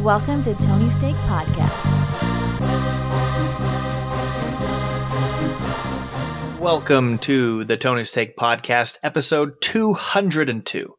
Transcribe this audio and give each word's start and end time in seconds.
Welcome 0.00 0.42
to 0.44 0.54
Tony 0.54 0.88
Steak 0.88 1.14
Podcast. 1.26 1.78
Welcome 6.58 7.18
to 7.18 7.64
the 7.64 7.76
Tony 7.76 8.04
Steak 8.04 8.34
Podcast, 8.34 8.96
episode 9.02 9.60
202. 9.60 10.94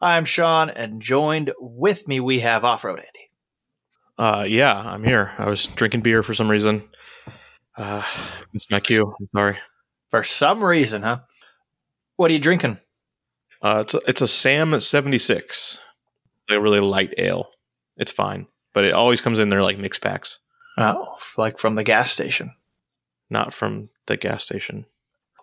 I'm 0.00 0.24
Sean, 0.24 0.70
and 0.70 1.00
joined 1.00 1.52
with 1.60 2.08
me 2.08 2.18
we 2.18 2.40
have 2.40 2.64
Off 2.64 2.82
Road 2.82 2.98
Andy. 2.98 3.30
Uh, 4.18 4.42
yeah, 4.42 4.76
I'm 4.76 5.04
here. 5.04 5.30
I 5.38 5.48
was 5.48 5.68
drinking 5.68 6.00
beer 6.00 6.24
for 6.24 6.34
some 6.34 6.50
reason. 6.50 6.82
Uh, 7.76 8.02
it's 8.54 8.68
my 8.72 8.80
cue. 8.80 9.14
I'm 9.20 9.28
sorry. 9.32 9.58
For 10.10 10.24
some 10.24 10.64
reason, 10.64 11.02
huh? 11.02 11.20
What 12.16 12.32
are 12.32 12.34
you 12.34 12.40
drinking? 12.40 12.78
Uh, 13.62 13.82
it's 13.82 13.94
a, 13.94 14.00
it's 14.08 14.20
a 14.20 14.26
Sam 14.26 14.80
76. 14.80 15.78
It's 16.48 16.56
a 16.56 16.60
really 16.60 16.80
light 16.80 17.14
ale. 17.18 17.48
It's 17.96 18.12
fine, 18.12 18.46
but 18.74 18.84
it 18.84 18.92
always 18.92 19.20
comes 19.20 19.38
in 19.38 19.48
there 19.50 19.62
like 19.62 19.78
mix 19.78 19.98
packs, 19.98 20.38
Oh, 20.78 21.16
like 21.36 21.58
from 21.58 21.74
the 21.74 21.84
gas 21.84 22.12
station. 22.12 22.54
not 23.30 23.52
from 23.54 23.88
the 24.06 24.16
gas 24.16 24.44
station. 24.44 24.86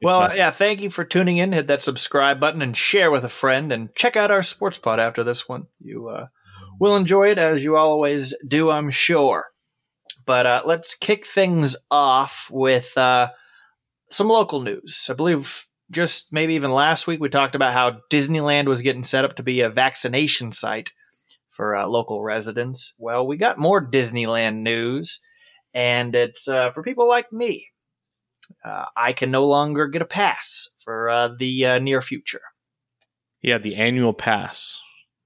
Well, 0.02 0.22
Not- 0.22 0.38
yeah, 0.38 0.52
thank 0.52 0.80
you 0.82 0.90
for 0.90 1.04
tuning 1.04 1.38
in. 1.38 1.52
Hit 1.52 1.68
that 1.68 1.84
subscribe 1.84 2.40
button 2.40 2.62
and 2.62 2.76
share 2.76 3.12
with 3.12 3.24
a 3.26 3.30
friend, 3.30 3.72
and 3.72 3.94
check 3.96 4.16
out 4.16 4.32
our 4.32 4.44
sports 4.44 4.78
pod 4.78 5.00
after 5.00 5.24
this 5.24 5.48
one. 5.50 5.68
You 5.80 6.08
uh, 6.10 6.28
will 6.80 6.96
enjoy 6.96 7.32
it 7.32 7.38
as 7.38 7.64
you 7.64 7.76
always 7.76 8.34
do, 8.48 8.70
I'm 8.72 8.92
sure. 8.92 9.46
But 10.26 10.46
uh, 10.46 10.62
let's 10.66 10.96
kick 10.96 11.26
things 11.28 11.76
off 11.92 12.48
with 12.52 12.98
uh, 12.98 13.30
some 14.10 14.28
local 14.30 14.62
news. 14.62 15.08
I 15.10 15.14
believe 15.14 15.66
just 15.92 16.32
maybe 16.32 16.54
even 16.54 16.72
last 16.72 17.08
week 17.08 17.20
we 17.20 17.30
talked 17.30 17.56
about 17.56 17.74
how 17.74 18.00
Disneyland 18.12 18.68
was 18.68 18.82
getting 18.84 19.04
set 19.04 19.26
up 19.26 19.36
to 19.38 19.44
be 19.44 19.62
a 19.62 19.70
vaccination 19.70 20.52
site 20.52 20.92
for 21.60 21.76
uh, 21.76 21.86
local 21.86 22.24
residents. 22.24 22.94
Well, 22.98 23.28
we 23.28 23.36
got 23.36 23.58
more 23.58 23.86
Disneyland 23.86 24.62
news, 24.62 25.20
and 25.74 26.16
it's 26.16 26.48
uh, 26.48 26.72
for 26.72 26.84
people 26.84 27.06
like 27.06 27.34
me 27.34 27.68
uh, 28.64 28.86
I 28.96 29.12
can 29.12 29.30
no 29.30 29.46
longer 29.46 29.90
get 29.90 30.02
a 30.02 30.06
pass 30.06 30.70
for 30.86 31.10
uh, 31.10 31.30
the 31.38 31.66
uh, 31.66 31.80
near 31.80 32.02
future. 32.02 32.44
yeah, 33.42 33.58
the 33.58 33.76
annual 33.76 34.14
pass. 34.14 34.80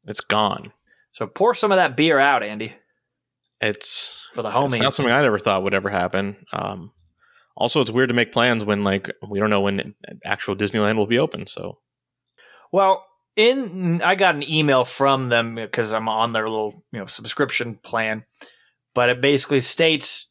It's 0.08 0.22
gone. 0.22 0.73
So 1.12 1.28
pour 1.28 1.53
some 1.53 1.72
of 1.72 1.75
that 1.75 1.95
beer 1.95 2.17
out, 2.17 2.42
Andy, 2.42 2.73
It's 3.62 4.28
for 4.34 4.42
the 4.42 4.50
It's 4.50 4.80
not 4.80 4.95
something 4.95 5.14
I 5.14 5.22
never 5.22 5.38
thought 5.38 5.62
would 5.62 5.75
ever 5.75 5.90
happen. 5.90 6.36
Um, 6.52 6.94
also, 7.56 7.80
it's 7.80 7.92
weird 7.92 8.09
to 8.09 8.16
make 8.16 8.34
plans 8.34 8.66
when 8.66 8.81
like 8.81 9.12
we 9.30 9.40
don't 9.40 9.52
know 9.52 9.62
when 9.62 9.94
actual 10.25 10.56
Disneyland 10.56 10.97
will 10.97 11.06
be 11.06 11.20
open. 11.20 11.45
So 11.45 11.78
well, 12.72 13.06
in 13.36 14.02
I 14.02 14.16
got 14.16 14.36
an 14.36 14.44
email 14.44 14.86
from 14.86 15.30
them 15.30 15.56
because 15.56 15.94
I'm 15.94 16.09
on 16.09 16.34
their 16.34 16.50
little 16.50 16.84
you 16.92 17.00
know 17.00 17.08
subscription 17.08 17.80
plan, 17.84 18.23
but 18.94 19.09
it 19.09 19.22
basically 19.22 19.59
states, 19.59 20.30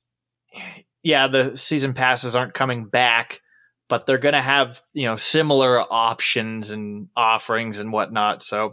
yeah, 1.03 1.29
the 1.29 1.57
season 1.57 1.95
passes 1.95 2.37
aren't 2.37 2.55
coming 2.55 2.87
back, 2.87 3.41
but 3.89 4.07
they're 4.07 4.19
going 4.19 4.35
to 4.35 4.43
have 4.43 4.83
you 4.93 5.07
know 5.07 5.17
similar 5.17 5.81
options 5.81 6.71
and 6.71 7.09
offerings 7.17 7.79
and 7.79 7.93
whatnot. 7.93 8.43
So. 8.43 8.73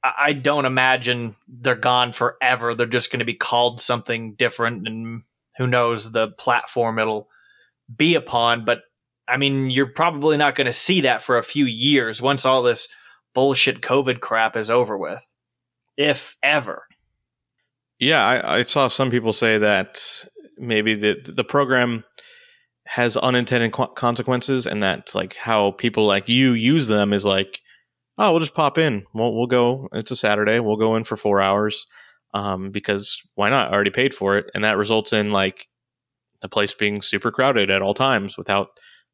I 0.00 0.32
don't 0.32 0.64
imagine 0.64 1.34
they're 1.48 1.74
gone 1.74 2.12
forever. 2.12 2.72
They're 2.72 2.86
just 2.86 3.10
going 3.10 3.18
to 3.18 3.24
be 3.24 3.34
called 3.34 3.80
something 3.80 4.36
different, 4.38 4.86
and 4.86 5.22
who 5.56 5.66
knows 5.66 6.12
the 6.12 6.28
platform 6.28 7.00
it'll 7.00 7.28
be 7.94 8.14
upon. 8.14 8.64
But 8.64 8.82
I 9.26 9.36
mean, 9.38 9.70
you're 9.70 9.86
probably 9.92 10.36
not 10.36 10.54
going 10.54 10.66
to 10.66 10.72
see 10.72 11.00
that 11.02 11.24
for 11.24 11.36
a 11.36 11.42
few 11.42 11.66
years 11.66 12.22
once 12.22 12.46
all 12.46 12.62
this 12.62 12.88
bullshit 13.38 13.82
COVID 13.82 14.18
crap 14.18 14.56
is 14.56 14.68
over 14.68 14.98
with, 14.98 15.24
if 15.96 16.36
ever. 16.42 16.82
Yeah, 18.00 18.20
I, 18.20 18.58
I 18.58 18.62
saw 18.62 18.88
some 18.88 19.12
people 19.12 19.32
say 19.32 19.58
that 19.58 20.24
maybe 20.56 20.96
the 20.96 21.20
the 21.24 21.44
program 21.44 22.02
has 22.86 23.16
unintended 23.16 23.72
co- 23.72 23.86
consequences, 23.86 24.66
and 24.66 24.82
that 24.82 25.14
like 25.14 25.36
how 25.36 25.70
people 25.70 26.04
like 26.04 26.28
you 26.28 26.50
use 26.50 26.88
them 26.88 27.12
is 27.12 27.24
like, 27.24 27.60
oh, 28.18 28.32
we'll 28.32 28.40
just 28.40 28.56
pop 28.56 28.76
in. 28.76 29.06
We'll 29.14 29.32
we'll 29.32 29.46
go. 29.46 29.88
It's 29.92 30.10
a 30.10 30.16
Saturday. 30.16 30.58
We'll 30.58 30.76
go 30.76 30.96
in 30.96 31.04
for 31.04 31.16
four 31.16 31.40
hours, 31.40 31.86
um, 32.34 32.72
because 32.72 33.22
why 33.36 33.50
not? 33.50 33.68
I 33.68 33.72
already 33.72 33.90
paid 33.90 34.14
for 34.14 34.36
it, 34.36 34.50
and 34.52 34.64
that 34.64 34.78
results 34.78 35.12
in 35.12 35.30
like 35.30 35.68
the 36.40 36.48
place 36.48 36.74
being 36.74 37.02
super 37.02 37.30
crowded 37.30 37.70
at 37.70 37.82
all 37.82 37.94
times 37.94 38.36
without 38.36 38.70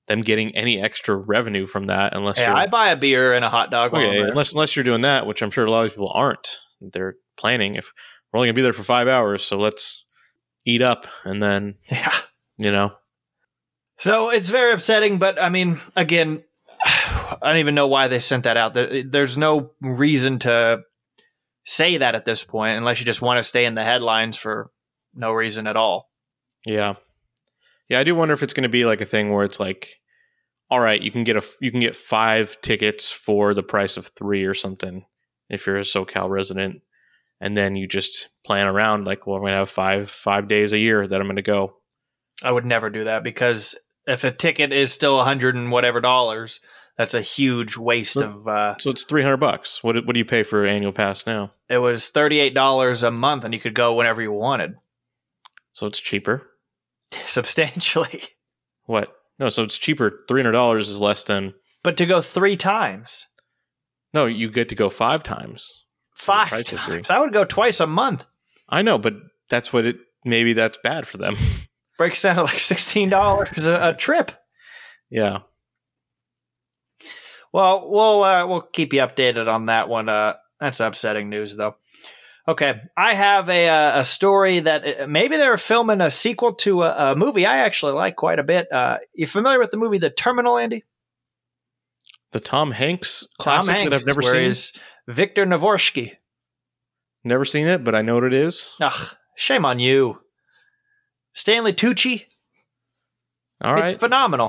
them 0.06 0.20
getting 0.20 0.54
any 0.54 0.80
extra 0.80 1.16
revenue 1.16 1.66
from 1.66 1.86
that, 1.86 2.14
unless 2.14 2.38
Yeah, 2.38 2.48
you're 2.48 2.56
I 2.56 2.66
buy 2.66 2.90
a 2.90 2.96
beer 2.96 3.32
and 3.32 3.44
a 3.44 3.50
hot 3.50 3.70
dog. 3.70 3.94
Okay, 3.94 4.20
unless 4.20 4.52
unless 4.52 4.76
you're 4.76 4.84
doing 4.84 5.02
that, 5.02 5.26
which 5.26 5.42
I'm 5.42 5.50
sure 5.50 5.64
a 5.64 5.70
lot 5.70 5.86
of 5.86 5.92
people 5.92 6.10
aren't. 6.14 6.58
They're 6.80 7.16
planning 7.36 7.76
if 7.76 7.92
we're 8.32 8.38
only 8.38 8.48
gonna 8.48 8.56
be 8.56 8.62
there 8.62 8.72
for 8.72 8.82
five 8.82 9.08
hours, 9.08 9.42
so 9.42 9.58
let's 9.58 10.04
eat 10.64 10.82
up 10.82 11.06
and 11.24 11.42
then 11.42 11.76
yeah. 11.90 12.14
you 12.58 12.72
know. 12.72 12.92
So 13.98 14.30
it's 14.30 14.48
very 14.48 14.72
upsetting, 14.72 15.18
but 15.18 15.40
I 15.40 15.48
mean, 15.48 15.80
again, 15.96 16.42
I 16.84 17.38
don't 17.42 17.58
even 17.58 17.74
know 17.74 17.86
why 17.86 18.08
they 18.08 18.20
sent 18.20 18.44
that 18.44 18.56
out. 18.56 18.74
There's 18.74 19.38
no 19.38 19.70
reason 19.80 20.40
to 20.40 20.82
say 21.64 21.98
that 21.98 22.14
at 22.14 22.24
this 22.24 22.44
point, 22.44 22.76
unless 22.76 23.00
you 23.00 23.06
just 23.06 23.22
want 23.22 23.38
to 23.38 23.42
stay 23.42 23.64
in 23.64 23.74
the 23.74 23.84
headlines 23.84 24.36
for 24.36 24.70
no 25.14 25.32
reason 25.32 25.66
at 25.66 25.76
all. 25.76 26.10
Yeah, 26.66 26.94
yeah. 27.88 27.98
I 28.00 28.04
do 28.04 28.14
wonder 28.14 28.34
if 28.34 28.42
it's 28.42 28.52
gonna 28.52 28.68
be 28.68 28.84
like 28.84 29.00
a 29.00 29.04
thing 29.06 29.32
where 29.32 29.44
it's 29.44 29.60
like, 29.60 30.00
all 30.70 30.80
right, 30.80 31.00
you 31.00 31.10
can 31.10 31.24
get 31.24 31.36
a 31.36 31.42
you 31.60 31.70
can 31.70 31.80
get 31.80 31.96
five 31.96 32.60
tickets 32.60 33.10
for 33.12 33.54
the 33.54 33.62
price 33.62 33.96
of 33.96 34.06
three 34.08 34.44
or 34.44 34.54
something 34.54 35.04
if 35.50 35.66
you're 35.66 35.76
a 35.78 35.82
SoCal 35.82 36.28
resident, 36.30 36.80
and 37.40 37.56
then 37.56 37.76
you 37.76 37.86
just 37.86 38.28
plan 38.46 38.66
around 38.66 39.04
like, 39.06 39.26
well, 39.26 39.36
I'm 39.36 39.42
gonna 39.42 39.56
have 39.56 39.70
five 39.70 40.10
five 40.10 40.48
days 40.48 40.72
a 40.72 40.78
year 40.78 41.06
that 41.06 41.20
I'm 41.20 41.26
gonna 41.28 41.42
go. 41.42 41.76
I 42.42 42.50
would 42.50 42.64
never 42.64 42.90
do 42.90 43.04
that 43.04 43.22
because 43.22 43.76
if 44.06 44.24
a 44.24 44.30
ticket 44.30 44.72
is 44.72 44.92
still 44.92 45.20
a 45.20 45.24
hundred 45.24 45.54
and 45.54 45.70
whatever 45.70 46.00
dollars, 46.00 46.60
that's 46.98 47.14
a 47.14 47.20
huge 47.22 47.76
waste 47.76 48.14
Sure. 48.14 48.24
of. 48.24 48.48
Uh, 48.48 48.74
So 48.78 48.90
it's 48.90 49.04
three 49.04 49.22
hundred 49.22 49.36
bucks. 49.38 49.84
What 49.84 50.04
what 50.06 50.14
do 50.14 50.18
you 50.18 50.24
pay 50.24 50.42
for 50.42 50.64
an 50.64 50.70
annual 50.74 50.92
pass 50.92 51.26
now? 51.26 51.52
it 51.68 51.78
was 51.78 52.08
thirty 52.08 52.40
eight 52.40 52.54
dollars 52.54 53.02
a 53.02 53.10
month, 53.10 53.44
and 53.44 53.52
you 53.54 53.60
could 53.60 53.74
go 53.74 53.94
whenever 53.94 54.20
you 54.22 54.32
wanted, 54.32 54.74
So 55.74 55.86
it's 55.86 56.00
cheaper. 56.00 56.50
substantially. 57.26 58.22
What? 58.86 59.14
No, 59.38 59.48
so 59.48 59.62
it's 59.62 59.78
cheaper. 59.78 60.24
Three 60.28 60.40
hundred 60.42 60.52
dollars 60.52 60.88
is 60.88 61.00
less 61.00 61.24
than. 61.24 61.54
But 61.82 61.96
to 61.98 62.06
go 62.06 62.20
three 62.22 62.56
times, 62.56 63.26
No, 64.12 64.26
you 64.26 64.50
get 64.50 64.68
to 64.70 64.74
go 64.74 64.88
five 64.90 65.22
times. 65.22 65.84
five 66.16 66.64
times, 66.64 67.10
I 67.10 67.18
would 67.18 67.32
go 67.32 67.44
twice 67.44 67.80
a 67.80 67.86
month. 67.86 68.22
I 68.68 68.82
know, 68.82 68.96
but 68.98 69.14
that's 69.50 69.72
what 69.72 69.84
it. 69.84 69.96
Maybe 70.24 70.52
that's 70.54 70.78
bad 70.82 71.06
for 71.06 71.18
them. 71.18 71.36
Breaks 71.98 72.22
down 72.22 72.36
to 72.36 72.42
like 72.44 72.58
sixteen 72.58 73.08
dollars 73.10 73.66
a, 73.66 73.90
a 73.90 73.94
trip. 73.94 74.32
yeah. 75.10 75.38
Well, 77.52 77.88
we'll 77.88 78.22
uh, 78.24 78.46
we'll 78.46 78.62
keep 78.62 78.92
you 78.92 79.00
updated 79.00 79.46
on 79.48 79.66
that 79.66 79.88
one. 79.88 80.08
Uh, 80.08 80.34
that's 80.60 80.80
upsetting 80.80 81.28
news, 81.30 81.56
though. 81.56 81.76
Okay, 82.46 82.74
I 82.96 83.14
have 83.14 83.48
a 83.48 83.68
uh, 83.68 84.00
a 84.00 84.04
story 84.04 84.60
that 84.60 84.84
uh, 85.02 85.06
maybe 85.06 85.36
they're 85.38 85.56
filming 85.56 86.02
a 86.02 86.10
sequel 86.10 86.54
to 86.56 86.82
a, 86.82 87.12
a 87.12 87.16
movie 87.16 87.46
I 87.46 87.58
actually 87.58 87.92
like 87.92 88.16
quite 88.16 88.38
a 88.38 88.42
bit. 88.42 88.70
Uh, 88.70 88.98
you 89.14 89.26
familiar 89.26 89.58
with 89.58 89.70
the 89.70 89.78
movie 89.78 89.96
The 89.98 90.10
Terminal, 90.10 90.58
Andy? 90.58 90.84
The 92.32 92.40
Tom 92.40 92.70
Hanks 92.72 93.20
Tom 93.20 93.28
classic 93.38 93.74
Hanks, 93.76 93.90
that 93.90 94.00
I've 94.00 94.06
never 94.06 94.20
seen. 94.20 94.44
is 94.44 94.72
Viktor 95.08 95.46
Navorski. 95.46 96.12
Never 97.22 97.46
seen 97.46 97.66
it, 97.66 97.82
but 97.82 97.94
I 97.94 98.02
know 98.02 98.16
what 98.16 98.24
it 98.24 98.34
is. 98.34 98.74
Ugh, 98.80 99.16
shame 99.36 99.64
on 99.64 99.78
you. 99.78 100.18
Stanley 101.32 101.72
Tucci. 101.72 102.24
All 103.62 103.72
right. 103.72 103.90
It's 103.92 104.00
phenomenal. 104.00 104.48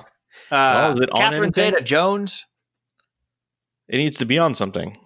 Uh, 0.51 0.55
Well, 0.89 0.91
is 0.93 0.99
it 0.99 1.09
on 1.11 1.17
Catherine? 1.21 1.53
Zeta 1.53 1.81
Jones. 1.81 2.45
It 3.87 3.97
needs 3.97 4.17
to 4.17 4.25
be 4.25 4.37
on 4.37 4.53
something. 4.53 4.97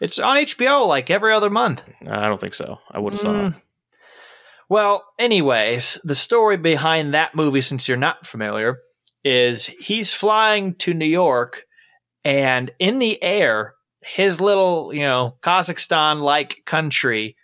It's 0.00 0.18
on 0.18 0.36
HBO 0.36 0.86
like 0.86 1.10
every 1.10 1.32
other 1.32 1.50
month. 1.50 1.82
I 2.06 2.28
don't 2.28 2.40
think 2.40 2.54
so. 2.54 2.78
I 2.90 2.98
would 2.98 3.14
have 3.14 3.20
saw 3.20 3.30
it. 3.30 3.52
Mm. 3.52 3.62
Well, 4.68 5.04
anyways, 5.18 6.00
the 6.02 6.14
story 6.14 6.56
behind 6.56 7.14
that 7.14 7.34
movie, 7.34 7.60
since 7.60 7.88
you're 7.88 7.96
not 7.96 8.26
familiar, 8.26 8.78
is 9.24 9.66
he's 9.66 10.12
flying 10.12 10.74
to 10.76 10.92
New 10.92 11.06
York, 11.06 11.62
and 12.24 12.70
in 12.78 12.98
the 12.98 13.22
air, 13.22 13.74
his 14.00 14.40
little, 14.40 14.92
you 14.92 15.02
know, 15.02 15.36
Kazakhstan 15.42 16.20
like 16.20 16.62
country 16.66 17.36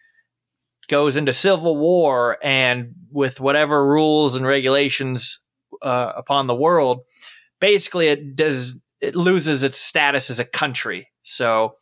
goes 0.88 1.16
into 1.16 1.32
civil 1.32 1.76
war, 1.76 2.38
and 2.42 2.92
with 3.10 3.40
whatever 3.40 3.86
rules 3.86 4.34
and 4.34 4.46
regulations 4.46 5.40
uh, 5.80 6.12
upon 6.16 6.48
the 6.48 6.54
world, 6.54 7.00
basically 7.60 8.08
it 8.08 8.34
does 8.36 8.76
it 9.00 9.16
loses 9.16 9.64
its 9.64 9.78
status 9.78 10.30
as 10.30 10.38
a 10.40 10.44
country. 10.44 11.08
So 11.22 11.76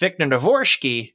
Viktor 0.00 0.26
Navorski 0.26 1.14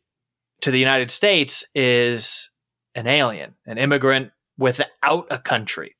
to 0.61 0.71
the 0.71 0.79
United 0.79 1.11
States 1.11 1.65
is 1.73 2.49
an 2.95 3.07
alien, 3.07 3.55
an 3.65 3.77
immigrant 3.77 4.31
without 4.57 5.27
a 5.29 5.39
country. 5.39 5.95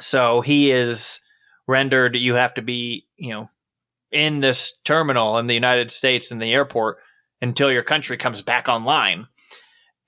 So 0.00 0.40
he 0.40 0.70
is 0.70 1.20
rendered 1.66 2.16
you 2.16 2.34
have 2.34 2.54
to 2.54 2.62
be, 2.62 3.06
you 3.16 3.30
know, 3.30 3.50
in 4.10 4.40
this 4.40 4.72
terminal 4.84 5.38
in 5.38 5.46
the 5.46 5.54
United 5.54 5.92
States 5.92 6.32
in 6.32 6.38
the 6.38 6.52
airport 6.52 6.98
until 7.40 7.70
your 7.70 7.82
country 7.82 8.16
comes 8.16 8.42
back 8.42 8.68
online. 8.68 9.26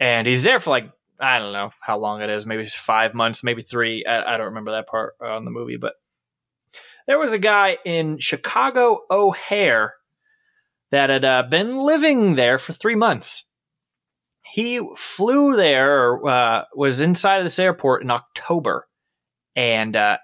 and 0.00 0.26
he's 0.26 0.42
there 0.42 0.60
for 0.60 0.70
like 0.70 0.90
I 1.20 1.38
don't 1.38 1.52
know 1.52 1.70
how 1.80 1.98
long 1.98 2.20
it 2.20 2.30
is, 2.30 2.44
maybe 2.44 2.66
five 2.66 3.14
months, 3.14 3.44
maybe 3.44 3.62
three. 3.62 4.04
I, 4.04 4.34
I 4.34 4.36
don't 4.36 4.46
remember 4.46 4.72
that 4.72 4.88
part 4.88 5.14
uh, 5.22 5.28
on 5.28 5.44
the 5.44 5.52
movie, 5.52 5.76
but 5.76 5.94
there 7.06 7.18
was 7.18 7.32
a 7.32 7.38
guy 7.38 7.78
in 7.84 8.18
Chicago 8.18 9.02
O'Hare 9.08 9.94
that 10.92 11.10
had 11.10 11.24
uh, 11.24 11.42
been 11.42 11.76
living 11.78 12.36
there 12.36 12.58
for 12.58 12.72
three 12.72 12.94
months. 12.94 13.44
He 14.42 14.80
flew 14.96 15.56
there, 15.56 16.24
uh, 16.24 16.64
was 16.74 17.00
inside 17.00 17.38
of 17.38 17.44
this 17.44 17.58
airport 17.58 18.02
in 18.02 18.10
October, 18.10 18.86
and 19.56 19.96
uh, 19.96 20.18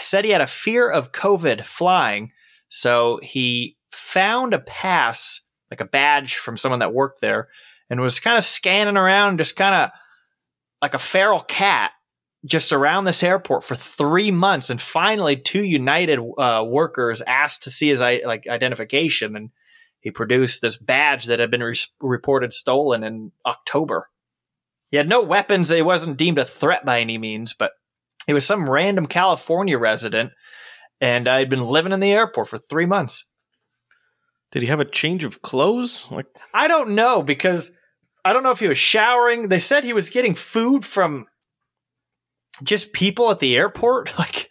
said 0.00 0.24
he 0.24 0.32
had 0.32 0.40
a 0.40 0.46
fear 0.48 0.90
of 0.90 1.12
COVID 1.12 1.64
flying. 1.64 2.32
So 2.68 3.20
he 3.22 3.76
found 3.92 4.52
a 4.52 4.58
pass, 4.58 5.40
like 5.70 5.80
a 5.80 5.84
badge 5.86 6.36
from 6.36 6.56
someone 6.56 6.80
that 6.80 6.92
worked 6.92 7.20
there, 7.20 7.48
and 7.88 8.00
was 8.00 8.20
kind 8.20 8.36
of 8.36 8.44
scanning 8.44 8.96
around, 8.96 9.38
just 9.38 9.54
kind 9.54 9.74
of 9.74 9.90
like 10.82 10.94
a 10.94 10.98
feral 10.98 11.40
cat, 11.40 11.92
just 12.44 12.72
around 12.72 13.04
this 13.04 13.22
airport 13.22 13.62
for 13.62 13.76
three 13.76 14.32
months. 14.32 14.68
And 14.68 14.80
finally, 14.80 15.36
two 15.36 15.62
United 15.62 16.18
uh, 16.38 16.64
workers 16.66 17.22
asked 17.22 17.62
to 17.62 17.70
see 17.70 17.88
his 17.88 18.00
like 18.00 18.48
identification, 18.48 19.36
and 19.36 19.50
he 20.00 20.10
produced 20.10 20.60
this 20.60 20.76
badge 20.76 21.26
that 21.26 21.40
had 21.40 21.50
been 21.50 21.62
re- 21.62 21.74
reported 22.00 22.52
stolen 22.52 23.02
in 23.02 23.32
October. 23.44 24.08
He 24.90 24.96
had 24.96 25.08
no 25.08 25.22
weapons. 25.22 25.68
He 25.68 25.82
wasn't 25.82 26.16
deemed 26.16 26.38
a 26.38 26.44
threat 26.44 26.84
by 26.84 27.00
any 27.00 27.18
means, 27.18 27.52
but 27.52 27.72
he 28.26 28.32
was 28.32 28.46
some 28.46 28.68
random 28.68 29.06
California 29.06 29.78
resident, 29.78 30.32
and 31.00 31.28
I'd 31.28 31.50
been 31.50 31.64
living 31.64 31.92
in 31.92 32.00
the 32.00 32.12
airport 32.12 32.48
for 32.48 32.58
three 32.58 32.86
months. 32.86 33.24
Did 34.50 34.62
he 34.62 34.68
have 34.68 34.80
a 34.80 34.84
change 34.84 35.24
of 35.24 35.42
clothes? 35.42 36.08
Like 36.10 36.26
I 36.54 36.68
don't 36.68 36.90
know 36.90 37.22
because 37.22 37.70
I 38.24 38.32
don't 38.32 38.42
know 38.42 38.50
if 38.50 38.60
he 38.60 38.68
was 38.68 38.78
showering. 38.78 39.48
They 39.48 39.58
said 39.58 39.84
he 39.84 39.92
was 39.92 40.10
getting 40.10 40.34
food 40.34 40.86
from 40.86 41.26
just 42.62 42.92
people 42.92 43.30
at 43.30 43.40
the 43.40 43.56
airport. 43.56 44.12
Like 44.18 44.50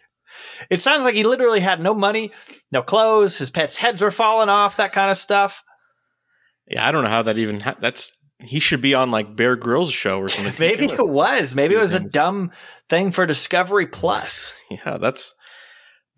it 0.70 0.82
sounds 0.82 1.04
like 1.04 1.14
he 1.14 1.24
literally 1.24 1.60
had 1.60 1.80
no 1.80 1.94
money, 1.94 2.32
no 2.72 2.82
clothes. 2.82 3.38
His 3.38 3.50
pets' 3.50 3.76
heads 3.76 4.02
were 4.02 4.10
falling 4.10 4.48
off, 4.48 4.76
that 4.76 4.92
kind 4.92 5.10
of 5.10 5.16
stuff. 5.16 5.62
Yeah, 6.68 6.86
I 6.86 6.92
don't 6.92 7.04
know 7.04 7.10
how 7.10 7.22
that 7.22 7.38
even. 7.38 7.60
Ha- 7.60 7.76
that's 7.80 8.12
he 8.40 8.60
should 8.60 8.80
be 8.80 8.94
on 8.94 9.10
like 9.10 9.34
Bear 9.36 9.56
Grylls 9.56 9.92
show 9.92 10.18
or 10.18 10.28
something. 10.28 10.54
Maybe 10.58 10.86
it 10.86 11.08
was. 11.08 11.54
Maybe 11.54 11.74
it 11.74 11.80
was 11.80 11.92
things. 11.92 12.14
a 12.14 12.18
dumb 12.18 12.52
thing 12.88 13.10
for 13.12 13.26
Discovery 13.26 13.86
Plus. 13.86 14.52
Yeah, 14.70 14.98
that's 14.98 15.34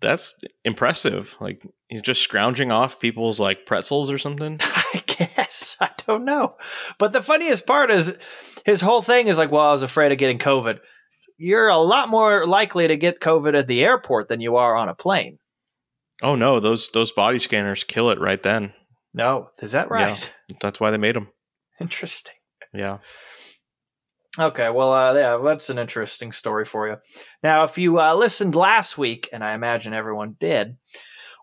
that's 0.01 0.35
impressive. 0.65 1.37
Like 1.39 1.65
he's 1.87 2.01
just 2.01 2.21
scrounging 2.21 2.69
off 2.71 2.99
people's 2.99 3.39
like 3.39 3.65
pretzels 3.65 4.11
or 4.11 4.17
something. 4.17 4.57
I 4.61 5.03
guess 5.07 5.77
I 5.79 5.89
don't 6.05 6.25
know. 6.25 6.55
But 6.97 7.13
the 7.13 7.21
funniest 7.21 7.65
part 7.65 7.91
is 7.91 8.17
his 8.65 8.81
whole 8.81 9.01
thing 9.01 9.27
is 9.27 9.37
like, 9.37 9.51
well, 9.51 9.65
I 9.65 9.71
was 9.71 9.83
afraid 9.83 10.11
of 10.11 10.17
getting 10.17 10.37
COVID. 10.37 10.79
You're 11.41 11.69
a 11.69 11.77
lot 11.77 12.07
more 12.07 12.45
likely 12.45 12.87
to 12.87 12.97
get 12.97 13.19
COVID 13.19 13.57
at 13.57 13.65
the 13.65 13.83
airport 13.83 14.29
than 14.29 14.41
you 14.41 14.57
are 14.57 14.75
on 14.75 14.89
a 14.89 14.93
plane. 14.93 15.39
Oh 16.21 16.35
no, 16.35 16.59
those 16.59 16.89
those 16.89 17.11
body 17.11 17.39
scanners 17.39 17.83
kill 17.83 18.11
it 18.11 18.19
right 18.19 18.41
then. 18.41 18.73
No, 19.11 19.49
is 19.59 19.71
that 19.71 19.89
right? 19.89 20.31
That's 20.61 20.79
why 20.79 20.91
they 20.91 20.97
made 20.97 21.15
them. 21.15 21.29
Interesting. 21.81 22.35
Yeah. 22.73 22.99
Okay, 24.39 24.69
well, 24.69 24.93
uh, 24.93 25.13
yeah, 25.13 25.41
that's 25.43 25.69
an 25.69 25.77
interesting 25.77 26.31
story 26.31 26.63
for 26.65 26.87
you. 26.87 26.95
Now, 27.43 27.63
if 27.65 27.77
you 27.77 27.99
uh, 27.99 28.15
listened 28.15 28.55
last 28.55 28.97
week, 28.97 29.27
and 29.33 29.43
I 29.43 29.53
imagine 29.55 29.93
everyone 29.93 30.37
did, 30.39 30.77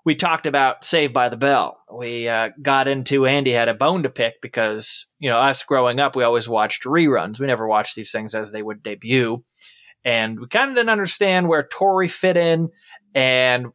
we 0.07 0.15
talked 0.15 0.47
about 0.47 0.87
Saved 0.87 1.13
by 1.13 1.29
the 1.29 1.37
Bell. 1.37 1.77
We 1.93 2.29
uh, 2.29 2.49
got 2.63 2.89
into 2.89 3.27
Andy 3.27 3.53
had 3.53 3.69
a 3.69 3.75
bone 3.75 4.05
to 4.05 4.09
pick 4.09 4.41
because 4.41 5.07
you 5.19 5.29
know 5.29 5.39
us 5.39 5.65
growing 5.65 6.01
up, 6.01 6.17
we 6.17 6.25
always 6.25 6.49
watched 6.49 6.85
reruns. 6.85 7.39
We 7.39 7.47
never 7.47 7.67
watched 7.67 7.95
these 7.95 8.11
things 8.11 8.35
as 8.35 8.53
they 8.53 8.63
would 8.63 8.83
debut, 8.83 9.45
and 10.05 10.39
we 10.41 10.49
kind 10.49 10.71
of 10.71 10.77
didn't 10.77 10.91
understand 10.91 11.49
where 11.49 11.69
Tori 11.71 12.09
fit 12.09 12.37
in, 12.37 12.71
and 13.15 13.67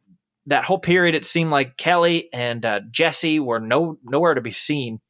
that 0.46 0.64
whole 0.64 0.78
period 0.78 1.14
it 1.14 1.24
seemed 1.24 1.50
like 1.50 1.76
Kelly 1.76 2.28
and 2.32 2.64
uh, 2.64 2.80
Jesse 2.90 3.40
were 3.40 3.60
no 3.60 3.98
nowhere 4.02 4.34
to 4.34 4.40
be 4.40 4.52
seen. 4.52 5.00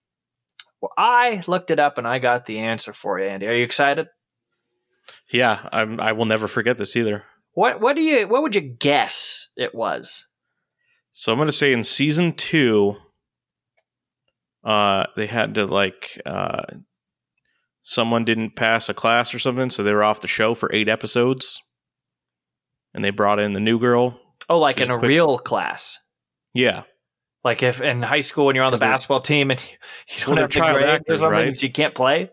Well, 0.81 0.93
I 0.99 1.43
looked 1.47 1.71
it 1.71 1.79
up 1.79 1.99
and 1.99 2.07
I 2.07 2.19
got 2.19 2.47
the 2.47 2.59
answer 2.59 2.93
for 2.93 3.19
you, 3.19 3.27
Andy. 3.27 3.47
Are 3.47 3.55
you 3.55 3.65
excited? 3.65 4.07
Yeah, 5.31 5.69
I'm, 5.73 5.99
I 6.01 6.13
will 6.13 6.27
never 6.27 6.47
forget 6.49 6.77
this 6.77 6.97
either. 6.97 7.25
What 7.53 7.81
what 7.81 7.97
do 7.97 8.03
you 8.03 8.29
what 8.29 8.43
would 8.43 8.55
you 8.55 8.61
guess 8.61 9.49
it 9.57 9.75
was? 9.75 10.27
So 11.13 11.33
I'm 11.33 11.39
going 11.39 11.47
to 11.47 11.53
say 11.53 11.73
in 11.73 11.85
season 11.85 12.33
two, 12.33 12.97
uh, 14.65 15.07
they 15.17 15.27
had 15.27 15.55
to 15.55 15.65
like 15.65 16.21
uh, 16.27 16.63
someone 17.85 18.25
didn't 18.25 18.57
pass 18.57 18.89
a 18.89 18.95
class 18.95 19.33
or 19.33 19.39
something, 19.39 19.71
so 19.71 19.83
they 19.85 19.93
were 19.93 20.03
off 20.03 20.21
the 20.21 20.27
show 20.29 20.55
for 20.57 20.69
eight 20.75 20.89
episodes, 20.89 21.63
and 22.93 23.05
they 23.05 23.11
brought 23.11 23.39
in 23.39 23.53
the 23.53 23.61
new 23.61 23.79
girl. 23.79 24.19
Oh, 24.49 24.59
like 24.59 24.81
in 24.81 24.91
a 24.91 24.99
quick- 24.99 25.09
real 25.09 25.39
class. 25.39 25.99
Yeah, 26.53 26.83
Like 27.45 27.63
if 27.63 27.81
in 27.81 28.03
high 28.03 28.21
school 28.21 28.47
when 28.47 28.57
you're 28.57 28.65
on 28.65 28.73
the 28.73 28.79
basketball 28.79 29.21
team 29.21 29.51
and 29.51 29.61
you 30.09 30.21
don't 30.27 30.35
Well, 30.35 30.43
have 30.43 30.51
child 30.51 30.83
actors, 30.83 31.21
right? 31.23 31.63
you 31.63 31.71
can't 31.71 31.95
play. 31.95 32.31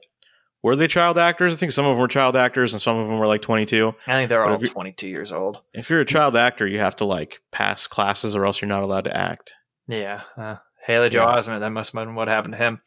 were 0.63 0.75
they 0.75 0.87
child 0.87 1.17
actors? 1.17 1.53
I 1.53 1.55
think 1.57 1.71
some 1.71 1.85
of 1.85 1.91
them 1.93 1.99
were 2.01 2.07
child 2.07 2.35
actors, 2.35 2.73
and 2.73 2.81
some 2.81 2.97
of 2.97 3.07
them 3.07 3.17
were 3.19 3.27
like 3.27 3.41
22. 3.41 3.93
I 4.07 4.11
think 4.13 4.29
they're 4.29 4.43
But 4.45 4.51
all 4.51 4.59
22 4.59 5.07
years 5.07 5.31
old. 5.31 5.59
If 5.73 5.89
you're 5.89 6.01
a 6.01 6.05
child 6.05 6.35
actor, 6.35 6.67
you 6.67 6.77
have 6.79 6.95
to 6.97 7.05
like 7.05 7.41
pass 7.51 7.87
classes, 7.87 8.35
or 8.35 8.45
else 8.45 8.61
you're 8.61 8.69
not 8.69 8.83
allowed 8.83 9.05
to 9.05 9.17
act. 9.17 9.55
Yeah. 9.87 10.21
Uh, 10.37 10.57
Haley 10.85 11.09
Joel 11.09 11.27
Yeah. 11.31 11.37
Osment, 11.39 11.59
that 11.61 11.69
must 11.71 11.93
have 11.93 12.05
been 12.05 12.13
what 12.15 12.27
happened 12.27 12.53
to 12.53 12.57
him. 12.59 12.81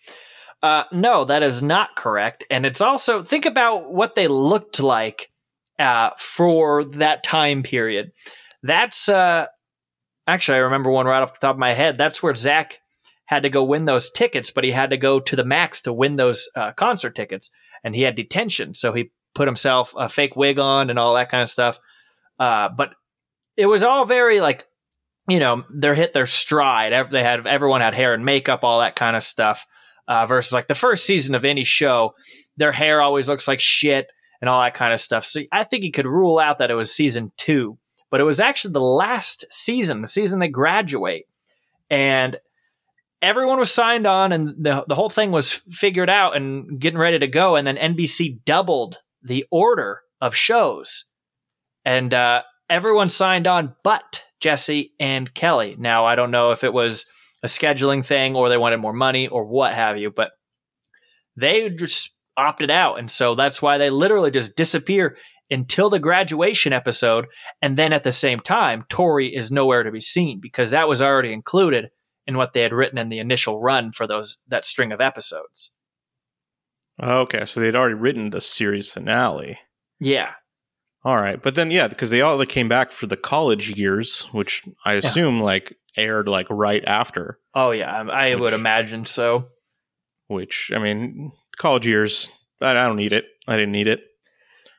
Uh, 0.64 0.84
no, 0.93 1.26
that 1.26 1.43
is 1.43 1.61
not 1.61 1.94
correct. 1.94 2.43
And 2.50 2.64
it's 2.64 2.81
also, 2.81 3.22
think 3.22 3.44
about 3.44 3.93
what 3.93 4.14
they 4.14 4.28
looked 4.28 4.81
like 4.81 5.31
uh, 5.78 6.11
for 6.19 6.87
that 6.94 7.22
time 7.22 7.62
period. 7.62 8.12
That's, 8.62 9.11
uh, 9.11 9.44
actually, 10.26 10.56
I 10.56 10.61
remember 10.62 10.90
one 10.90 11.05
right 11.05 11.20
off 11.20 11.34
the 11.34 11.46
top 11.46 11.56
of 11.56 11.61
my 11.61 11.75
head. 11.75 11.99
That's 11.99 12.22
where 12.22 12.34
Zach 12.34 12.78
had 13.26 13.43
to 13.43 13.50
go 13.50 13.62
win 13.62 13.84
those 13.84 14.11
tickets, 14.11 14.50
but 14.50 14.64
he 14.64 14.70
had 14.70 14.88
to 14.88 14.96
go 14.96 15.20
to 15.20 15.37
the 15.37 15.44
max 15.44 15.82
to 15.82 15.93
win 15.93 16.16
those 16.16 16.49
uh, 16.56 16.72
concert 16.72 17.14
tickets. 17.14 17.50
And 17.84 17.94
he 17.94 18.00
had 18.00 18.14
detention. 18.14 18.72
So 18.72 18.94
he 18.94 19.11
put 19.34 19.49
himself 19.49 19.93
a 19.99 20.08
fake 20.08 20.34
wig 20.34 20.58
on 20.58 20.88
and 20.88 20.99
all 20.99 21.14
that 21.16 21.31
kind 21.31 21.43
of 21.43 21.50
stuff. 21.50 21.78
Uh, 22.38 22.70
but 22.75 22.94
it 23.58 23.66
was 23.66 23.82
all 23.82 24.06
very 24.06 24.40
like 24.40 24.64
you 25.28 25.38
know, 25.38 25.64
they're 25.70 25.94
hit 25.94 26.12
their 26.12 26.26
stride. 26.26 27.11
They 27.11 27.22
had 27.22 27.46
everyone 27.46 27.81
had 27.81 27.94
hair 27.94 28.12
and 28.12 28.25
makeup, 28.25 28.62
all 28.62 28.81
that 28.81 28.96
kind 28.96 29.16
of 29.16 29.25
stuff. 29.25 29.66
Uh, 30.06 30.26
versus 30.26 30.52
like 30.52 30.68
the 30.68 30.75
first 30.75 31.06
season 31.06 31.34
of 31.34 31.44
any 31.46 31.64
show, 31.64 32.12
their 32.56 32.73
hair 32.73 33.00
always 33.00 33.28
looks 33.28 33.49
like 33.49 33.61
shit 33.61 34.08
and 34.40 34.50
all 34.50 34.61
that 34.61 34.75
kind 34.75 34.92
of 34.92 35.00
stuff. 35.00 35.25
So 35.25 35.40
I 35.50 35.64
think 35.64 35.84
you 35.84 35.92
could 35.92 36.06
rule 36.06 36.38
out 36.38 36.58
that 36.58 36.70
it 36.70 36.75
was 36.75 36.94
season 36.94 37.32
two, 37.38 37.78
but 38.11 38.20
it 38.20 38.25
was 38.25 38.40
actually 38.40 38.73
the 38.73 38.80
last 38.80 39.46
season, 39.50 40.02
the 40.02 40.08
season 40.08 40.40
they 40.40 40.49
graduate, 40.49 41.25
and 41.88 42.37
everyone 43.23 43.58
was 43.58 43.73
signed 43.73 44.06
on, 44.06 44.32
and 44.32 44.62
the 44.62 44.84
the 44.87 44.94
whole 44.94 45.08
thing 45.08 45.30
was 45.30 45.62
figured 45.70 46.11
out 46.11 46.37
and 46.37 46.78
getting 46.78 46.99
ready 46.99 47.18
to 47.18 47.26
go. 47.26 47.56
And 47.56 47.66
then 47.66 47.76
NBC 47.76 48.44
doubled 48.44 48.99
the 49.23 49.46
order 49.50 50.02
of 50.20 50.37
shows, 50.37 51.06
and 51.84 52.12
uh, 52.12 52.42
everyone 52.68 53.08
signed 53.08 53.46
on, 53.46 53.75
but 53.82 54.25
Jesse 54.40 54.92
and 55.00 55.32
Kelly. 55.32 55.75
Now, 55.78 56.04
I 56.04 56.14
don't 56.16 56.30
know 56.30 56.50
if 56.50 56.64
it 56.64 56.73
was 56.75 57.06
a 57.44 57.46
scheduling 57.46 58.04
thing 58.04 58.34
or 58.34 58.48
they 58.48 58.56
wanted 58.56 58.78
more 58.78 58.94
money 58.94 59.28
or 59.28 59.44
what 59.44 59.74
have 59.74 59.98
you, 59.98 60.10
but 60.10 60.30
they 61.36 61.68
just 61.68 62.10
opted 62.36 62.70
out. 62.70 62.98
And 62.98 63.10
so 63.10 63.34
that's 63.34 63.60
why 63.60 63.76
they 63.76 63.90
literally 63.90 64.30
just 64.30 64.56
disappear 64.56 65.18
until 65.50 65.90
the 65.90 65.98
graduation 65.98 66.72
episode. 66.72 67.26
And 67.60 67.76
then 67.76 67.92
at 67.92 68.02
the 68.02 68.12
same 68.12 68.40
time, 68.40 68.86
Tori 68.88 69.36
is 69.36 69.52
nowhere 69.52 69.82
to 69.82 69.92
be 69.92 70.00
seen 70.00 70.40
because 70.40 70.70
that 70.70 70.88
was 70.88 71.02
already 71.02 71.34
included 71.34 71.90
in 72.26 72.38
what 72.38 72.54
they 72.54 72.62
had 72.62 72.72
written 72.72 72.96
in 72.96 73.10
the 73.10 73.18
initial 73.18 73.60
run 73.60 73.92
for 73.92 74.06
those 74.06 74.38
that 74.48 74.64
string 74.64 74.90
of 74.90 75.02
episodes. 75.02 75.70
Okay, 77.02 77.44
so 77.44 77.60
they'd 77.60 77.76
already 77.76 77.94
written 77.94 78.30
the 78.30 78.40
series 78.40 78.90
finale. 78.90 79.58
Yeah. 80.00 80.30
All 81.04 81.16
right, 81.16 81.42
but 81.42 81.56
then 81.56 81.70
yeah, 81.70 81.88
because 81.88 82.08
they 82.08 82.22
all 82.22 82.42
came 82.46 82.68
back 82.68 82.90
for 82.90 83.06
the 83.06 83.18
college 83.18 83.68
years, 83.76 84.22
which 84.32 84.62
I 84.86 84.94
assume 84.94 85.40
like 85.42 85.76
aired 85.96 86.28
like 86.28 86.46
right 86.50 86.84
after. 86.84 87.38
Oh 87.54 87.70
yeah, 87.70 87.90
I, 87.92 88.30
I 88.30 88.34
would 88.34 88.52
imagine 88.52 89.06
so. 89.06 89.48
Which 90.28 90.70
I 90.74 90.78
mean, 90.78 91.32
college 91.56 91.86
years. 91.86 92.28
I, 92.60 92.70
I 92.70 92.86
don't 92.86 92.96
need 92.96 93.12
it. 93.12 93.26
I 93.46 93.56
didn't 93.56 93.72
need 93.72 93.86
it. 93.88 94.02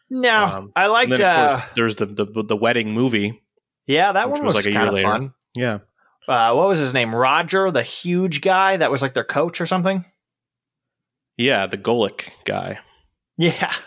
No, 0.09 0.43
Um, 0.45 0.71
I 0.75 0.87
liked. 0.87 1.11
then, 1.11 1.21
Uh, 1.21 1.61
there's 1.75 1.95
the, 1.95 2.05
the 2.05 2.25
the 2.47 2.55
wedding 2.55 2.91
movie. 2.93 3.41
yeah, 3.87 4.11
that 4.11 4.29
one 4.29 4.43
was 4.45 4.55
was, 4.55 4.65
like 4.65 4.73
kind 4.73 4.95
of 4.95 5.01
fun. 5.01 5.33
Yeah, 5.55 5.79
uh, 6.27 6.53
what 6.53 6.67
was 6.67 6.79
his 6.79 6.93
name? 6.93 7.13
Roger, 7.13 7.71
the 7.71 7.81
huge 7.83 8.41
guy 8.41 8.77
that 8.77 8.91
was 8.91 9.01
like 9.01 9.13
their 9.13 9.23
coach 9.23 9.59
or 9.61 9.65
something. 9.65 10.05
yeah, 11.37 11.65
the 11.67 11.77
Golic 11.77 12.29
guy. 12.45 12.79
Yeah. 13.37 13.73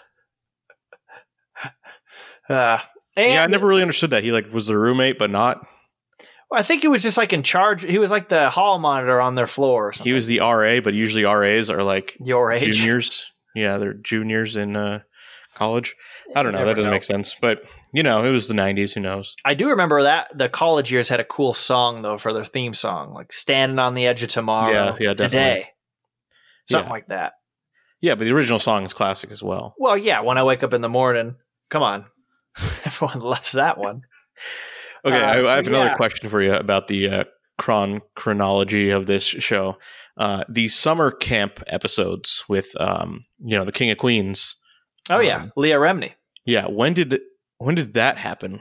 Uh, 2.48 2.78
and 3.14 3.32
yeah, 3.34 3.42
I 3.42 3.46
never 3.46 3.66
really 3.66 3.82
understood 3.82 4.08
that. 4.10 4.24
He 4.24 4.32
like 4.32 4.50
was 4.50 4.68
the 4.68 4.78
roommate, 4.78 5.18
but 5.18 5.30
not. 5.30 5.66
I 6.52 6.62
think 6.62 6.82
he 6.82 6.88
was 6.88 7.02
just 7.02 7.18
like 7.18 7.32
in 7.32 7.42
charge. 7.42 7.82
He 7.84 7.98
was 7.98 8.10
like 8.10 8.28
the 8.28 8.48
hall 8.50 8.78
monitor 8.78 9.20
on 9.20 9.34
their 9.34 9.46
floor 9.46 9.88
or 9.88 9.92
something. 9.92 10.08
He 10.10 10.14
was 10.14 10.26
the 10.26 10.40
RA, 10.40 10.80
but 10.80 10.94
usually 10.94 11.24
RAs 11.24 11.68
are 11.70 11.82
like 11.82 12.16
your 12.20 12.50
age. 12.52 12.76
juniors. 12.76 13.26
yeah, 13.54 13.76
they're 13.78 13.92
juniors 13.94 14.56
in 14.56 14.74
uh, 14.74 15.00
college. 15.54 15.94
I 16.34 16.42
don't 16.42 16.52
know. 16.52 16.58
That 16.64 16.74
doesn't 16.76 16.84
know. 16.84 16.90
make 16.90 17.04
sense, 17.04 17.36
but 17.40 17.62
you 17.92 18.02
know, 18.02 18.24
it 18.24 18.30
was 18.30 18.48
the 18.48 18.54
'90s. 18.54 18.94
Who 18.94 19.00
knows? 19.00 19.34
I 19.44 19.52
do 19.54 19.68
remember 19.68 20.02
that 20.04 20.28
the 20.36 20.48
college 20.48 20.90
years 20.90 21.08
had 21.10 21.20
a 21.20 21.24
cool 21.24 21.52
song 21.52 22.00
though 22.02 22.16
for 22.18 22.32
their 22.32 22.44
theme 22.46 22.72
song, 22.74 23.12
like 23.12 23.32
"Standing 23.32 23.78
on 23.78 23.94
the 23.94 24.06
Edge 24.06 24.22
of 24.22 24.30
Tomorrow." 24.30 24.72
Yeah, 24.72 24.96
yeah, 24.98 25.14
definitely. 25.14 25.26
Today, 25.38 25.68
something 26.70 26.86
Yeah. 26.88 26.92
like 26.92 27.06
that. 27.08 27.32
Yeah, 28.00 28.14
but 28.14 28.24
the 28.24 28.32
original 28.32 28.58
song 28.60 28.84
is 28.84 28.94
classic 28.94 29.30
as 29.32 29.42
well. 29.42 29.74
Well, 29.78 29.98
yeah. 29.98 30.20
When 30.20 30.38
I 30.38 30.44
wake 30.44 30.62
up 30.62 30.72
in 30.72 30.80
the 30.80 30.88
morning, 30.88 31.34
come 31.68 31.82
on, 31.82 32.04
everyone 32.86 33.20
loves 33.20 33.52
that 33.52 33.76
one. 33.76 34.02
Okay, 35.04 35.16
Uh, 35.16 35.26
I, 35.26 35.52
I 35.52 35.56
have 35.56 35.66
another 35.66 35.90
yeah. 35.90 35.94
question 35.94 36.28
for 36.28 36.42
you 36.42 36.52
about 36.52 36.88
the 36.88 37.08
uh, 37.08 37.24
chron 37.58 38.00
chronology 38.14 38.90
of 38.90 39.06
this 39.06 39.24
show. 39.24 39.76
Uh, 40.16 40.44
the 40.48 40.68
summer 40.68 41.10
camp 41.10 41.62
episodes 41.66 42.44
with, 42.48 42.68
um, 42.80 43.24
you 43.38 43.56
know, 43.56 43.64
the 43.64 43.72
King 43.72 43.90
of 43.90 43.98
Queens. 43.98 44.56
Oh 45.10 45.20
yeah, 45.20 45.42
Um, 45.42 45.52
Leah 45.56 45.76
Remini. 45.76 46.12
Yeah, 46.44 46.66
when 46.66 46.94
did 46.94 47.20
when 47.58 47.74
did 47.74 47.94
that 47.94 48.18
happen? 48.18 48.60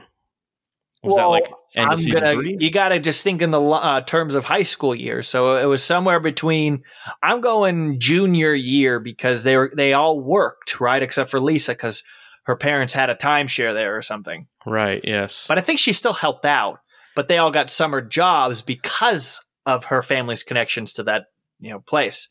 Was 1.02 1.16
that 1.16 1.24
like 1.24 1.50
end 1.76 1.92
of 1.92 1.98
season 1.98 2.20
gonna, 2.20 2.32
three? 2.32 2.56
You 2.58 2.72
got 2.72 2.88
to 2.88 2.98
just 2.98 3.22
think 3.22 3.40
in 3.40 3.52
the 3.52 3.60
uh, 3.60 4.00
terms 4.00 4.34
of 4.34 4.44
high 4.44 4.64
school 4.64 4.94
years. 4.94 5.28
So 5.28 5.56
it 5.56 5.66
was 5.66 5.82
somewhere 5.82 6.18
between. 6.18 6.82
I'm 7.22 7.40
going 7.40 8.00
junior 8.00 8.52
year 8.52 8.98
because 8.98 9.44
they 9.44 9.56
were 9.56 9.72
they 9.76 9.92
all 9.92 10.20
worked 10.20 10.80
right, 10.80 11.02
except 11.02 11.30
for 11.30 11.40
Lisa 11.40 11.72
because 11.72 12.02
her 12.48 12.56
parents 12.56 12.94
had 12.94 13.10
a 13.10 13.14
timeshare 13.14 13.74
there 13.74 13.94
or 13.96 14.00
something. 14.02 14.46
Right. 14.66 15.02
Yes. 15.04 15.46
But 15.46 15.58
I 15.58 15.60
think 15.60 15.78
she 15.78 15.92
still 15.92 16.14
helped 16.14 16.46
out. 16.46 16.78
But 17.14 17.28
they 17.28 17.36
all 17.36 17.50
got 17.50 17.68
summer 17.70 18.00
jobs 18.00 18.62
because 18.62 19.44
of 19.66 19.84
her 19.84 20.00
family's 20.02 20.42
connections 20.42 20.94
to 20.94 21.02
that 21.04 21.24
you 21.60 21.70
know 21.70 21.80
place. 21.80 22.28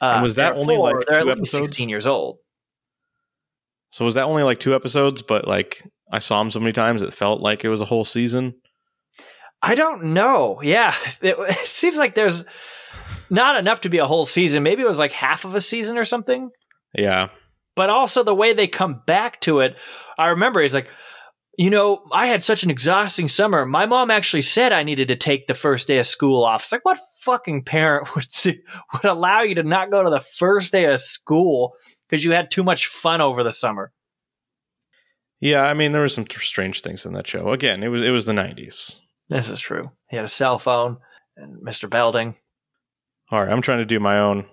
Uh, 0.00 0.12
And 0.14 0.22
was 0.22 0.36
that 0.36 0.54
only, 0.54 0.76
therefore, 0.76 1.02
like, 1.08 1.20
two 1.22 1.30
episodes? 1.30 1.50
Sixteen 1.50 1.88
years 1.90 2.06
old. 2.06 2.38
so 3.90 4.04
was 4.04 4.14
that 4.14 4.24
only 4.24 4.42
like 4.42 4.60
two 4.60 4.74
episodes? 4.74 5.20
But 5.22 5.46
like 5.46 5.82
I 6.10 6.20
saw 6.20 6.40
him 6.40 6.50
so 6.50 6.58
many 6.60 6.72
times, 6.72 7.02
it 7.02 7.12
felt 7.12 7.40
like 7.42 7.64
it 7.64 7.68
was 7.68 7.80
a 7.80 7.84
whole 7.86 8.04
season. 8.04 8.54
I 9.62 9.74
don't 9.74 10.04
know. 10.14 10.60
Yeah, 10.62 10.94
it, 11.20 11.36
it 11.38 11.66
seems 11.66 11.98
like 11.98 12.14
there's 12.14 12.44
not 13.28 13.56
enough 13.56 13.82
to 13.82 13.88
be 13.90 13.98
a 13.98 14.06
whole 14.06 14.24
season. 14.24 14.62
Maybe 14.62 14.82
it 14.82 14.88
was 14.88 14.98
like 14.98 15.12
half 15.12 15.44
of 15.44 15.54
a 15.54 15.60
season 15.60 15.98
or 15.98 16.04
something. 16.04 16.50
Yeah. 16.96 17.28
But 17.76 17.90
also 17.90 18.22
the 18.22 18.34
way 18.34 18.52
they 18.52 18.66
come 18.66 19.02
back 19.06 19.40
to 19.42 19.60
it, 19.60 19.76
I 20.18 20.28
remember 20.28 20.60
he's 20.60 20.74
like, 20.74 20.88
you 21.56 21.70
know, 21.70 22.02
I 22.12 22.26
had 22.26 22.42
such 22.42 22.62
an 22.62 22.70
exhausting 22.70 23.28
summer. 23.28 23.66
My 23.66 23.86
mom 23.86 24.10
actually 24.10 24.42
said 24.42 24.72
I 24.72 24.82
needed 24.82 25.08
to 25.08 25.16
take 25.16 25.46
the 25.46 25.54
first 25.54 25.86
day 25.86 25.98
of 25.98 26.06
school 26.06 26.44
off. 26.44 26.62
It's 26.62 26.72
like, 26.72 26.84
what 26.84 26.98
fucking 27.20 27.64
parent 27.64 28.14
would 28.14 28.30
see, 28.30 28.60
would 28.92 29.04
allow 29.04 29.42
you 29.42 29.54
to 29.56 29.62
not 29.62 29.90
go 29.90 30.02
to 30.02 30.10
the 30.10 30.20
first 30.20 30.72
day 30.72 30.86
of 30.86 31.00
school 31.00 31.74
because 32.08 32.24
you 32.24 32.32
had 32.32 32.50
too 32.50 32.64
much 32.64 32.86
fun 32.86 33.20
over 33.20 33.42
the 33.42 33.52
summer? 33.52 33.92
Yeah. 35.40 35.64
I 35.64 35.74
mean, 35.74 35.92
there 35.92 36.02
were 36.02 36.08
some 36.08 36.24
tr- 36.24 36.40
strange 36.40 36.82
things 36.82 37.04
in 37.04 37.14
that 37.14 37.26
show. 37.26 37.52
Again, 37.52 37.82
it 37.82 37.88
was 37.88 38.02
it 38.02 38.10
was 38.10 38.26
the 38.26 38.32
'90s. 38.32 38.96
This 39.28 39.48
is 39.48 39.60
true. 39.60 39.90
He 40.08 40.16
had 40.16 40.24
a 40.24 40.28
cell 40.28 40.58
phone 40.58 40.98
and 41.36 41.62
Mr. 41.62 41.88
Belding. 41.88 42.34
All 43.30 43.40
right, 43.40 43.50
I'm 43.50 43.62
trying 43.62 43.78
to 43.78 43.86
do 43.86 44.00
my 44.00 44.18
own 44.18 44.44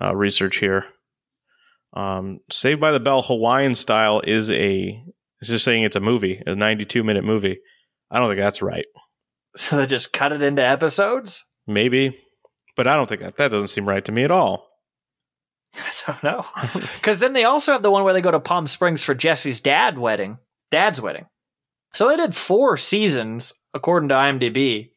uh, 0.00 0.14
research 0.14 0.56
here. 0.56 0.84
Um, 1.94 2.40
Saved 2.50 2.80
by 2.80 2.92
the 2.92 3.00
Bell 3.00 3.22
Hawaiian 3.22 3.74
Style 3.74 4.20
is 4.20 4.50
a. 4.50 5.02
It's 5.40 5.50
just 5.50 5.64
saying 5.64 5.82
it's 5.82 5.96
a 5.96 6.00
movie, 6.00 6.40
a 6.46 6.54
92 6.54 7.02
minute 7.02 7.24
movie. 7.24 7.58
I 8.10 8.18
don't 8.18 8.28
think 8.28 8.40
that's 8.40 8.62
right. 8.62 8.86
So 9.54 9.76
they 9.76 9.84
just 9.84 10.14
cut 10.14 10.32
it 10.32 10.40
into 10.40 10.62
episodes? 10.62 11.44
Maybe, 11.66 12.18
but 12.74 12.86
I 12.86 12.96
don't 12.96 13.06
think 13.06 13.20
that 13.20 13.36
that 13.36 13.50
doesn't 13.50 13.68
seem 13.68 13.86
right 13.86 14.02
to 14.06 14.10
me 14.10 14.24
at 14.24 14.30
all. 14.30 14.66
I 15.74 15.92
don't 16.06 16.22
know. 16.24 16.46
Because 16.94 17.20
then 17.20 17.34
they 17.34 17.44
also 17.44 17.72
have 17.72 17.82
the 17.82 17.90
one 17.90 18.02
where 18.04 18.14
they 18.14 18.22
go 18.22 18.30
to 18.30 18.40
Palm 18.40 18.66
Springs 18.66 19.04
for 19.04 19.14
Jesse's 19.14 19.60
dad 19.60 19.98
wedding, 19.98 20.38
dad's 20.70 21.02
wedding. 21.02 21.26
So 21.92 22.08
they 22.08 22.16
did 22.16 22.34
four 22.34 22.78
seasons 22.78 23.52
according 23.74 24.08
to 24.08 24.14
IMDb. 24.14 24.90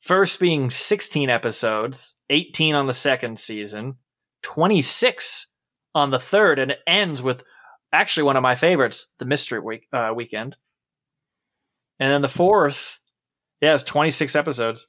First 0.00 0.38
being 0.38 0.70
16 0.70 1.28
episodes, 1.28 2.14
18 2.30 2.76
on 2.76 2.86
the 2.86 2.92
second 2.92 3.40
season, 3.40 3.96
26 4.42 5.48
on 5.96 6.10
the 6.10 6.18
third, 6.18 6.58
and 6.58 6.70
it 6.70 6.80
ends 6.86 7.22
with 7.22 7.42
actually 7.92 8.24
one 8.24 8.36
of 8.36 8.42
my 8.42 8.54
favorites, 8.54 9.08
the 9.18 9.24
Mystery 9.24 9.58
Week 9.60 9.86
uh, 9.92 10.12
Weekend. 10.14 10.54
And 11.98 12.12
then 12.12 12.22
the 12.22 12.28
fourth, 12.28 13.00
yeah, 13.60 13.74
it's 13.74 13.82
26 13.82 14.36
episodes. 14.36 14.86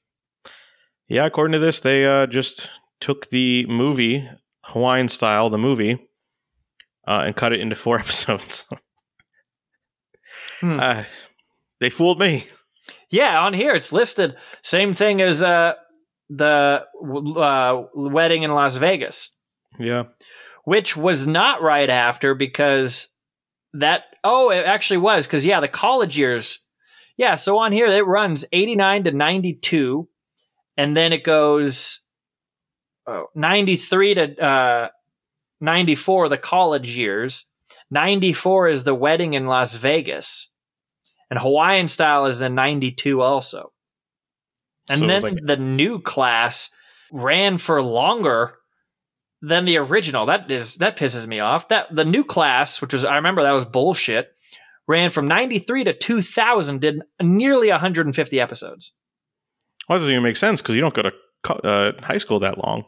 Yeah, 1.08 1.26
according 1.26 1.54
to 1.54 1.60
this, 1.60 1.80
they 1.80 2.06
uh, 2.06 2.28
just 2.28 2.70
took 3.00 3.30
the 3.30 3.66
movie 3.68 4.30
Hawaiian 4.66 5.08
Style, 5.08 5.50
the 5.50 5.58
movie, 5.58 5.94
uh, 7.08 7.24
and 7.26 7.36
cut 7.36 7.54
it 7.54 7.62
into 7.62 7.76
four 7.76 7.98
episodes. 8.00 8.66
Hmm. 10.60 10.80
uh, 10.80 11.04
they 11.80 11.90
fooled 11.90 12.20
me. 12.20 12.48
Yeah, 13.10 13.40
on 13.40 13.54
here 13.54 13.74
it's 13.74 13.94
listed 13.94 14.36
same 14.64 14.94
thing 14.94 15.22
as 15.22 15.42
uh, 15.44 15.74
the 16.30 16.84
uh, 17.38 17.84
wedding 17.94 18.44
in 18.44 18.52
Las 18.52 18.76
Vegas, 18.76 19.32
Yeah. 19.80 20.04
Which 20.68 20.98
was 20.98 21.26
not 21.26 21.62
right 21.62 21.90
after 21.90 22.36
because 22.36 23.08
that 23.72 24.02
oh 24.26 24.50
it 24.50 24.66
actually 24.66 24.98
was 24.98 25.26
because 25.26 25.46
yeah 25.46 25.62
the 25.62 25.68
college 25.70 26.18
years 26.18 26.60
yeah 27.16 27.36
so 27.36 27.58
on 27.58 27.72
here 27.72 27.88
it 27.88 28.06
runs 28.06 28.44
89 28.52 29.06
to 29.06 29.12
92 29.14 30.10
and 30.76 30.98
then 30.98 31.14
it 31.14 31.24
goes 31.24 32.02
oh, 33.08 33.28
93 33.34 34.14
to 34.16 34.44
uh, 34.46 34.88
94 35.62 36.28
the 36.28 36.38
college 36.38 36.98
years. 36.98 37.46
94 37.90 38.68
is 38.68 38.84
the 38.84 38.94
wedding 38.94 39.36
in 39.36 39.48
Las 39.48 39.74
Vegas 39.76 40.50
and 41.30 41.40
Hawaiian 41.40 41.88
style 41.88 42.26
is 42.26 42.42
in 42.42 42.56
92 42.56 43.22
also. 43.22 43.72
And 44.90 45.00
So 45.00 45.08
then 45.08 45.22
like- 45.22 45.40
the 45.46 45.56
new 45.56 46.02
class 46.02 46.70
ran 47.10 47.58
for 47.58 47.82
longer 47.82 48.56
than 49.42 49.66
the 49.66 49.78
original. 49.78 50.26
That 50.26 50.50
is 50.50 50.76
that 50.76 50.98
pisses 50.98 51.28
me 51.28 51.40
off. 51.40 51.70
That 51.70 51.88
the 51.94 52.06
new 52.06 52.24
class, 52.24 52.82
which 52.82 52.94
was 52.94 53.06
I 53.06 53.16
remember 53.16 53.44
that 53.44 53.52
was 53.52 53.66
bullshit, 53.66 54.34
ran 54.88 55.10
from 55.10 55.28
93 55.28 55.86
to 55.86 55.94
2000 55.94 56.82
did 56.82 57.02
nearly 57.22 57.70
150 57.70 58.40
episodes. 58.40 58.92
Well, 59.88 59.98
that 59.98 60.04
doesn't 60.04 60.14
even 60.14 60.24
make 60.24 60.38
sense 60.38 60.62
because 60.62 60.76
you 60.76 60.82
don't 60.82 60.94
go 60.94 61.04
to 61.04 61.12
uh, 61.66 61.92
high 62.02 62.18
school 62.18 62.40
that 62.40 62.58
long. 62.58 62.86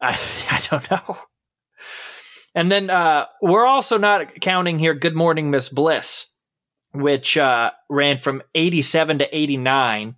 I 0.00 0.18
I 0.50 0.60
don't 0.70 0.90
know. 0.90 1.18
And 2.54 2.72
then 2.72 2.90
uh, 2.90 3.26
we're 3.40 3.66
also 3.66 3.98
not 3.98 4.40
counting 4.40 4.78
here 4.78 4.94
Good 4.94 5.14
Morning 5.14 5.50
Miss 5.50 5.68
Bliss, 5.68 6.26
which 6.92 7.36
uh, 7.36 7.70
ran 7.88 8.18
from 8.18 8.42
87 8.54 9.18
to 9.18 9.36
89 9.36 10.16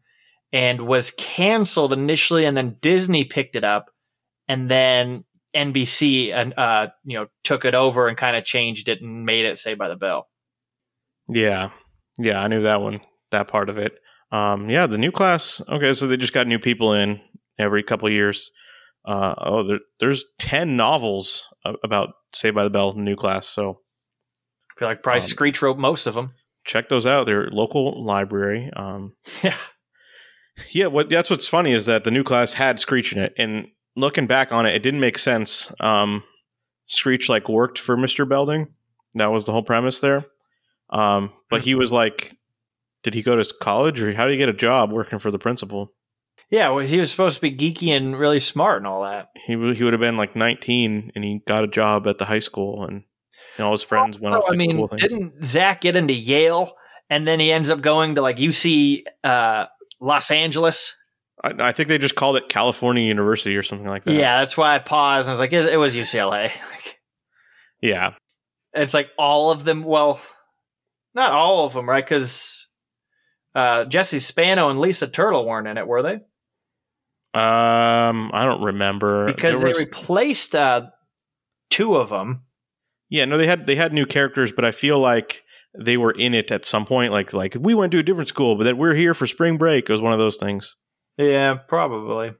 and 0.53 0.87
was 0.87 1.13
canceled 1.17 1.93
initially, 1.93 2.45
and 2.45 2.57
then 2.57 2.77
Disney 2.81 3.25
picked 3.25 3.57
it 3.57 3.65
up, 3.65 3.90
and 4.51 4.71
then 4.71 5.25
NBC 5.55 6.33
and 6.33 6.53
uh, 6.59 6.89
you 7.05 7.19
know 7.19 7.27
took 7.45 7.65
it 7.65 7.75
over 7.75 8.09
and 8.09 8.17
kind 8.17 8.37
of 8.37 8.45
changed 8.45 8.89
it 8.89 9.01
and 9.01 9.25
made 9.25 9.45
it 9.45 9.59
Saved 9.59 9.79
by 9.79 9.89
the 9.89 9.97
Bell. 9.97 10.29
Yeah, 11.29 11.71
yeah, 12.19 12.41
I 12.43 12.49
knew 12.49 12.63
that 12.63 12.81
one, 12.81 13.01
that 13.31 13.49
part 13.49 13.69
of 13.69 13.79
it. 13.79 13.95
Um, 14.33 14.69
yeah, 14.71 14.87
the 14.87 14.99
new 14.99 15.13
class. 15.13 15.61
Okay, 15.69 15.95
so 15.95 16.07
they 16.07 16.17
just 16.17 16.33
got 16.33 16.47
new 16.47 16.59
people 16.59 16.93
in 16.93 17.21
every 17.59 17.83
couple 17.83 18.07
of 18.09 18.13
years. 18.15 18.51
Uh, 19.05 19.35
oh, 19.39 19.67
there, 19.67 19.79
there's 20.01 20.25
ten 20.39 20.77
novels 20.77 21.45
about 21.85 22.11
Saved 22.35 22.55
by 22.55 22.65
the 22.65 22.71
Bell 22.71 22.95
new 22.95 23.17
class. 23.17 23.47
So 23.49 23.81
I 24.71 24.79
feel 24.79 24.89
like 24.89 25.03
probably 25.03 25.21
Um, 25.23 25.27
Screech 25.29 25.63
wrote 25.63 25.79
most 25.79 26.07
of 26.07 26.15
them. 26.15 26.35
check 26.65 26.89
those 26.89 27.07
out. 27.07 27.27
They're 27.27 27.51
local 27.51 28.05
library. 28.05 28.71
Um, 28.77 29.15
Yeah, 29.43 29.57
yeah, 30.73 30.87
what 30.87 31.09
that's 31.09 31.31
what's 31.31 31.49
funny 31.49 31.73
is 31.73 31.87
that 31.87 32.05
the 32.05 32.11
new 32.11 32.23
class 32.25 32.53
had 32.55 32.79
Screech 32.81 33.13
in 33.13 33.23
it, 33.23 33.33
and 33.39 33.69
looking 33.97 34.27
back 34.27 34.53
on 34.53 34.67
it, 34.67 34.75
it 34.75 34.83
didn't 34.83 35.01
make 35.01 35.19
sense. 35.19 35.73
Um, 35.81 36.23
Screech 36.87 37.29
like 37.29 37.49
worked 37.49 37.79
for 37.79 37.97
Mister 37.97 38.25
Belding. 38.25 38.69
That 39.15 39.33
was 39.33 39.45
the 39.45 39.53
whole 39.53 39.63
premise 39.63 40.01
there. 40.01 40.27
Um, 40.91 41.33
but 41.49 41.63
he 41.63 41.75
was 41.75 41.93
like, 41.93 42.37
did 43.03 43.15
he 43.15 43.23
go 43.23 43.37
to 43.37 43.55
college 43.61 44.03
or 44.03 44.13
how 44.13 44.27
did 44.27 44.33
he 44.33 44.39
get 44.39 44.49
a 44.49 44.53
job 44.53 44.93
working 44.93 45.19
for 45.19 45.31
the 45.31 45.39
principal? 45.39 45.93
yeah. 46.51 46.69
Well, 46.71 46.85
he 46.85 46.99
was 46.99 47.11
supposed 47.11 47.37
to 47.37 47.41
be 47.41 47.57
geeky 47.57 47.97
and 47.97 48.19
really 48.19 48.41
smart 48.41 48.79
and 48.79 48.87
all 48.87 49.03
that. 49.05 49.29
He 49.37 49.55
w- 49.55 49.75
he 49.75 49.85
would 49.85 49.93
have 49.93 50.01
been 50.01 50.17
like 50.17 50.35
19 50.35 51.13
and 51.15 51.25
he 51.25 51.43
got 51.47 51.65
a 51.65 51.69
job 51.69 52.07
at 52.09 52.19
the 52.19 52.25
high 52.25 52.41
school 52.41 52.85
and 52.85 53.05
all 53.59 53.73
his 53.73 53.83
friends 53.83 54.19
went 54.19 54.35
off 54.35 54.47
to 54.47 54.55
I 54.55 54.57
mean, 54.57 54.77
cool 54.77 54.89
didn't 54.89 55.45
Zach 55.45 55.83
get 55.83 55.97
into 55.97 56.15
Yale 56.15 56.73
and 57.09 57.27
then 57.27 57.41
he 57.41 57.53
ends 57.53 57.71
up 57.71 57.81
going 57.81 58.17
to 58.17 58.23
like 58.23 58.37
UC 58.37 59.03
uh, 59.23 59.67
Los 60.01 60.31
Angeles? 60.31 60.97
I, 61.43 61.69
I 61.69 61.73
think 61.73 61.89
they 61.89 61.99
just 61.99 62.15
called 62.17 62.37
it 62.37 62.49
California 62.49 63.03
University 63.05 63.57
or 63.57 63.63
something 63.63 63.89
like 63.89 64.05
that. 64.05 64.13
Yeah, 64.13 64.41
that's 64.41 64.57
why 64.57 64.75
I 64.75 64.79
paused 64.79 65.27
and 65.27 65.31
I 65.31 65.33
was 65.33 65.41
like, 65.41 65.53
it, 65.53 65.67
it 65.73 65.77
was 65.77 65.95
UCLA. 65.95 66.51
Like, 66.71 66.99
Yeah. 67.81 68.15
it's 68.75 68.93
like 68.95 69.09
all 69.19 69.51
of 69.51 69.65
them. 69.65 69.83
Well, 69.85 70.21
not 71.15 71.33
all 71.33 71.65
of 71.67 71.73
them, 71.73 71.89
right? 71.89 72.05
Because 72.05 72.67
uh, 73.55 73.85
Jesse 73.87 74.19
Spano 74.19 74.69
and 74.69 74.79
Lisa 74.81 75.09
Turtle 75.09 75.47
weren't 75.47 75.67
in 75.67 75.79
it, 75.79 75.87
were 75.87 76.03
they? 76.03 76.21
Um, 77.33 78.31
I 78.35 78.45
don't 78.45 78.63
remember. 78.63 79.27
Because 79.33 79.61
There 79.61 79.71
they 79.71 79.79
was- 79.79 79.87
replaced 79.87 80.55
uh, 80.55 80.87
two 81.71 81.97
of 81.97 82.09
them. 82.11 82.43
Yeah, 83.09 83.25
no, 83.25 83.39
they 83.39 83.47
had 83.47 83.67
they 83.67 83.75
had 83.75 83.93
new 83.93 84.07
characters, 84.07 84.53
but 84.53 84.65
I 84.65 84.71
feel 84.71 84.99
like 85.01 85.43
they 85.77 85.97
were 85.97 86.13
in 86.13 86.33
it 86.35 86.53
at 86.53 86.65
some 86.65 86.85
point. 86.87 87.13
Like 87.13 87.33
like 87.33 87.57
we 87.59 87.75
went 87.75 87.91
to 87.93 87.99
a 87.99 88.03
different 88.05 88.29
school, 88.29 88.57
but 88.57 88.65
that 88.65 88.77
we're 88.79 88.95
here 88.95 89.15
for 89.15 89.27
spring 89.27 89.57
break. 89.59 89.89
It 89.89 89.93
was 89.93 90.01
one 90.03 90.13
of 90.13 90.19
those 90.21 90.37
things. 90.37 90.77
Yeah, 91.19 91.55
probably. 91.69 92.33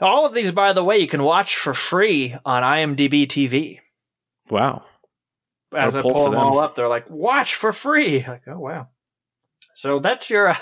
All 0.00 0.26
of 0.26 0.34
these, 0.34 0.52
by 0.52 0.72
the 0.72 0.84
way, 0.84 0.98
you 0.98 1.08
can 1.08 1.22
watch 1.22 1.56
for 1.56 1.74
free 1.74 2.36
on 2.44 2.62
IMDb 2.62 3.26
TV. 3.26 3.78
Wow. 4.48 4.84
As 5.76 5.96
I 5.96 6.02
pull 6.02 6.24
them 6.24 6.32
them. 6.32 6.40
all 6.40 6.58
up, 6.58 6.74
they're 6.74 6.88
like, 6.88 7.10
watch 7.10 7.54
for 7.54 7.72
free. 7.72 8.24
Like, 8.28 8.42
oh, 8.46 8.58
wow. 8.58 8.88
So 9.74 9.98
that's 9.98 10.30
your 10.30 10.50
uh, 10.50 10.56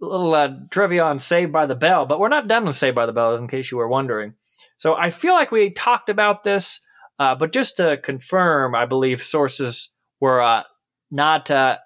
little 0.00 0.34
uh, 0.34 0.48
trivia 0.70 1.02
on 1.02 1.18
Saved 1.18 1.52
by 1.52 1.66
the 1.66 1.74
Bell. 1.74 2.06
But 2.06 2.20
we're 2.20 2.28
not 2.28 2.48
done 2.48 2.66
with 2.66 2.76
Saved 2.76 2.94
by 2.94 3.06
the 3.06 3.12
Bell, 3.12 3.36
in 3.36 3.48
case 3.48 3.70
you 3.70 3.78
were 3.78 3.88
wondering. 3.88 4.34
So 4.76 4.94
I 4.94 5.10
feel 5.10 5.34
like 5.34 5.50
we 5.50 5.70
talked 5.70 6.08
about 6.08 6.44
this, 6.44 6.80
uh, 7.18 7.34
but 7.34 7.52
just 7.52 7.76
to 7.78 7.96
confirm, 7.98 8.74
I 8.74 8.86
believe 8.86 9.22
sources 9.22 9.90
were 10.20 10.42
uh, 10.42 10.62
not, 11.10 11.50
uh, 11.50 11.76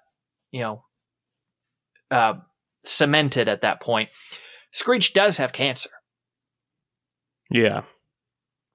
you 0.51 0.61
know, 0.61 0.83
uh, 2.11 2.33
cemented 2.87 3.47
at 3.47 3.61
that 3.61 3.81
point. 3.81 4.09
Screech 4.71 5.13
does 5.13 5.37
have 5.37 5.53
cancer. 5.53 5.89
Yeah, 7.49 7.83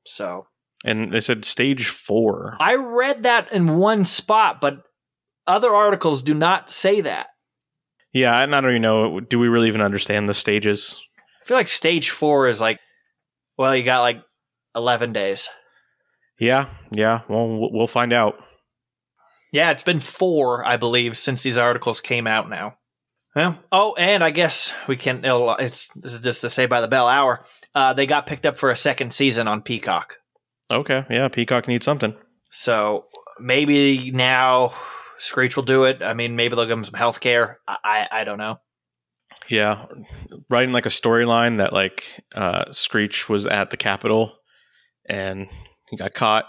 So 0.06 0.46
and 0.84 1.12
they 1.12 1.20
said 1.20 1.44
stage 1.44 1.88
four. 1.88 2.56
I 2.58 2.74
read 2.74 3.24
that 3.24 3.52
in 3.52 3.76
one 3.76 4.04
spot, 4.04 4.60
but 4.60 4.82
other 5.46 5.74
articles 5.74 6.22
do 6.22 6.32
not 6.34 6.70
say 6.70 7.02
that. 7.02 7.26
Yeah, 8.12 8.38
and 8.40 8.54
I 8.54 8.60
don't 8.60 8.70
even 8.70 8.82
know. 8.82 9.20
Do 9.20 9.38
we 9.38 9.48
really 9.48 9.68
even 9.68 9.80
understand 9.82 10.28
the 10.28 10.34
stages? 10.34 10.98
I 11.42 11.46
feel 11.46 11.56
like 11.56 11.68
stage 11.68 12.10
four 12.10 12.48
is 12.48 12.60
like, 12.60 12.78
well, 13.58 13.76
you 13.76 13.84
got 13.84 14.00
like 14.00 14.22
11 14.74 15.12
days. 15.12 15.48
Yeah, 16.38 16.68
yeah. 16.90 17.20
Well, 17.28 17.48
we'll 17.48 17.72
we'll 17.72 17.86
find 17.86 18.12
out. 18.12 18.36
Yeah, 19.52 19.70
it's 19.70 19.82
been 19.82 20.00
four, 20.00 20.64
I 20.64 20.78
believe, 20.78 21.16
since 21.18 21.42
these 21.42 21.58
articles 21.58 22.00
came 22.00 22.26
out 22.26 22.48
now. 22.48 22.72
Well, 23.34 23.58
oh, 23.72 23.94
and 23.94 24.22
I 24.22 24.30
guess 24.30 24.74
we 24.86 24.96
can. 24.96 25.24
It'll, 25.24 25.56
it's 25.56 25.88
this 25.96 26.12
is 26.12 26.20
just 26.20 26.42
the 26.42 26.50
say 26.50 26.66
by 26.66 26.80
the 26.82 26.88
bell 26.88 27.08
hour. 27.08 27.44
Uh, 27.74 27.94
they 27.94 28.06
got 28.06 28.26
picked 28.26 28.44
up 28.44 28.58
for 28.58 28.70
a 28.70 28.76
second 28.76 29.12
season 29.12 29.48
on 29.48 29.62
Peacock, 29.62 30.14
Okay, 30.70 31.04
yeah. 31.08 31.28
Peacock 31.28 31.66
needs 31.68 31.84
something. 31.84 32.14
so 32.50 33.06
maybe 33.40 34.10
now 34.10 34.74
Screech 35.18 35.56
will 35.56 35.62
do 35.64 35.84
it. 35.84 36.02
I 36.02 36.12
mean, 36.14 36.36
maybe 36.36 36.54
they'll 36.56 36.66
give 36.66 36.76
him 36.78 36.84
some 36.84 36.94
health 36.98 37.20
care. 37.20 37.58
I, 37.66 37.76
I 38.12 38.20
I 38.20 38.24
don't 38.24 38.38
know. 38.38 38.58
Yeah, 39.48 39.86
writing 40.50 40.72
like 40.72 40.86
a 40.86 40.90
storyline 40.90 41.56
that 41.58 41.72
like 41.72 42.22
uh, 42.34 42.66
Screech 42.72 43.28
was 43.30 43.46
at 43.46 43.70
the 43.70 43.76
Capitol 43.78 44.34
and 45.08 45.48
he 45.88 45.96
got 45.96 46.12
caught, 46.14 46.44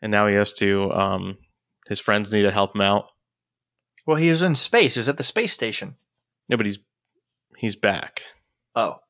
and 0.00 0.12
now 0.12 0.28
he 0.28 0.34
has 0.36 0.52
to. 0.54 0.92
Um, 0.92 1.38
his 1.88 2.00
friends 2.00 2.32
need 2.32 2.42
to 2.42 2.50
help 2.52 2.74
him 2.76 2.82
out. 2.82 3.06
Well, 4.08 4.16
he 4.16 4.30
was 4.30 4.40
in 4.40 4.54
space. 4.54 4.94
He 4.94 5.00
was 5.00 5.10
at 5.10 5.18
the 5.18 5.22
space 5.22 5.52
station. 5.52 5.96
No, 6.48 6.56
but 6.56 6.64
he's 6.64 6.78
he's 7.58 7.76
back, 7.76 8.22
Oh, 8.74 9.00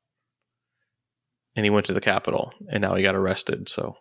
and 1.55 1.65
he 1.65 1.71
went 1.71 1.87
to 1.87 1.93
the 1.93 2.01
Capitol, 2.01 2.53
and 2.69 2.83
now 2.83 2.97
he 2.97 3.05
got 3.05 3.15
arrested. 3.15 3.69
So 3.69 3.97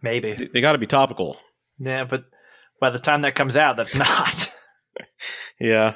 maybe. 0.00 0.34
they, 0.34 0.46
they 0.46 0.60
got 0.60 0.72
to 0.74 0.78
be 0.78 0.86
topical. 0.86 1.38
Yeah, 1.80 2.04
but 2.04 2.22
by 2.80 2.90
the 2.90 3.00
time 3.00 3.22
that 3.22 3.34
comes 3.34 3.56
out, 3.56 3.76
that's 3.76 3.96
not. 3.96 4.52
Yeah. 5.58 5.94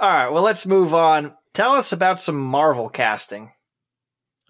All 0.00 0.08
right, 0.08 0.30
well, 0.30 0.42
let's 0.42 0.64
move 0.64 0.94
on. 0.94 1.34
Tell 1.52 1.74
us 1.74 1.92
about 1.92 2.22
some 2.22 2.40
Marvel 2.40 2.88
casting. 2.88 3.52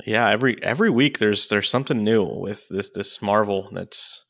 Yeah, 0.07 0.31
every 0.31 0.63
every 0.63 0.91
week 0.91 1.19
there's 1.19 1.49
there's 1.49 1.69
something 1.69 2.05
new 2.05 2.23
with 2.23 2.69
this 2.69 2.91
this 2.95 3.21
Marvel 3.21 3.69
that's 3.73 4.25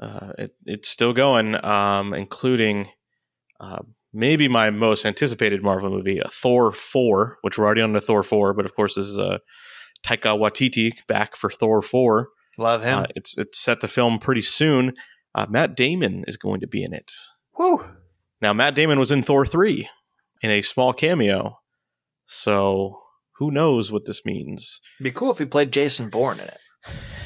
uh, 0.00 0.32
it, 0.38 0.54
it's 0.64 0.88
still 0.88 1.12
going, 1.12 1.62
um, 1.64 2.14
including 2.14 2.88
uh, 3.60 3.82
maybe 4.12 4.48
my 4.48 4.70
most 4.70 5.04
anticipated 5.06 5.62
Marvel 5.62 5.90
movie, 5.90 6.20
uh, 6.20 6.28
Thor 6.28 6.72
four, 6.72 7.38
which 7.42 7.58
we're 7.58 7.64
already 7.64 7.82
on 7.82 7.92
to 7.92 8.00
Thor 8.00 8.22
four, 8.22 8.54
but 8.54 8.64
of 8.64 8.74
course 8.74 8.94
this 8.96 9.06
is 9.06 9.18
uh, 9.18 9.38
Taika 10.04 10.38
Waititi 10.38 10.92
back 11.06 11.36
for 11.36 11.50
Thor 11.50 11.82
four. 11.82 12.28
Love 12.58 12.82
him. 12.82 12.98
Uh, 12.98 13.06
it's 13.16 13.36
it's 13.38 13.58
set 13.58 13.80
to 13.80 13.88
film 13.88 14.18
pretty 14.18 14.42
soon. 14.42 14.92
Uh, 15.34 15.46
Matt 15.48 15.76
Damon 15.76 16.24
is 16.26 16.36
going 16.36 16.60
to 16.60 16.66
be 16.66 16.82
in 16.82 16.92
it. 16.92 17.12
Woo. 17.58 17.84
Now 18.40 18.52
Matt 18.52 18.74
Damon 18.74 18.98
was 18.98 19.10
in 19.10 19.22
Thor 19.22 19.46
three 19.46 19.88
in 20.42 20.50
a 20.50 20.62
small 20.62 20.92
cameo, 20.92 21.60
so 22.26 22.98
who 23.38 23.50
knows 23.50 23.90
what 23.90 24.04
this 24.04 24.24
means. 24.24 24.80
It'd 24.98 25.12
be 25.12 25.18
cool 25.18 25.30
if 25.30 25.38
he 25.38 25.44
played 25.44 25.72
Jason 25.72 26.10
Bourne 26.10 26.40
in 26.40 26.48
it. 26.48 26.58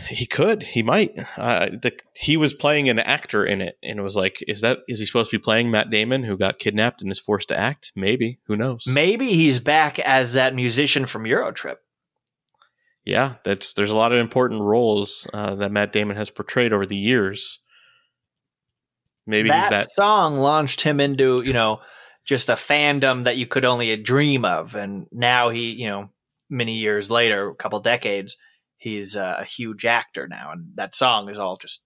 He 0.09 0.27
could. 0.27 0.63
He 0.63 0.83
might. 0.83 1.13
Uh, 1.37 1.67
the, 1.71 1.99
he 2.17 2.37
was 2.37 2.55
playing 2.55 2.89
an 2.89 2.99
actor 2.99 3.45
in 3.45 3.61
it, 3.61 3.79
and 3.83 3.99
it 3.99 4.03
was 4.03 4.17
like, 4.17 4.45
is 4.47 4.61
that 4.61 4.79
is 4.89 5.01
he 5.01 5.07
supposed 5.07 5.31
to 5.31 5.39
be 5.39 5.43
playing 5.43 5.71
Matt 5.71 5.91
Damon, 5.91 6.23
who 6.23 6.37
got 6.37 6.59
kidnapped 6.59 7.03
and 7.03 7.11
is 7.11 7.19
forced 7.19 7.49
to 7.49 7.59
act? 7.59 7.93
Maybe. 7.97 8.39
Who 8.47 8.57
knows? 8.57 8.87
Maybe 8.87 9.31
he's 9.31 9.59
back 9.59 9.99
as 9.99 10.35
that 10.35 10.55
musician 10.55 11.07
from 11.07 11.25
Eurotrip. 11.25 11.77
Yeah, 13.05 13.37
that's 13.45 13.73
there's 13.73 13.91
a 13.91 13.97
lot 13.97 14.13
of 14.13 14.19
important 14.19 14.63
roles 14.63 15.27
uh, 15.33 15.55
that 15.57 15.73
Matt 15.73 15.93
Damon 15.93 16.17
has 16.17 16.31
portrayed 16.31 16.73
over 16.73 16.87
the 16.87 16.97
years. 16.97 17.61
Maybe 19.27 19.49
that, 19.49 19.63
he's 19.63 19.71
that. 19.71 19.93
song 19.93 20.39
launched 20.39 20.83
him 20.83 21.01
into, 21.01 21.43
you 21.45 21.53
know, 21.53 21.81
just 22.25 22.49
a 22.49 22.55
fandom 22.55 23.25
that 23.25 23.37
you 23.37 23.47
could 23.47 23.65
only 23.65 23.97
dream 23.97 24.45
of. 24.45 24.77
And 24.77 25.07
now 25.11 25.51
he, 25.51 25.71
you 25.71 25.89
know, 25.89 26.11
many 26.49 26.75
years 26.75 27.11
later, 27.11 27.49
a 27.49 27.55
couple 27.55 27.81
decades, 27.81 28.37
he's 28.87 29.17
a 29.17 29.45
huge 29.45 29.85
actor 29.85 30.29
now. 30.29 30.53
And 30.53 30.69
that 30.77 30.95
song 30.95 31.29
is 31.29 31.39
all 31.39 31.57
just 31.57 31.83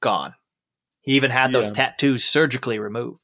gone. 0.00 0.34
He 1.02 1.12
even 1.12 1.30
had 1.30 1.52
those 1.52 1.66
Yeah. 1.68 1.72
tattoos 1.74 2.24
surgically 2.24 2.78
removed. 2.78 3.18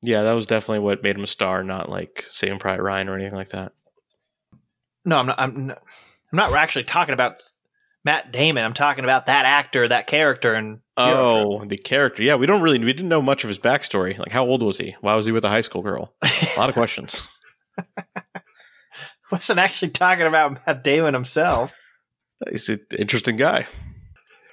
Yeah, 0.00 0.22
that 0.22 0.32
was 0.32 0.46
definitely 0.46 0.80
what 0.80 1.02
made 1.02 1.16
him 1.16 1.22
a 1.22 1.28
star, 1.28 1.62
not 1.62 1.88
like 1.88 2.24
Saving 2.28 2.58
Private 2.58 2.82
Ryan 2.82 3.08
or 3.08 3.14
anything 3.16 3.36
like 3.36 3.50
that. 3.50 3.72
No, 5.04 5.16
I'm 5.18 5.26
not. 5.26 5.38
I'm 5.38 5.66
not, 5.66 5.78
I'm 6.32 6.36
not 6.36 6.52
actually 6.54 6.84
talking 6.84 7.12
about 7.14 7.42
Matt 8.04 8.32
Damon. 8.32 8.64
I'm 8.64 8.74
talking 8.74 9.04
about 9.04 9.26
that 9.26 9.44
actor, 9.44 9.86
that 9.88 10.06
character, 10.06 10.54
and 10.54 10.80
Oh, 10.96 11.64
the 11.64 11.76
character. 11.76 12.22
Yeah, 12.22 12.34
we 12.36 12.46
don't 12.46 12.62
really 12.62 12.78
we 12.78 12.92
didn't 12.92 13.08
know 13.08 13.22
much 13.22 13.44
of 13.44 13.48
his 13.48 13.58
backstory. 13.58 14.18
Like, 14.18 14.32
how 14.32 14.44
old 14.44 14.62
was 14.62 14.78
he? 14.78 14.96
Why 15.00 15.14
was 15.14 15.26
he 15.26 15.32
with 15.32 15.44
a 15.44 15.48
high 15.48 15.60
school 15.60 15.82
girl? 15.82 16.14
A 16.22 16.30
lot 16.56 16.68
of 16.68 16.74
questions. 16.80 17.28
Wasn't 19.32 19.58
actually 19.58 19.90
talking 19.90 20.26
about 20.26 20.64
Matt 20.66 20.84
Damon 20.84 21.14
himself. 21.14 21.76
He's 22.50 22.68
an 22.68 22.80
interesting 22.98 23.36
guy. 23.36 23.66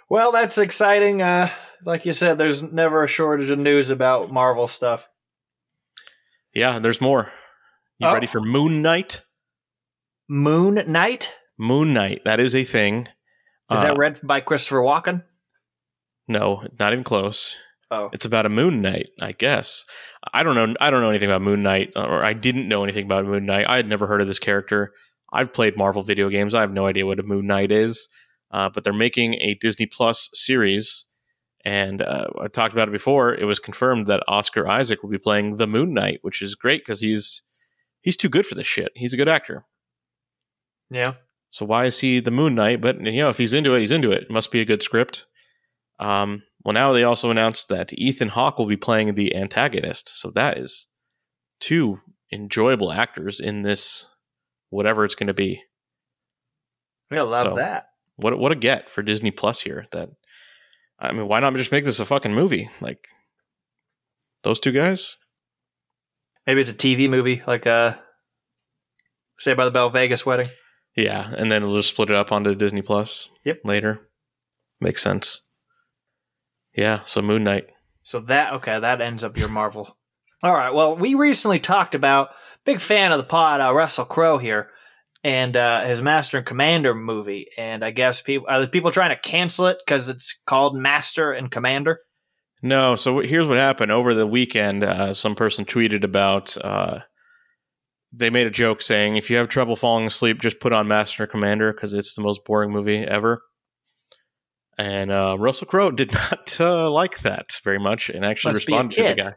Well, 0.10 0.32
that's 0.32 0.58
exciting. 0.58 1.22
Uh, 1.22 1.50
like 1.86 2.06
you 2.06 2.14
said, 2.14 2.38
there's 2.38 2.64
never 2.64 3.04
a 3.04 3.08
shortage 3.08 3.50
of 3.52 3.60
news 3.60 3.90
about 3.92 4.32
Marvel 4.32 4.68
stuff. 4.68 5.08
Yeah, 6.54 6.80
there's 6.80 7.02
more. 7.02 7.32
You 8.00 8.08
Oh. 8.08 8.14
ready 8.14 8.26
for 8.28 8.42
Moon 8.42 8.82
Knight? 8.82 9.22
Moon 10.28 10.84
Knight 10.88 11.34
Moon 11.58 11.94
Knight. 11.94 12.22
That 12.26 12.40
is 12.40 12.56
a 12.56 12.64
thing. 12.64 13.08
is 13.72 13.80
Uh, 13.80 13.84
that 13.84 13.98
read 13.98 14.20
by 14.24 14.40
Christopher 14.40 14.78
Walken? 14.82 15.24
No, 16.28 16.64
not 16.80 16.94
even 16.94 17.04
close. 17.04 17.56
Oh, 17.92 18.10
It's 18.14 18.26
about 18.26 18.46
a 18.46 18.50
Moon 18.50 18.82
Knight, 18.82 19.10
I 19.20 19.32
guess. 19.32 19.84
I 20.32 20.44
don't 20.44 20.56
know. 20.56 20.76
I 20.80 20.92
don't 20.92 21.02
know 21.02 21.10
anything 21.10 21.30
about 21.30 21.42
Moon 21.42 21.64
Knight, 21.64 21.92
or 21.96 22.24
I 22.24 22.34
didn't 22.34 22.68
know 22.68 22.84
anything 22.84 23.06
about 23.06 23.26
Moon 23.26 23.46
Knight. 23.46 23.66
I 23.68 23.78
had 23.78 23.88
never 23.88 24.06
heard 24.06 24.22
of 24.22 24.28
this 24.28 24.38
character. 24.40 24.94
I've 25.34 25.54
played 25.54 25.76
Marvel 25.76 26.04
video 26.04 26.30
games. 26.30 26.54
I 26.54 26.62
have 26.62 26.72
no 26.72 26.86
idea 26.86 27.06
what 27.06 27.20
a 27.20 27.24
Moon 27.24 27.48
Knight 27.48 27.72
is. 27.72 28.08
Uh, 28.52 28.70
but 28.70 28.84
they're 28.84 28.94
making 28.94 29.36
a 29.36 29.56
Disney 29.62 29.86
Plus 29.86 30.30
series, 30.34 31.06
and 31.64 32.02
uh, 32.02 32.28
I 32.42 32.48
talked 32.48 32.74
about 32.74 32.88
it 32.88 32.92
before. 32.92 33.34
It 33.36 33.46
was 33.46 33.60
confirmed 33.60 34.08
that 34.08 34.24
Oscar 34.28 34.68
Isaac 34.68 35.04
will 35.04 35.10
be 35.12 35.18
playing 35.20 35.58
the 35.58 35.68
Moon 35.68 35.94
Knight, 35.94 36.20
which 36.24 36.42
is 36.42 36.56
great 36.56 36.82
because 36.82 37.00
he's 37.02 37.44
he's 38.02 38.18
too 38.18 38.30
good 38.30 38.46
for 38.48 38.56
this 38.56 38.66
shit. 38.68 38.92
He's 38.96 39.14
a 39.14 39.18
good 39.18 39.28
actor. 39.30 39.66
yeah. 40.90 41.14
So 41.52 41.66
why 41.66 41.86
is 41.86 42.00
he 42.00 42.20
the 42.20 42.30
Moon 42.32 42.54
Knight? 42.54 42.80
But 42.82 43.02
you 43.04 43.22
know, 43.22 43.30
if 43.30 43.38
he's 43.40 43.54
into 43.54 43.74
it, 43.74 43.80
he's 43.80 43.92
into 43.92 44.12
it. 44.12 44.24
It 44.24 44.32
must 44.32 44.52
be 44.52 44.62
a 44.62 44.66
good 44.66 44.84
script. 44.84 45.26
Um, 46.00 46.44
well, 46.64 46.74
now 46.74 46.92
they 46.94 47.04
also 47.04 47.30
announced 47.32 47.70
that 47.70 47.92
Ethan 47.94 48.30
Hawke 48.30 48.58
will 48.58 48.66
be 48.66 48.78
playing 48.78 49.16
the 49.16 49.36
antagonist. 49.36 50.10
So 50.20 50.32
that 50.32 50.58
is 50.58 50.88
two 51.60 52.00
enjoyable 52.32 52.92
actors 52.92 53.40
in 53.40 53.64
this, 53.64 54.08
whatever 54.70 55.04
it's 55.06 55.16
going 55.16 55.28
to 55.28 55.34
be. 55.34 55.62
I 57.12 57.20
love 57.22 57.48
So- 57.48 57.56
that. 57.56 57.86
What 58.18 58.38
what 58.38 58.52
a 58.52 58.56
get 58.56 58.92
for 58.92 59.02
Disney 59.02 59.32
Plus 59.32 59.62
here. 59.62 59.86
That 59.94 60.10
I 61.00 61.14
mean, 61.14 61.28
why 61.30 61.40
not 61.40 61.56
just 61.56 61.72
make 61.72 61.86
this 61.86 62.02
a 62.02 62.06
fucking 62.06 62.34
movie? 62.34 62.70
Like 62.82 63.08
those 64.44 64.60
two 64.60 64.74
guys. 64.74 65.16
Maybe 66.46 66.60
it's 66.60 66.70
a 66.70 66.74
TV 66.74 67.10
movie, 67.10 67.42
like 67.48 67.66
uh, 67.66 67.94
Saved 69.40 69.56
by 69.56 69.64
the 69.64 69.72
Bell 69.72 69.90
Vegas 69.90 70.26
wedding. 70.26 70.50
Yeah, 70.98 71.34
and 71.38 71.50
then 71.50 71.62
they'll 71.62 71.76
just 71.78 71.90
split 71.90 72.10
it 72.10 72.16
up 72.18 72.34
onto 72.34 72.54
Disney 72.56 72.82
Plus. 72.82 73.30
Yep. 73.46 73.60
Later, 73.64 74.10
makes 74.82 75.02
sense. 75.02 75.48
Yeah. 76.76 77.02
So 77.06 77.22
Moon 77.22 77.44
Knight. 77.44 77.68
So 78.04 78.20
that 78.22 78.54
okay, 78.54 78.80
that 78.80 79.02
ends 79.02 79.24
up 79.24 79.38
your 79.38 79.50
Marvel. 79.50 79.96
All 80.44 80.54
right. 80.54 80.74
Well, 80.74 80.96
we 80.96 81.16
recently 81.16 81.60
talked 81.60 81.96
about 81.96 82.30
big 82.66 82.80
fan 82.82 83.12
of 83.12 83.18
the 83.18 83.24
pod, 83.26 83.62
uh, 83.62 83.74
Russell 83.74 84.06
Crowe 84.06 84.38
here. 84.38 84.70
and 85.24 85.58
uh, 85.58 85.84
his 85.86 86.02
Master 86.02 86.38
and 86.38 86.46
Commander 86.48 86.96
movie, 86.96 87.48
and 87.58 87.84
I 87.84 87.92
guess 87.92 88.22
people 88.22 88.48
are 88.50 88.66
people 88.68 88.92
trying 88.92 89.16
to 89.16 89.30
cancel 89.30 89.68
it 89.68 89.78
because 89.86 90.08
it's 90.08 90.40
called 90.48 90.76
Master 90.78 91.34
and 91.34 91.52
Commander. 91.52 92.00
No, 92.62 92.96
so 92.96 93.20
here's 93.20 93.48
what 93.48 93.58
happened 93.58 93.92
over 93.92 94.14
the 94.14 94.28
weekend. 94.28 94.84
Uh, 94.84 95.14
some 95.14 95.36
person 95.36 95.66
tweeted 95.66 96.04
about. 96.04 96.58
Uh, 96.58 97.00
they 98.12 98.30
made 98.30 98.48
a 98.48 98.52
joke 98.52 98.82
saying, 98.82 99.18
"If 99.18 99.30
you 99.30 99.38
have 99.38 99.50
trouble 99.50 99.76
falling 99.76 100.06
asleep, 100.08 100.42
just 100.42 100.60
put 100.60 100.74
on 100.74 100.88
Master 100.88 101.24
and 101.24 101.32
Commander 101.32 101.74
because 101.74 101.94
it's 101.94 102.16
the 102.16 102.22
most 102.22 102.44
boring 102.46 102.72
movie 102.72 103.00
ever." 103.00 103.42
And 104.80 105.12
uh, 105.12 105.36
Russell 105.38 105.68
Crowe 105.68 105.92
did 105.92 106.14
not 106.32 106.56
uh, 106.60 106.90
like 106.90 107.20
that 107.20 107.60
very 107.66 107.80
much, 107.80 108.10
and 108.10 108.26
actually 108.26 108.54
Must 108.54 108.68
responded 108.68 108.96
to 108.96 109.04
the 109.04 109.14
guy. 109.14 109.34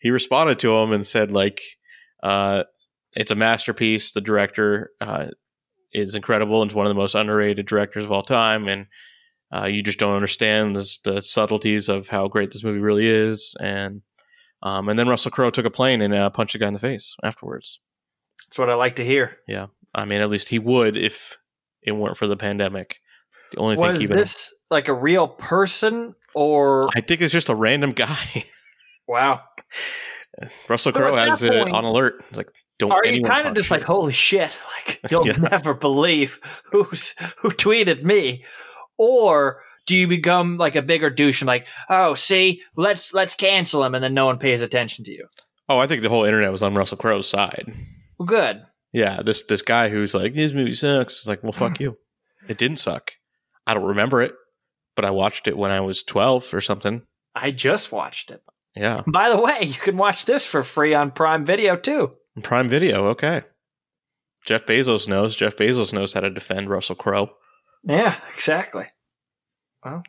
He 0.00 0.10
responded 0.10 0.58
to 0.58 0.76
him 0.76 0.92
and 0.92 1.06
said, 1.06 1.30
"Like, 1.30 1.62
uh, 2.22 2.64
it's 3.12 3.30
a 3.30 3.36
masterpiece. 3.36 4.10
The 4.10 4.20
director 4.20 4.90
uh, 5.00 5.28
is 5.92 6.16
incredible 6.16 6.62
and 6.62 6.72
one 6.72 6.84
of 6.84 6.90
the 6.90 7.00
most 7.00 7.14
underrated 7.14 7.66
directors 7.66 8.04
of 8.04 8.10
all 8.10 8.22
time, 8.22 8.66
and 8.66 8.86
uh, 9.54 9.66
you 9.66 9.84
just 9.84 10.00
don't 10.00 10.16
understand 10.16 10.74
this, 10.74 10.98
the 10.98 11.22
subtleties 11.22 11.88
of 11.88 12.08
how 12.08 12.26
great 12.26 12.50
this 12.50 12.64
movie 12.64 12.80
really 12.80 13.06
is." 13.06 13.54
And 13.60 14.02
um, 14.64 14.88
and 14.88 14.98
then 14.98 15.06
Russell 15.06 15.30
Crowe 15.30 15.50
took 15.50 15.64
a 15.64 15.70
plane 15.70 16.02
and 16.02 16.12
uh, 16.12 16.28
punched 16.30 16.56
a 16.56 16.58
guy 16.58 16.66
in 16.66 16.74
the 16.74 16.80
face 16.80 17.14
afterwards. 17.22 17.78
That's 18.48 18.58
what 18.58 18.70
I 18.70 18.74
like 18.74 18.96
to 18.96 19.04
hear. 19.04 19.36
Yeah. 19.46 19.66
I 19.94 20.06
mean, 20.06 20.20
at 20.20 20.28
least 20.28 20.48
he 20.48 20.58
would 20.58 20.96
if 20.96 21.38
it 21.82 21.92
weren't 21.92 22.16
for 22.16 22.26
the 22.26 22.36
pandemic. 22.36 23.00
The 23.52 23.58
only 23.58 23.76
thing 23.76 23.92
keeping 23.94 24.10
him- 24.12 24.16
this 24.18 24.52
like 24.70 24.88
a 24.88 24.94
real 24.94 25.28
person 25.28 26.14
or 26.34 26.88
I 26.96 27.00
think 27.00 27.20
it's 27.20 27.32
just 27.32 27.48
a 27.48 27.54
random 27.54 27.92
guy. 27.92 28.44
wow? 29.08 29.40
Russell 30.68 30.92
Crowe 30.92 31.16
has 31.16 31.42
it 31.42 31.52
on 31.54 31.84
alert. 31.84 32.22
It's 32.28 32.36
like, 32.36 32.48
don't 32.78 32.90
Are 32.92 33.06
you 33.06 33.22
kind 33.22 33.46
of 33.46 33.54
just 33.54 33.68
shit. 33.68 33.78
like 33.78 33.86
holy 33.86 34.12
shit? 34.12 34.56
Like 34.86 35.00
you'll 35.10 35.26
Yeah. 35.26 35.36
never 35.38 35.72
believe 35.74 36.38
who's 36.70 37.14
who 37.38 37.50
tweeted 37.50 38.02
me, 38.04 38.44
or 38.98 39.62
do 39.86 39.96
you 39.96 40.06
become 40.06 40.58
like 40.58 40.76
a 40.76 40.82
bigger 40.82 41.08
douche 41.10 41.40
and 41.40 41.46
like, 41.46 41.66
oh, 41.88 42.14
see, 42.14 42.60
let's 42.76 43.12
let's 43.14 43.34
cancel 43.34 43.82
him, 43.84 43.94
and 43.94 44.04
then 44.04 44.14
no 44.14 44.26
one 44.26 44.38
pays 44.38 44.60
attention 44.62 45.04
to 45.06 45.10
you? 45.12 45.26
Oh, 45.68 45.78
I 45.78 45.86
think 45.86 46.02
the 46.02 46.08
whole 46.08 46.24
internet 46.24 46.52
was 46.52 46.62
on 46.62 46.74
Russell 46.74 46.98
Crowe's 46.98 47.28
side. 47.28 47.72
Well, 48.18 48.26
good. 48.26 48.62
Yeah, 48.92 49.22
this 49.24 49.42
this 49.44 49.62
guy 49.62 49.88
who's 49.88 50.14
like, 50.14 50.34
this 50.34 50.52
movie 50.52 50.72
sucks. 50.72 51.14
It's 51.14 51.26
like, 51.28 51.42
well, 51.42 51.52
fuck 51.52 51.80
you. 51.80 51.96
It 52.48 52.58
didn't 52.58 52.76
suck. 52.78 53.12
I 53.66 53.74
don't 53.74 53.84
remember 53.84 54.22
it, 54.22 54.32
but 54.94 55.04
I 55.04 55.10
watched 55.10 55.48
it 55.48 55.56
when 55.58 55.70
I 55.70 55.80
was 55.80 56.02
twelve 56.02 56.52
or 56.54 56.60
something. 56.60 57.02
I 57.34 57.50
just 57.50 57.92
watched 57.92 58.30
it. 58.30 58.42
Yeah, 58.74 59.00
By 59.06 59.30
the 59.30 59.40
way, 59.40 59.60
you 59.62 59.74
can 59.74 59.96
watch 59.96 60.26
this 60.26 60.44
for 60.44 60.62
free 60.62 60.92
on 60.94 61.10
Prime 61.10 61.46
Video 61.46 61.76
too. 61.76 62.12
Prime 62.42 62.68
Video. 62.68 63.06
Okay. 63.08 63.42
Jeff 64.44 64.66
Bezos 64.66 65.08
knows. 65.08 65.34
Jeff 65.34 65.56
Bezos 65.56 65.92
knows 65.94 66.12
how 66.12 66.20
to 66.20 66.28
defend 66.30 66.68
Russell 66.68 66.94
Crowe. 66.94 67.30
Yeah, 67.84 68.16
exactly. 68.34 68.84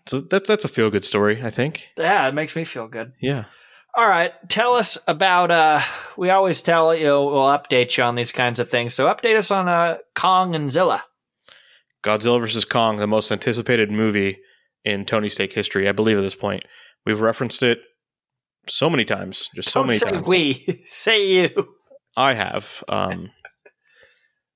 So 0.07 0.21
that's 0.21 0.47
that's 0.47 0.65
a 0.65 0.67
feel 0.67 0.89
good 0.89 1.05
story. 1.05 1.41
I 1.43 1.49
think. 1.49 1.89
Yeah, 1.97 2.27
it 2.27 2.33
makes 2.33 2.55
me 2.55 2.65
feel 2.65 2.87
good. 2.87 3.13
Yeah. 3.21 3.45
All 3.95 4.07
right, 4.07 4.31
tell 4.49 4.73
us 4.73 4.97
about. 5.07 5.49
uh 5.51 5.81
We 6.17 6.29
always 6.29 6.61
tell 6.61 6.95
you 6.95 7.05
we'll 7.05 7.45
update 7.57 7.95
you 7.97 8.03
on 8.03 8.15
these 8.15 8.31
kinds 8.31 8.59
of 8.59 8.69
things. 8.69 8.93
So 8.93 9.05
update 9.05 9.37
us 9.37 9.51
on 9.51 9.67
uh 9.67 9.97
Kong 10.15 10.55
and 10.55 10.71
Zilla. 10.71 11.03
Godzilla 12.07 12.39
vs. 12.39 12.63
Kong, 12.65 12.95
the 12.97 13.07
most 13.07 13.31
anticipated 13.31 13.91
movie 13.91 14.39
in 14.85 15.05
Tony 15.05 15.27
Steak 15.27 15.51
history, 15.51 15.89
I 15.89 15.91
believe 15.91 16.17
at 16.17 16.21
this 16.21 16.35
point. 16.35 16.63
We've 17.05 17.19
referenced 17.19 17.61
it 17.63 17.79
so 18.67 18.89
many 18.89 19.03
times, 19.05 19.49
just 19.53 19.69
so 19.69 19.81
Don't 19.81 19.87
many 19.87 19.99
say 19.99 20.11
times. 20.11 20.27
we 20.27 20.85
say 20.89 21.27
you. 21.27 21.49
I 22.15 22.33
have. 22.33 22.83
Um, 22.87 23.31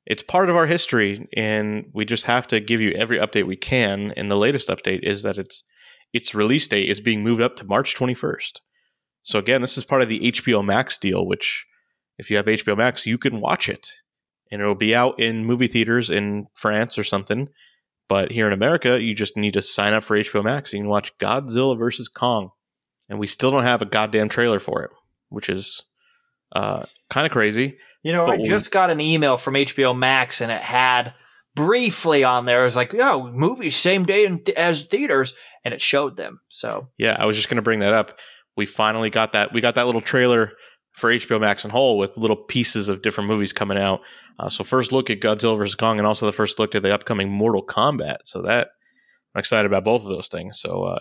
it's 0.05 0.23
part 0.23 0.49
of 0.49 0.55
our 0.55 0.65
history, 0.65 1.27
and 1.35 1.85
we 1.93 2.05
just 2.05 2.25
have 2.25 2.47
to 2.47 2.59
give 2.59 2.81
you 2.81 2.91
every 2.91 3.17
update 3.19 3.45
we 3.45 3.55
can. 3.57 4.13
And 4.15 4.31
the 4.31 4.37
latest 4.37 4.69
update 4.69 5.03
is 5.03 5.23
that 5.23 5.37
its 5.37 5.63
its 6.13 6.33
release 6.33 6.67
date 6.67 6.89
is 6.89 6.99
being 7.01 7.23
moved 7.23 7.41
up 7.41 7.55
to 7.57 7.65
March 7.65 7.95
21st. 7.95 8.59
So 9.23 9.39
again, 9.39 9.61
this 9.61 9.77
is 9.77 9.83
part 9.83 10.01
of 10.01 10.09
the 10.09 10.19
HBO 10.31 10.65
Max 10.65 10.97
deal, 10.97 11.25
which 11.25 11.65
if 12.17 12.29
you 12.29 12.37
have 12.37 12.45
HBO 12.47 12.75
Max, 12.77 13.05
you 13.05 13.17
can 13.17 13.39
watch 13.39 13.69
it, 13.69 13.93
and 14.51 14.61
it'll 14.61 14.75
be 14.75 14.93
out 14.93 15.19
in 15.19 15.45
movie 15.45 15.67
theaters 15.67 16.09
in 16.09 16.47
France 16.53 16.97
or 16.97 17.03
something. 17.03 17.47
But 18.09 18.31
here 18.31 18.45
in 18.47 18.53
America, 18.53 19.01
you 19.01 19.15
just 19.15 19.37
need 19.37 19.53
to 19.53 19.61
sign 19.61 19.93
up 19.93 20.03
for 20.03 20.17
HBO 20.17 20.43
Max. 20.43 20.71
And 20.73 20.79
You 20.79 20.83
can 20.83 20.89
watch 20.89 21.17
Godzilla 21.17 21.77
versus 21.77 22.09
Kong, 22.09 22.49
and 23.09 23.17
we 23.19 23.27
still 23.27 23.51
don't 23.51 23.63
have 23.63 23.81
a 23.81 23.85
goddamn 23.85 24.27
trailer 24.29 24.59
for 24.59 24.83
it, 24.83 24.91
which 25.29 25.47
is 25.49 25.83
uh, 26.53 26.83
kind 27.09 27.25
of 27.25 27.31
crazy. 27.31 27.77
You 28.03 28.11
know, 28.11 28.25
But 28.25 28.33
I 28.35 28.37
we- 28.39 28.43
just 28.49 28.71
got 28.71 28.89
an 28.89 28.99
email 28.99 29.37
from 29.37 29.53
HBO 29.55 29.97
Max, 29.97 30.41
and 30.41 30.51
it 30.51 30.61
had 30.61 31.13
briefly 31.55 32.23
on 32.23 32.45
there. 32.45 32.61
It 32.61 32.65
was 32.65 32.75
like, 32.75 32.93
"Oh, 32.95 33.31
movies 33.31 33.75
same 33.75 34.05
day 34.05 34.25
in 34.25 34.41
as 34.57 34.83
theaters," 34.85 35.35
and 35.63 35.73
it 35.73 35.81
showed 35.81 36.17
them. 36.17 36.41
So 36.49 36.89
Yeah, 36.97 37.15
I 37.19 37.25
was 37.25 37.35
just 37.37 37.47
going 37.49 37.57
to 37.57 37.61
bring 37.61 37.79
that 37.79 37.93
up. 37.93 38.19
We 38.57 38.65
finally 38.65 39.09
got 39.09 39.33
that. 39.33 39.53
We 39.53 39.61
got 39.61 39.75
that 39.75 39.85
little 39.85 40.01
trailer 40.01 40.51
for 40.93 41.09
HBO 41.11 41.39
Max 41.39 41.63
and 41.63 41.71
whole 41.71 41.97
with 41.97 42.17
little 42.17 42.35
pieces 42.35 42.89
of 42.89 43.01
different 43.01 43.29
movies 43.29 43.53
coming 43.53 43.77
out. 43.77 44.01
Uh, 44.39 44.49
so 44.49 44.63
first 44.63 44.91
look 44.91 45.09
at 45.09 45.19
Godzilla 45.21 45.57
vs 45.57 45.75
Kong, 45.75 45.97
and 45.99 46.07
also 46.07 46.25
the 46.25 46.31
first 46.33 46.59
look 46.59 46.75
at 46.75 46.83
the 46.83 46.93
upcoming 46.93 47.29
Mortal 47.29 47.65
Kombat. 47.65 48.17
So 48.25 48.41
that 48.41 48.69
I'm 49.33 49.39
excited 49.39 49.65
about 49.65 49.83
both 49.85 50.01
of 50.03 50.09
those 50.09 50.27
things. 50.27 50.59
So 50.59 50.83
uh, 50.83 50.99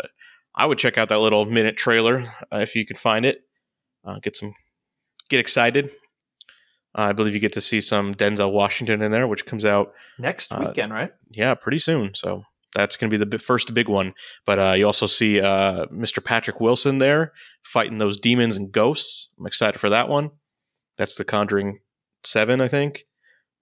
I 0.55 0.67
would 0.67 0.79
check 0.79 0.97
out 0.99 1.09
that 1.09 1.19
little 1.19 1.45
minute 1.47 1.77
trailer 1.77 2.21
uh, 2.53 2.59
if 2.59 2.77
you 2.77 2.87
can 2.87 2.97
find 2.97 3.27
it. 3.27 3.41
Uh, 4.05 4.19
get 4.23 4.37
some, 4.37 4.55
get 5.29 5.41
excited. 5.41 5.91
Uh, 6.97 7.03
I 7.03 7.13
believe 7.13 7.35
you 7.35 7.41
get 7.41 7.53
to 7.55 7.61
see 7.61 7.81
some 7.81 8.15
Denzel 8.15 8.53
Washington 8.53 9.03
in 9.03 9.11
there, 9.13 9.27
which 9.29 9.47
comes 9.47 9.65
out 9.65 9.93
next 10.19 10.53
Uh, 10.53 10.65
weekend, 10.67 10.93
right? 10.93 11.11
yeah, 11.31 11.55
pretty 11.55 11.79
soon. 11.79 12.15
So 12.15 12.45
that's 12.75 12.97
going 12.97 13.11
to 13.11 13.19
be 13.19 13.25
the 13.25 13.39
first 13.39 13.75
big 13.75 13.89
one. 13.89 14.15
But 14.47 14.59
uh, 14.59 14.75
you 14.77 14.87
also 14.87 15.07
see 15.07 15.41
uh, 15.41 15.87
Mr. 15.87 16.25
Patrick 16.25 16.61
Wilson 16.61 16.99
there 16.99 17.33
fighting 17.63 17.99
those 17.99 18.19
demons 18.19 18.57
and 18.57 18.71
ghosts. 18.71 19.29
I'm 19.39 19.47
excited 19.47 19.79
for 19.79 19.91
that 19.91 20.09
one. 20.09 20.31
That's 20.97 21.15
the 21.15 21.25
Conjuring 21.25 21.81
Seven, 22.25 22.61
I 22.61 22.69
think. 22.69 23.05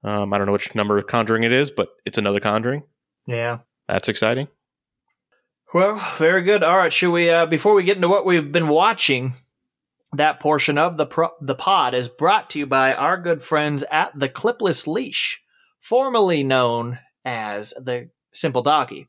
Um, 0.04 0.32
I 0.32 0.38
don't 0.38 0.46
know 0.46 0.52
which 0.52 0.74
number 0.74 0.98
of 0.98 1.06
Conjuring 1.06 1.44
it 1.44 1.52
is, 1.52 1.70
but 1.70 1.88
it's 2.04 2.18
another 2.18 2.40
Conjuring. 2.40 2.82
Yeah. 3.26 3.58
That's 3.88 4.08
exciting. 4.08 4.48
Well, 5.74 5.96
very 6.18 6.42
good. 6.42 6.62
All 6.62 6.76
right, 6.76 6.92
should 6.92 7.12
we? 7.12 7.30
Uh, 7.30 7.46
before 7.46 7.74
we 7.74 7.84
get 7.84 7.96
into 7.96 8.08
what 8.08 8.24
we've 8.24 8.52
been 8.52 8.68
watching, 8.68 9.34
that 10.14 10.40
portion 10.40 10.78
of 10.78 10.96
the 10.96 11.04
pro- 11.04 11.34
the 11.42 11.54
pod 11.54 11.94
is 11.94 12.08
brought 12.08 12.50
to 12.50 12.58
you 12.58 12.66
by 12.66 12.94
our 12.94 13.20
good 13.20 13.42
friends 13.42 13.84
at 13.90 14.18
the 14.18 14.28
Clipless 14.28 14.86
Leash, 14.86 15.42
formerly 15.80 16.42
known 16.42 16.98
as 17.24 17.74
the 17.78 18.08
Simple 18.32 18.62
Doggy. 18.62 19.08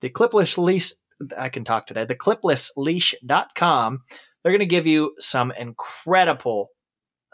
The 0.00 0.10
Clipless 0.10 0.58
Leash. 0.58 0.92
I 1.38 1.48
can 1.48 1.64
talk 1.64 1.86
today. 1.86 2.04
The 2.04 2.14
cliplessleash.com. 2.14 4.02
They're 4.42 4.52
going 4.52 4.60
to 4.60 4.66
give 4.66 4.86
you 4.86 5.14
some 5.18 5.52
incredible 5.52 6.68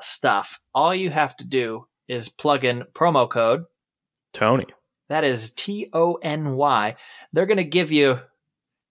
stuff. 0.01 0.61
All 0.75 0.95
you 0.95 1.11
have 1.11 1.37
to 1.38 1.47
do 1.47 1.87
is 2.09 2.29
plug 2.29 2.64
in 2.64 2.85
promo 2.95 3.29
code 3.31 3.64
Tony. 4.33 4.66
that 5.09 5.25
is 5.25 5.53
T 5.53 5.88
O 5.93 6.14
N 6.14 6.57
Y. 6.57 6.97
They're 7.33 7.47
going 7.47 7.57
to 7.57 7.64
give 7.64 7.90
you 7.93 8.19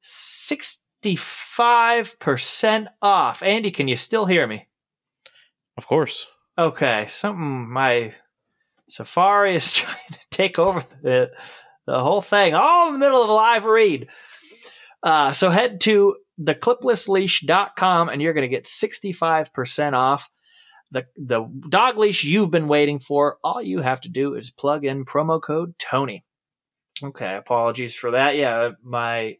65% 0.04 2.88
off. 3.02 3.43
Andy, 3.43 3.71
can 3.71 3.88
you 3.88 3.95
still 3.95 4.25
hear 4.25 4.45
me? 4.47 4.67
Of 5.78 5.88
course. 5.88 6.28
Okay, 6.58 7.06
something 7.08 7.69
my 7.69 8.13
Safari 8.89 9.56
is 9.56 9.71
trying 9.73 9.95
to 10.12 10.19
take 10.30 10.60
over 10.60 10.86
the, 11.02 11.32
the 11.89 11.99
whole 11.99 12.21
thing, 12.21 12.54
all 12.54 12.88
in 12.88 12.93
the 12.93 12.99
middle 12.99 13.23
of 13.23 13.30
a 13.30 13.34
live 13.34 13.65
read. 13.65 14.08
Uh, 15.02 15.32
so 15.32 15.49
head 15.49 15.82
to 15.82 16.15
thecliplessleash.com 16.41 18.10
and 18.10 18.21
you're 18.21 18.34
going 18.34 18.49
to 18.49 18.56
get 18.56 18.65
65% 18.65 19.93
off. 19.93 20.30
The, 20.91 21.06
the 21.17 21.45
dog 21.69 21.97
leash 21.97 22.23
you've 22.23 22.52
been 22.52 22.67
waiting 22.67 22.99
for, 22.99 23.38
all 23.43 23.62
you 23.62 23.82
have 23.82 24.02
to 24.02 24.10
do 24.10 24.36
is 24.36 24.49
plug 24.49 24.86
in 24.86 25.06
promo 25.06 25.41
code 25.41 25.75
Tony. 25.78 26.25
Okay, 27.04 27.36
apologies 27.36 27.95
for 27.95 28.12
that. 28.12 28.36
Yeah, 28.36 28.71
my 28.84 29.38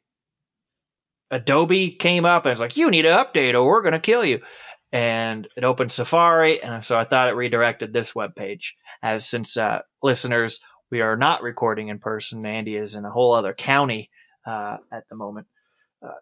Adobe 1.32 1.92
came 1.92 2.26
up 2.26 2.46
and 2.46 2.52
it's 2.52 2.62
like, 2.62 2.78
you 2.78 2.90
need 2.90 3.04
to 3.04 3.10
update 3.10 3.54
or 3.54 3.66
we're 3.66 3.82
going 3.82 3.94
to 3.94 4.00
kill 4.00 4.24
you 4.24 4.40
and 4.92 5.48
it 5.56 5.64
opened 5.64 5.92
Safari, 5.92 6.62
and 6.64 6.84
so 6.84 6.98
I 6.98 7.06
thought 7.06 7.30
it 7.30 7.36
redirected 7.36 7.94
this 7.94 8.16
web 8.16 8.36
page. 8.36 8.76
As 9.04 9.26
since 9.26 9.56
uh, 9.56 9.82
listeners, 10.02 10.60
we 10.92 11.02
are 11.02 11.16
not 11.16 11.44
recording 11.44 11.90
in 11.90 12.00
person. 12.00 12.46
Andy 12.46 12.76
is 12.76 12.96
in 12.96 13.06
a 13.06 13.12
whole 13.12 13.34
other 13.34 13.54
county 13.54 14.10
uh, 14.46 14.78
at 14.92 15.08
the 15.10 15.16
moment 15.16 15.48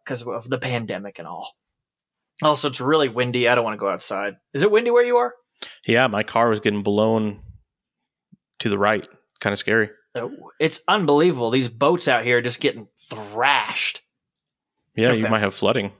because 0.04 0.24
of 0.24 0.50
the 0.50 0.58
pandemic 0.58 1.20
and 1.20 1.28
all. 1.28 1.56
Also, 2.42 2.70
it's 2.70 2.82
really 2.82 3.10
windy. 3.10 3.48
I 3.48 3.56
don't 3.56 3.64
want 3.64 3.76
to 3.76 3.80
go 3.80 3.90
outside. 3.90 4.38
Is 4.54 4.64
it 4.64 4.72
windy 4.72 4.92
where 4.92 5.04
you 5.04 5.18
are? 5.18 5.34
Yeah, 5.86 6.08
my 6.08 6.24
car 6.24 6.50
was 6.50 6.60
getting 6.60 6.84
blown 6.84 7.42
to 8.60 8.70
the 8.70 8.78
right. 8.78 9.08
Kind 9.40 9.54
of 9.54 9.60
scary. 9.60 9.90
Oh, 10.16 10.32
It's 10.60 10.82
unbelievable. 10.88 11.52
These 11.52 11.70
boats 11.70 12.08
out 12.08 12.26
here 12.26 12.38
are 12.38 12.42
just 12.42 12.60
getting 12.60 12.88
thrashed. 13.10 14.02
Yeah, 14.96 15.14
you 15.14 15.28
might 15.28 15.40
have 15.40 15.54
flooding. 15.54 15.92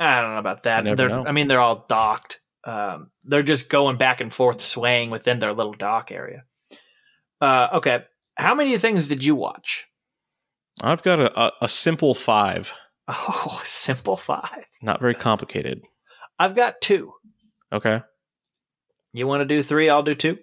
I 0.00 0.20
don't 0.20 0.32
know 0.32 0.38
about 0.38 0.62
that. 0.64 0.84
They're, 0.84 1.08
know. 1.08 1.24
I 1.26 1.32
mean, 1.32 1.48
they're 1.48 1.60
all 1.60 1.84
docked. 1.88 2.40
Um, 2.64 3.10
they're 3.24 3.42
just 3.42 3.68
going 3.68 3.96
back 3.96 4.20
and 4.20 4.32
forth, 4.32 4.60
swaying 4.60 5.10
within 5.10 5.38
their 5.38 5.52
little 5.52 5.74
dock 5.74 6.10
area. 6.10 6.44
Uh, 7.40 7.68
okay. 7.74 8.04
How 8.36 8.54
many 8.54 8.78
things 8.78 9.08
did 9.08 9.24
you 9.24 9.34
watch? 9.34 9.86
I've 10.80 11.02
got 11.02 11.20
a, 11.20 11.40
a, 11.40 11.52
a 11.62 11.68
simple 11.68 12.14
five, 12.14 12.74
Oh, 13.08 13.62
simple 13.64 14.16
five. 14.16 14.64
not 14.82 15.00
very 15.00 15.14
complicated. 15.14 15.80
I've 16.38 16.54
got 16.54 16.80
two. 16.80 17.12
Okay. 17.72 18.02
You 19.12 19.26
want 19.26 19.40
to 19.40 19.46
do 19.46 19.62
three? 19.62 19.88
I'll 19.88 20.02
do 20.02 20.14
two. 20.14 20.38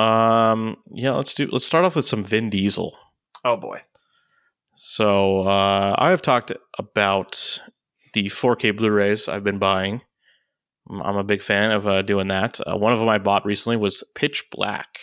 Um. 0.00 0.76
Yeah. 0.92 1.12
Let's 1.12 1.34
do. 1.34 1.48
Let's 1.50 1.64
start 1.64 1.84
off 1.84 1.96
with 1.96 2.04
some 2.06 2.22
Vin 2.22 2.50
Diesel. 2.50 2.96
Oh 3.44 3.56
boy. 3.56 3.80
So 4.74 5.42
uh, 5.46 5.94
I 5.98 6.10
have 6.10 6.20
talked 6.22 6.52
about 6.78 7.60
the 8.12 8.24
4K 8.24 8.76
Blu-rays 8.76 9.28
I've 9.28 9.44
been 9.44 9.58
buying. 9.58 10.00
I'm- 10.90 11.16
a 11.16 11.22
big 11.24 11.40
fan 11.42 11.70
of 11.70 11.86
uh, 11.86 12.02
doing 12.02 12.28
that. 12.28 12.60
Uh, 12.66 12.76
one 12.76 12.92
of 12.92 12.98
them 12.98 13.08
I 13.08 13.18
bought 13.18 13.46
recently 13.46 13.76
was 13.76 14.02
Pitch 14.14 14.44
Black. 14.50 14.98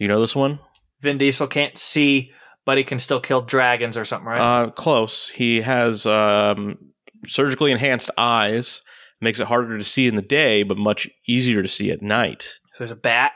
You 0.00 0.08
know 0.08 0.20
this 0.20 0.34
one? 0.34 0.58
Vin 1.02 1.18
Diesel 1.18 1.46
can't 1.46 1.76
see, 1.78 2.32
but 2.66 2.78
he 2.78 2.84
can 2.84 2.98
still 2.98 3.20
kill 3.20 3.42
dragons 3.42 3.96
or 3.96 4.04
something, 4.04 4.26
right? 4.26 4.40
Uh, 4.40 4.70
close. 4.70 5.28
He 5.28 5.60
has 5.60 6.06
um, 6.06 6.78
surgically 7.26 7.70
enhanced 7.70 8.10
eyes. 8.18 8.82
Makes 9.20 9.40
it 9.40 9.46
harder 9.46 9.76
to 9.76 9.84
see 9.84 10.06
in 10.06 10.16
the 10.16 10.22
day, 10.22 10.62
but 10.62 10.78
much 10.78 11.06
easier 11.28 11.62
to 11.62 11.68
see 11.68 11.90
at 11.90 12.00
night. 12.00 12.42
So 12.42 12.78
There's 12.78 12.90
a 12.90 12.96
bat. 12.96 13.32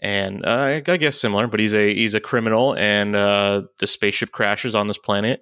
and 0.00 0.46
uh, 0.46 0.80
I 0.86 0.96
guess 0.96 1.20
similar, 1.20 1.48
but 1.48 1.58
he's 1.58 1.74
a 1.74 1.92
he's 1.92 2.14
a 2.14 2.20
criminal, 2.20 2.76
and 2.76 3.16
uh, 3.16 3.62
the 3.80 3.88
spaceship 3.88 4.30
crashes 4.30 4.76
on 4.76 4.86
this 4.86 4.98
planet, 4.98 5.40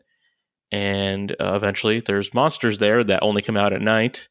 and 0.72 1.32
uh, 1.38 1.52
eventually 1.54 2.00
there's 2.00 2.32
monsters 2.32 2.78
there 2.78 3.04
that 3.04 3.22
only 3.22 3.42
come 3.42 3.58
out 3.58 3.74
at 3.74 3.82
night, 3.82 4.28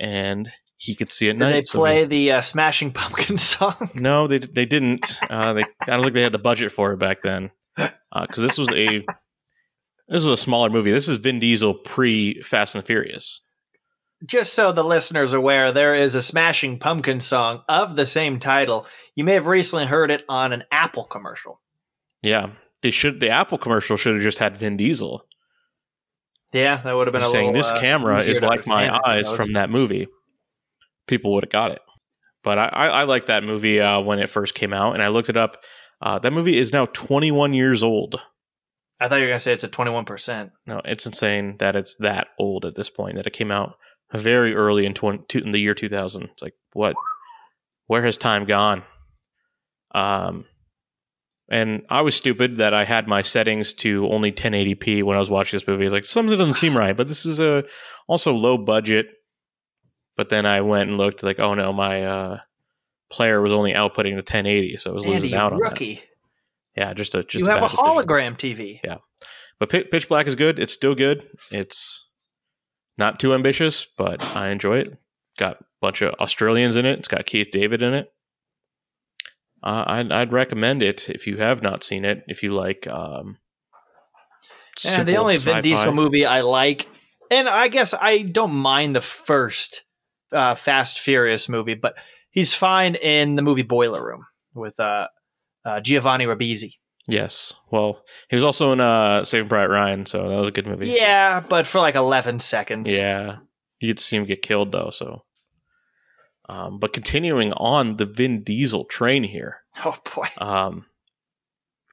and 0.00 0.48
he 0.82 0.96
could 0.96 1.12
see 1.12 1.28
at 1.28 1.34
Did 1.34 1.38
night. 1.38 1.52
they 1.52 1.60
so 1.60 1.78
play 1.78 2.04
the 2.06 2.32
uh, 2.32 2.40
Smashing 2.40 2.90
Pumpkin 2.90 3.38
song? 3.38 3.90
no, 3.94 4.26
they 4.26 4.38
they 4.38 4.66
didn't. 4.66 5.20
Uh, 5.30 5.52
they 5.52 5.62
I 5.62 5.86
don't 5.86 6.02
think 6.02 6.14
they 6.14 6.22
had 6.22 6.32
the 6.32 6.40
budget 6.40 6.72
for 6.72 6.92
it 6.92 6.96
back 6.98 7.22
then, 7.22 7.52
because 7.76 8.42
this 8.42 8.58
was 8.58 8.68
a 8.70 9.04
this 10.08 10.24
was 10.24 10.26
a 10.26 10.36
smaller 10.36 10.70
movie. 10.70 10.90
This 10.90 11.08
is 11.08 11.18
Vin 11.18 11.38
Diesel 11.38 11.74
pre 11.74 12.42
Fast 12.42 12.74
and 12.74 12.84
Furious. 12.84 13.42
Just 14.26 14.54
so 14.54 14.72
the 14.72 14.82
listeners 14.82 15.32
are 15.32 15.38
aware, 15.38 15.70
there 15.70 15.94
is 15.94 16.16
a 16.16 16.22
Smashing 16.22 16.80
Pumpkin 16.80 17.20
song 17.20 17.62
of 17.68 17.94
the 17.94 18.06
same 18.06 18.40
title. 18.40 18.86
You 19.14 19.22
may 19.22 19.34
have 19.34 19.46
recently 19.46 19.86
heard 19.86 20.10
it 20.10 20.24
on 20.28 20.52
an 20.52 20.64
Apple 20.72 21.04
commercial. 21.04 21.60
Yeah, 22.22 22.50
they 22.82 22.90
should. 22.90 23.20
The 23.20 23.30
Apple 23.30 23.58
commercial 23.58 23.96
should 23.96 24.14
have 24.14 24.22
just 24.22 24.38
had 24.38 24.56
Vin 24.56 24.76
Diesel. 24.76 25.24
Yeah, 26.52 26.82
that 26.82 26.92
would 26.92 27.06
have 27.06 27.12
been 27.12 27.22
a 27.22 27.26
saying 27.26 27.52
little, 27.52 27.62
this 27.62 27.70
uh, 27.70 27.80
camera 27.80 28.20
is 28.22 28.42
like 28.42 28.66
my 28.66 28.98
eyes 29.06 29.30
from 29.30 29.52
that 29.52 29.70
movie 29.70 30.08
people 31.06 31.32
would 31.34 31.44
have 31.44 31.50
got 31.50 31.70
it 31.70 31.80
but 32.42 32.58
i 32.58 32.66
i, 32.66 32.86
I 32.88 33.02
like 33.04 33.26
that 33.26 33.44
movie 33.44 33.80
uh, 33.80 34.00
when 34.00 34.18
it 34.18 34.30
first 34.30 34.54
came 34.54 34.72
out 34.72 34.94
and 34.94 35.02
i 35.02 35.08
looked 35.08 35.28
it 35.28 35.36
up 35.36 35.58
uh, 36.00 36.18
that 36.18 36.32
movie 36.32 36.58
is 36.58 36.72
now 36.72 36.86
21 36.86 37.54
years 37.54 37.82
old 37.82 38.20
I 39.00 39.08
thought 39.08 39.16
you 39.16 39.22
were 39.22 39.28
going 39.30 39.38
to 39.38 39.42
say 39.42 39.52
it's 39.52 39.64
a 39.64 39.68
21%. 39.68 40.50
no 40.66 40.80
it's 40.84 41.06
insane 41.06 41.56
that 41.58 41.74
it's 41.76 41.96
that 41.96 42.28
old 42.38 42.64
at 42.64 42.76
this 42.76 42.88
point 42.90 43.16
that 43.16 43.26
it 43.26 43.32
came 43.32 43.50
out 43.50 43.74
very 44.14 44.54
early 44.54 44.86
in, 44.86 44.94
20, 44.94 45.24
two- 45.28 45.38
in 45.40 45.52
the 45.52 45.58
year 45.58 45.74
2000 45.74 46.24
it's 46.24 46.42
like 46.42 46.54
what 46.72 46.94
where 47.86 48.02
has 48.02 48.16
time 48.16 48.44
gone 48.44 48.84
um 49.94 50.44
and 51.48 51.82
I 51.90 52.00
was 52.00 52.14
stupid 52.14 52.56
that 52.56 52.72
I 52.72 52.84
had 52.84 53.06
my 53.06 53.20
settings 53.20 53.74
to 53.74 54.08
only 54.08 54.32
1080p 54.32 55.02
when 55.02 55.16
I 55.16 55.20
was 55.20 55.28
watching 55.28 55.58
this 55.58 55.68
movie. 55.68 55.84
It's 55.84 55.92
like 55.92 56.06
something 56.06 56.36
doesn't 56.38 56.54
seem 56.54 56.74
right, 56.74 56.96
but 56.96 57.08
this 57.08 57.26
is 57.26 57.40
a 57.40 57.64
also 58.08 58.32
low 58.32 58.56
budget. 58.56 59.06
But 60.22 60.28
then 60.28 60.46
I 60.46 60.60
went 60.60 60.88
and 60.88 60.98
looked 60.98 61.24
like, 61.24 61.40
oh 61.40 61.54
no, 61.54 61.72
my 61.72 62.04
uh, 62.04 62.38
player 63.10 63.42
was 63.42 63.50
only 63.50 63.72
outputting 63.72 64.10
to 64.10 64.18
1080, 64.18 64.76
so 64.76 64.92
I 64.92 64.94
was 64.94 65.04
Andy, 65.04 65.16
losing 65.16 65.34
out 65.34 65.52
on 65.52 65.58
that. 65.58 65.70
rookie. 65.70 66.00
Yeah, 66.76 66.94
just 66.94 67.16
a 67.16 67.24
just 67.24 67.44
you 67.44 67.50
a 67.50 67.54
have 67.56 67.64
a 67.64 67.68
decision. 67.70 67.84
hologram 67.84 68.38
TV. 68.38 68.78
Yeah. 68.84 68.98
But 69.58 69.68
Pi- 69.68 69.82
Pitch 69.90 70.06
Black 70.08 70.28
is 70.28 70.36
good. 70.36 70.60
It's 70.60 70.72
still 70.72 70.94
good. 70.94 71.26
It's 71.50 72.06
not 72.96 73.18
too 73.18 73.34
ambitious, 73.34 73.84
but 73.84 74.22
I 74.36 74.50
enjoy 74.50 74.78
it. 74.78 74.96
Got 75.38 75.56
a 75.60 75.64
bunch 75.80 76.02
of 76.02 76.14
Australians 76.20 76.76
in 76.76 76.86
it. 76.86 77.00
It's 77.00 77.08
got 77.08 77.26
Keith 77.26 77.48
David 77.50 77.82
in 77.82 77.92
it. 77.94 78.12
Uh, 79.60 79.82
I'd, 79.88 80.12
I'd 80.12 80.32
recommend 80.32 80.84
it 80.84 81.10
if 81.10 81.26
you 81.26 81.38
have 81.38 81.62
not 81.64 81.82
seen 81.82 82.04
it. 82.04 82.22
If 82.28 82.44
you 82.44 82.54
like, 82.54 82.86
um, 82.86 83.38
And 84.86 85.08
the 85.08 85.16
only 85.16 85.34
Vin 85.34 85.40
sci-fi. 85.54 85.60
Diesel 85.62 85.92
movie 85.92 86.24
I 86.26 86.42
like, 86.42 86.86
and 87.28 87.48
I 87.48 87.66
guess 87.66 87.92
I 87.92 88.18
don't 88.22 88.54
mind 88.54 88.94
the 88.94 89.00
first 89.00 89.82
uh, 90.32 90.54
Fast 90.54 91.00
Furious 91.00 91.48
movie, 91.48 91.74
but 91.74 91.94
he's 92.30 92.54
fine 92.54 92.94
in 92.96 93.36
the 93.36 93.42
movie 93.42 93.62
Boiler 93.62 94.04
Room 94.04 94.26
with 94.54 94.78
uh, 94.80 95.08
uh, 95.64 95.80
Giovanni 95.80 96.26
Ribisi. 96.26 96.74
Yes. 97.08 97.54
Well, 97.70 98.02
he 98.28 98.36
was 98.36 98.44
also 98.44 98.72
in 98.72 98.80
uh, 98.80 99.24
Saving 99.24 99.48
Private 99.48 99.72
Ryan, 99.72 100.06
so 100.06 100.18
that 100.18 100.36
was 100.36 100.48
a 100.48 100.52
good 100.52 100.66
movie. 100.66 100.88
Yeah, 100.88 101.40
but 101.40 101.66
for 101.66 101.80
like 101.80 101.94
11 101.94 102.40
seconds. 102.40 102.90
Yeah. 102.90 103.38
You 103.80 103.88
get 103.88 103.96
to 103.96 104.02
see 104.02 104.16
him 104.16 104.24
get 104.24 104.42
killed 104.42 104.70
though. 104.72 104.90
So, 104.90 105.24
um, 106.48 106.78
but 106.78 106.92
continuing 106.92 107.52
on 107.54 107.96
the 107.96 108.06
Vin 108.06 108.42
Diesel 108.42 108.84
train 108.84 109.24
here. 109.24 109.58
Oh, 109.84 109.96
boy. 110.14 110.28
Um, 110.36 110.84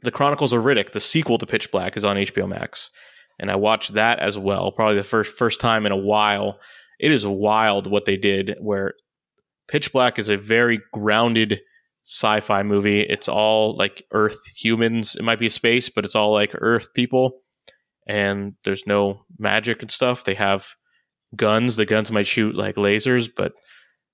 the 0.04 0.12
Chronicles 0.12 0.52
of 0.52 0.64
Riddick, 0.64 0.92
the 0.92 1.00
sequel 1.00 1.38
to 1.38 1.46
Pitch 1.46 1.72
Black, 1.72 1.96
is 1.96 2.04
on 2.04 2.18
HBO 2.18 2.48
Max, 2.48 2.92
and 3.40 3.50
I 3.50 3.56
watched 3.56 3.94
that 3.94 4.20
as 4.20 4.38
well. 4.38 4.72
Probably 4.74 4.98
the 4.98 5.04
first 5.06 5.38
first 5.38 5.62
time 5.62 5.86
in 5.86 5.94
a 5.94 5.98
while. 5.98 6.60
It 7.00 7.12
is 7.12 7.26
wild 7.26 7.88
what 7.88 8.06
they 8.06 8.18
did. 8.18 8.58
Where 8.60 8.94
Pitch 9.68 9.92
Black 9.92 10.20
is 10.20 10.30
a 10.30 10.38
very 10.38 10.82
grounded 10.94 11.62
sci-fi 12.06 12.64
movie. 12.64 13.02
It's 13.02 13.30
all 13.30 13.78
like 13.78 14.04
Earth 14.12 14.40
humans. 14.58 15.16
It 15.16 15.24
might 15.24 15.40
be 15.40 15.50
space, 15.50 15.90
but 15.90 16.06
it's 16.06 16.16
all 16.16 16.34
like 16.34 16.52
Earth 16.56 16.94
people, 16.94 17.42
and 18.08 18.54
there's 18.64 18.88
no 18.88 19.26
magic 19.38 19.82
and 19.82 19.92
stuff. 19.92 20.24
They 20.24 20.34
have 20.34 20.74
guns. 21.36 21.76
The 21.76 21.86
guns 21.86 22.12
might 22.12 22.28
shoot 22.28 22.56
like 22.56 22.76
lasers, 22.76 23.30
but 23.36 23.54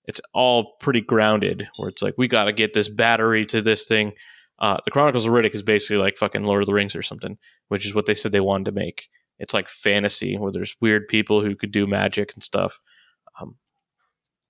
it's 0.06 0.22
all 0.34 0.74
pretty 0.80 1.02
grounded. 1.02 1.68
Where 1.78 1.90
it's 1.90 2.02
like 2.02 2.16
we 2.18 2.28
got 2.28 2.46
to 2.46 2.54
get 2.54 2.74
this 2.74 2.90
battery 2.90 3.46
to 3.48 3.62
this 3.62 3.86
thing. 3.86 4.12
Uh, 4.60 4.78
the 4.86 4.92
Chronicles 4.92 5.26
of 5.26 5.34
Riddick 5.34 5.56
is 5.56 5.64
basically 5.64 5.98
like 5.98 6.18
fucking 6.18 6.44
Lord 6.44 6.62
of 6.62 6.68
the 6.68 6.74
Rings 6.74 6.96
or 6.96 7.02
something, 7.02 7.38
which 7.70 7.86
is 7.86 7.94
what 7.96 8.06
they 8.06 8.16
said 8.16 8.32
they 8.32 8.40
wanted 8.40 8.66
to 8.66 8.72
make. 8.72 9.08
It's 9.40 9.54
like 9.54 9.70
fantasy 9.70 10.38
where 10.38 10.52
there's 10.52 10.76
weird 10.80 11.08
people 11.08 11.42
who 11.42 11.56
could 11.56 11.72
do 11.72 11.88
magic 11.88 12.34
and 12.34 12.44
stuff. 12.44 12.80
Um, 13.40 13.58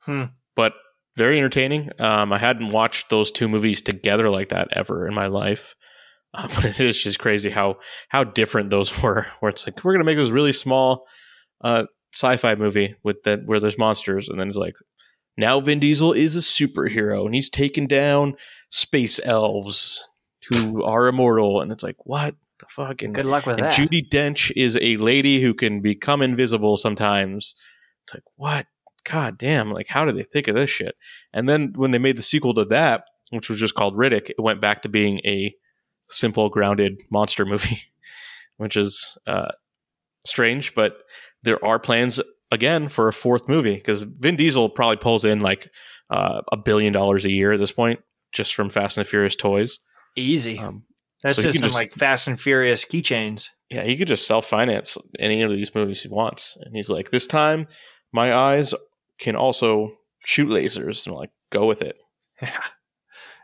Hmm. 0.06 0.24
But 0.56 0.74
very 1.18 1.38
entertaining. 1.38 1.90
Um, 2.00 2.32
I 2.32 2.38
hadn't 2.38 2.70
watched 2.70 3.10
those 3.10 3.32
two 3.32 3.50
movies 3.50 3.82
together 3.82 4.30
like 4.30 4.50
that 4.50 4.70
ever 4.72 5.08
in 5.08 5.14
my 5.14 5.28
life. 5.28 5.76
Um, 6.34 6.50
it 6.64 6.80
is 6.80 7.02
just 7.02 7.20
crazy 7.20 7.50
how 7.50 7.78
how 8.10 8.24
different 8.24 8.70
those 8.70 9.02
were. 9.04 9.28
Where 9.40 9.50
it's 9.50 9.68
like 9.68 9.84
we're 9.84 9.94
gonna 9.94 10.06
make 10.06 10.18
this 10.18 10.30
really 10.30 10.54
small 10.54 11.06
uh, 11.62 11.86
sci-fi 12.14 12.56
movie 12.56 12.96
with 13.04 13.24
that 13.24 13.46
where 13.46 13.60
there's 13.60 13.78
monsters, 13.78 14.30
and 14.30 14.40
then 14.40 14.48
it's 14.48 14.58
like 14.58 14.76
now 15.38 15.60
Vin 15.60 15.80
Diesel 15.80 16.14
is 16.14 16.36
a 16.36 16.40
superhero 16.40 17.26
and 17.26 17.36
he's 17.36 17.50
taken 17.50 17.88
down 17.88 18.36
space 18.70 19.20
elves 19.24 20.06
who 20.50 20.84
are 20.84 21.08
immortal, 21.08 21.62
and 21.62 21.72
it's 21.72 21.84
like 21.84 21.98
what 22.06 22.36
the 22.60 22.66
fuck? 22.70 23.02
And, 23.02 23.14
Good 23.14 23.26
luck 23.26 23.46
with 23.46 23.58
that. 23.58 23.74
Judi 23.74 24.08
Dench 24.08 24.52
is 24.56 24.78
a 24.82 24.98
lady 24.98 25.42
who 25.42 25.54
can 25.54 25.82
become 25.82 26.22
invisible 26.22 26.78
sometimes. 26.78 27.56
It's 28.04 28.14
like 28.14 28.24
what? 28.36 28.68
God 29.04 29.38
damn! 29.38 29.72
Like 29.72 29.88
how 29.88 30.06
did 30.06 30.18
they 30.18 30.24
think 30.24 30.48
of 30.48 30.56
this 30.56 30.70
shit? 30.70 30.96
And 31.34 31.48
then 31.48 31.74
when 31.76 31.92
they 31.92 32.00
made 32.00 32.18
the 32.18 32.24
sequel 32.24 32.54
to 32.56 32.66
that, 32.66 33.04
which 33.30 33.50
was 33.50 33.60
just 33.60 33.76
called 33.76 33.96
Riddick, 33.96 34.30
it 34.30 34.40
went 34.40 34.62
back 34.62 34.82
to 34.82 34.90
being 34.90 35.20
a 35.26 35.54
simple, 36.10 36.50
grounded 36.50 37.02
monster 37.12 37.46
movie, 37.46 37.82
which 38.58 38.78
is 38.78 39.18
uh, 39.28 39.52
strange. 40.26 40.74
But 40.74 40.98
there 41.44 41.64
are 41.64 41.80
plans 41.80 42.20
again 42.52 42.90
for 42.90 43.08
a 43.08 43.14
fourth 43.14 43.48
movie 43.48 43.76
because 43.76 44.04
Vin 44.04 44.36
Diesel 44.36 44.70
probably 44.70 44.98
pulls 44.98 45.26
in 45.26 45.42
like 45.42 45.70
uh, 46.10 46.42
a 46.52 46.58
billion 46.58 46.94
dollars 46.94 47.26
a 47.26 47.32
year 47.32 47.54
at 47.54 47.60
this 47.60 47.72
point 47.72 48.00
just 48.32 48.54
from 48.54 48.70
Fast 48.70 48.98
and 48.98 49.06
the 49.06 49.10
Furious 49.10 49.36
toys. 49.36 49.80
Easy. 50.16 50.60
Um, 50.60 50.84
That's 51.24 51.38
so 51.38 51.44
just 51.44 51.56
some 51.56 51.64
just- 51.64 51.76
like 51.76 51.94
Fast 51.94 52.28
and 52.28 52.40
Furious 52.40 52.86
keychains. 52.86 53.50
yeah, 53.70 53.84
he 53.84 53.98
could 53.98 54.08
just 54.08 54.28
self 54.28 54.46
finance 54.46 54.98
any 55.20 55.42
of 55.42 55.52
these 55.52 55.74
movies 55.74 56.02
he 56.02 56.10
wants. 56.10 56.58
And 56.62 56.76
he's 56.76 56.90
like, 56.90 57.10
this 57.12 57.28
time 57.28 57.68
my 58.12 58.34
eyes 58.34 58.74
can 59.20 59.36
also 59.36 59.92
shoot 60.26 60.50
lasers. 60.50 61.06
And 61.06 61.14
I'm 61.14 61.20
like, 61.20 61.32
go 61.52 61.66
with 61.66 61.82
it. 61.82 61.98
Yeah. 62.42 62.64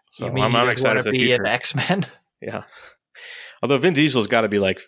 So 0.09 0.25
you 0.25 0.33
mean 0.33 0.43
I'm, 0.43 0.55
I'm 0.55 0.67
excited 0.67 1.05
wanna 1.05 1.11
be 1.11 1.19
future. 1.19 1.43
an 1.43 1.47
X 1.47 1.73
Men? 1.73 2.05
Yeah. 2.41 2.63
Although 3.63 3.77
Vin 3.77 3.93
Diesel's 3.93 4.27
got 4.27 4.41
to 4.41 4.49
be 4.49 4.57
like 4.59 4.81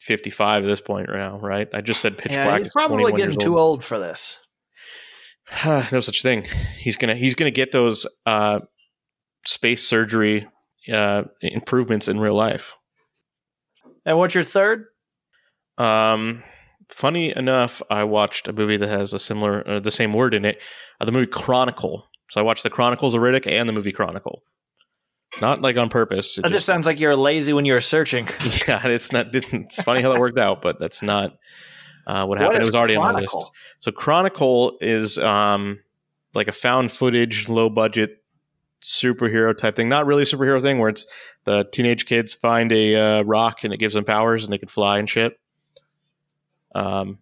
55 0.00 0.62
at 0.62 0.66
this 0.66 0.80
point 0.80 1.08
right 1.08 1.18
now, 1.18 1.38
right? 1.40 1.68
I 1.74 1.80
just 1.80 2.00
said 2.00 2.16
Pitch 2.16 2.32
yeah, 2.32 2.44
Black 2.44 2.62
he's 2.62 2.72
probably 2.72 3.12
getting 3.12 3.36
too 3.38 3.58
old 3.58 3.84
for 3.84 3.98
this. 3.98 4.38
no 5.66 6.00
such 6.00 6.22
thing. 6.22 6.46
He's 6.78 6.96
gonna 6.96 7.14
he's 7.16 7.34
gonna 7.34 7.50
get 7.50 7.72
those 7.72 8.06
uh, 8.26 8.60
space 9.44 9.86
surgery 9.86 10.46
uh, 10.92 11.24
improvements 11.40 12.08
in 12.08 12.20
real 12.20 12.34
life. 12.34 12.74
And 14.06 14.18
what's 14.18 14.34
your 14.34 14.44
third? 14.44 14.86
Um, 15.78 16.42
funny 16.88 17.34
enough, 17.34 17.82
I 17.90 18.04
watched 18.04 18.48
a 18.48 18.52
movie 18.52 18.76
that 18.76 18.88
has 18.88 19.14
a 19.14 19.18
similar, 19.18 19.66
uh, 19.68 19.80
the 19.80 19.90
same 19.90 20.12
word 20.12 20.34
in 20.34 20.44
it. 20.44 20.62
Uh, 21.00 21.04
the 21.04 21.12
movie 21.12 21.26
Chronicle. 21.26 22.06
So 22.30 22.40
I 22.40 22.44
watched 22.44 22.62
the 22.62 22.70
Chronicles 22.70 23.14
of 23.14 23.20
Riddick 23.20 23.50
and 23.50 23.68
the 23.68 23.72
movie 23.72 23.92
Chronicle. 23.92 24.42
not 25.40 25.62
like 25.62 25.76
on 25.76 25.88
purpose. 25.88 26.38
It 26.38 26.42
That 26.42 26.52
just 26.52 26.66
sounds 26.66 26.86
like 26.86 27.00
you're 27.00 27.16
lazy 27.16 27.52
when 27.52 27.64
you 27.64 27.72
were 27.72 27.80
searching. 27.80 28.28
yeah, 28.68 28.86
it's 28.86 29.12
not. 29.12 29.34
It's 29.34 29.82
funny 29.82 30.00
how 30.00 30.12
that 30.12 30.20
worked 30.20 30.38
out, 30.38 30.62
but 30.62 30.78
that's 30.78 31.02
not 31.02 31.36
uh, 32.06 32.26
what 32.26 32.38
happened. 32.38 32.56
What 32.56 32.64
it 32.64 32.66
was 32.66 32.74
already 32.74 32.96
on 32.96 33.14
my 33.14 33.20
list. 33.20 33.36
So 33.80 33.90
Chronicle 33.90 34.78
is 34.80 35.18
um, 35.18 35.80
like 36.34 36.48
a 36.48 36.52
found 36.52 36.92
footage, 36.92 37.48
low 37.48 37.68
budget 37.68 38.23
superhero 38.84 39.56
type 39.56 39.76
thing. 39.76 39.88
Not 39.88 40.06
really 40.06 40.22
a 40.22 40.26
superhero 40.26 40.60
thing 40.60 40.78
where 40.78 40.90
it's 40.90 41.06
the 41.44 41.64
teenage 41.72 42.06
kids 42.06 42.34
find 42.34 42.70
a 42.70 42.94
uh, 42.94 43.22
rock 43.22 43.64
and 43.64 43.72
it 43.72 43.78
gives 43.78 43.94
them 43.94 44.04
powers 44.04 44.44
and 44.44 44.52
they 44.52 44.58
can 44.58 44.68
fly 44.68 44.98
and 44.98 45.08
shit. 45.08 45.38
Um, 46.74 47.18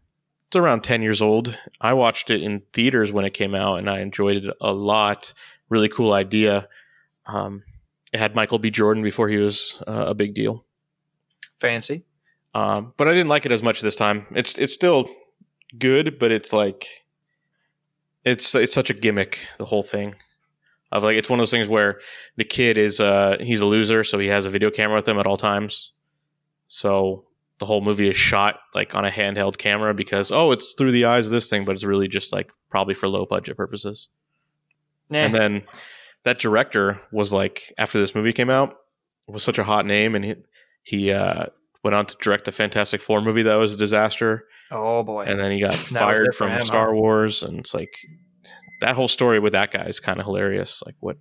it's 0.49 0.57
around 0.57 0.83
ten 0.83 1.03
years 1.03 1.23
old. 1.23 1.57
I 1.81 1.95
watched 1.95 2.31
it 2.31 2.43
in 2.43 2.63
theaters 2.73 3.13
when 3.13 3.25
it 3.25 3.31
came 3.31 3.55
out 3.55 3.77
and 3.77 3.89
I 3.89 4.01
enjoyed 4.01 4.45
it 4.45 4.57
a 4.61 4.73
lot. 4.73 5.33
Really 5.69 5.89
cool 5.89 6.13
idea. 6.13 6.69
Um, 7.27 7.63
it 8.13 8.19
had 8.19 8.35
Michael 8.35 8.59
B. 8.59 8.71
Jordan 8.71 9.03
before 9.03 9.29
he 9.29 9.37
was 9.37 9.81
uh, 9.87 10.07
a 10.09 10.15
big 10.15 10.35
deal. 10.35 10.65
Fancy. 11.61 12.05
Um, 12.55 12.93
but 12.97 13.09
I 13.09 13.13
didn't 13.13 13.29
like 13.29 13.47
it 13.47 13.53
as 13.53 13.63
much 13.63 13.81
this 13.81 13.97
time. 13.97 14.27
It's 14.35 14.59
it's 14.59 14.75
still 14.75 15.09
good, 15.79 16.19
but 16.19 16.33
it's 16.33 16.53
like 16.53 16.89
it's 18.25 18.55
it's 18.55 18.75
such 18.75 18.91
a 18.91 18.95
gimmick. 18.95 19.47
The 19.59 19.65
whole 19.67 19.85
thing 19.85 20.17
of 20.93 21.03
like 21.03 21.17
it's 21.17 21.29
one 21.29 21.39
of 21.39 21.43
those 21.43 21.51
things 21.51 21.69
where 21.69 21.99
the 22.37 22.45
kid 22.45 22.79
is 22.79 23.01
uh 23.01 23.37
he's 23.41 23.61
a 23.61 23.67
loser, 23.67 24.05
so 24.05 24.19
he 24.19 24.29
has 24.29 24.45
a 24.47 24.51
video 24.51 24.71
camera 24.71 24.97
with 24.97 25.09
him 25.09 25.19
at 25.19 25.27
all 25.27 25.37
times. 25.37 25.93
So 26.67 27.25
the 27.59 27.67
whole 27.67 27.81
movie 27.81 28.09
is 28.09 28.17
shot 28.17 28.61
like 28.75 28.95
on 28.95 29.05
a 29.05 29.11
handheld 29.11 29.59
camera 29.59 29.95
because 29.95 30.31
oh 30.33 30.53
it's 30.53 30.73
through 30.75 30.93
the 30.93 31.05
eyes 31.05 31.27
of 31.27 31.33
this 31.33 31.49
thing, 31.51 31.65
but 31.65 31.75
it's 31.75 31.85
really 31.85 32.09
just 32.09 32.33
like 32.33 32.51
probably 32.71 32.95
for 32.95 33.09
low 33.09 33.27
budget 33.27 33.57
purposes. 33.57 34.09
Eh, 35.11 35.17
And 35.19 35.35
then 35.35 35.63
that 36.25 36.39
director 36.39 37.01
was 37.13 37.33
like, 37.33 37.73
after 37.79 37.99
this 37.99 38.15
movie 38.15 38.33
came 38.33 38.49
out, 38.49 38.79
was 39.27 39.43
such 39.43 39.59
a 39.59 39.65
hot 39.65 39.87
name, 39.87 40.15
and 40.15 40.25
he 40.25 40.35
he 40.83 41.13
uh, 41.13 41.47
went 41.85 41.95
on 41.95 42.07
to 42.07 42.17
direct 42.21 42.49
a 42.49 42.53
Fantastic 42.53 43.01
Four 43.01 43.21
movie 43.21 43.43
that 43.43 43.55
was 43.57 43.75
a 43.75 43.77
disaster, 43.77 44.45
oh 44.71 45.03
boy. 45.03 45.25
and 45.25 45.39
then 45.39 45.53
he 45.53 45.61
got 45.61 45.75
fired 45.75 46.35
from 46.35 46.61
Star? 46.65 46.95
Wars, 46.95 47.43
and 47.43 47.59
it's 47.61 47.75
like 47.75 47.97
that 48.83 48.95
whole 48.95 49.09
story 49.09 49.39
with 49.41 49.53
that 49.55 49.73
guy 49.73 49.85
is 49.87 49.99
kind 50.01 50.21
of 50.21 50.27
hilarious. 50.27 50.83
Like 50.87 50.95
what 51.01 51.17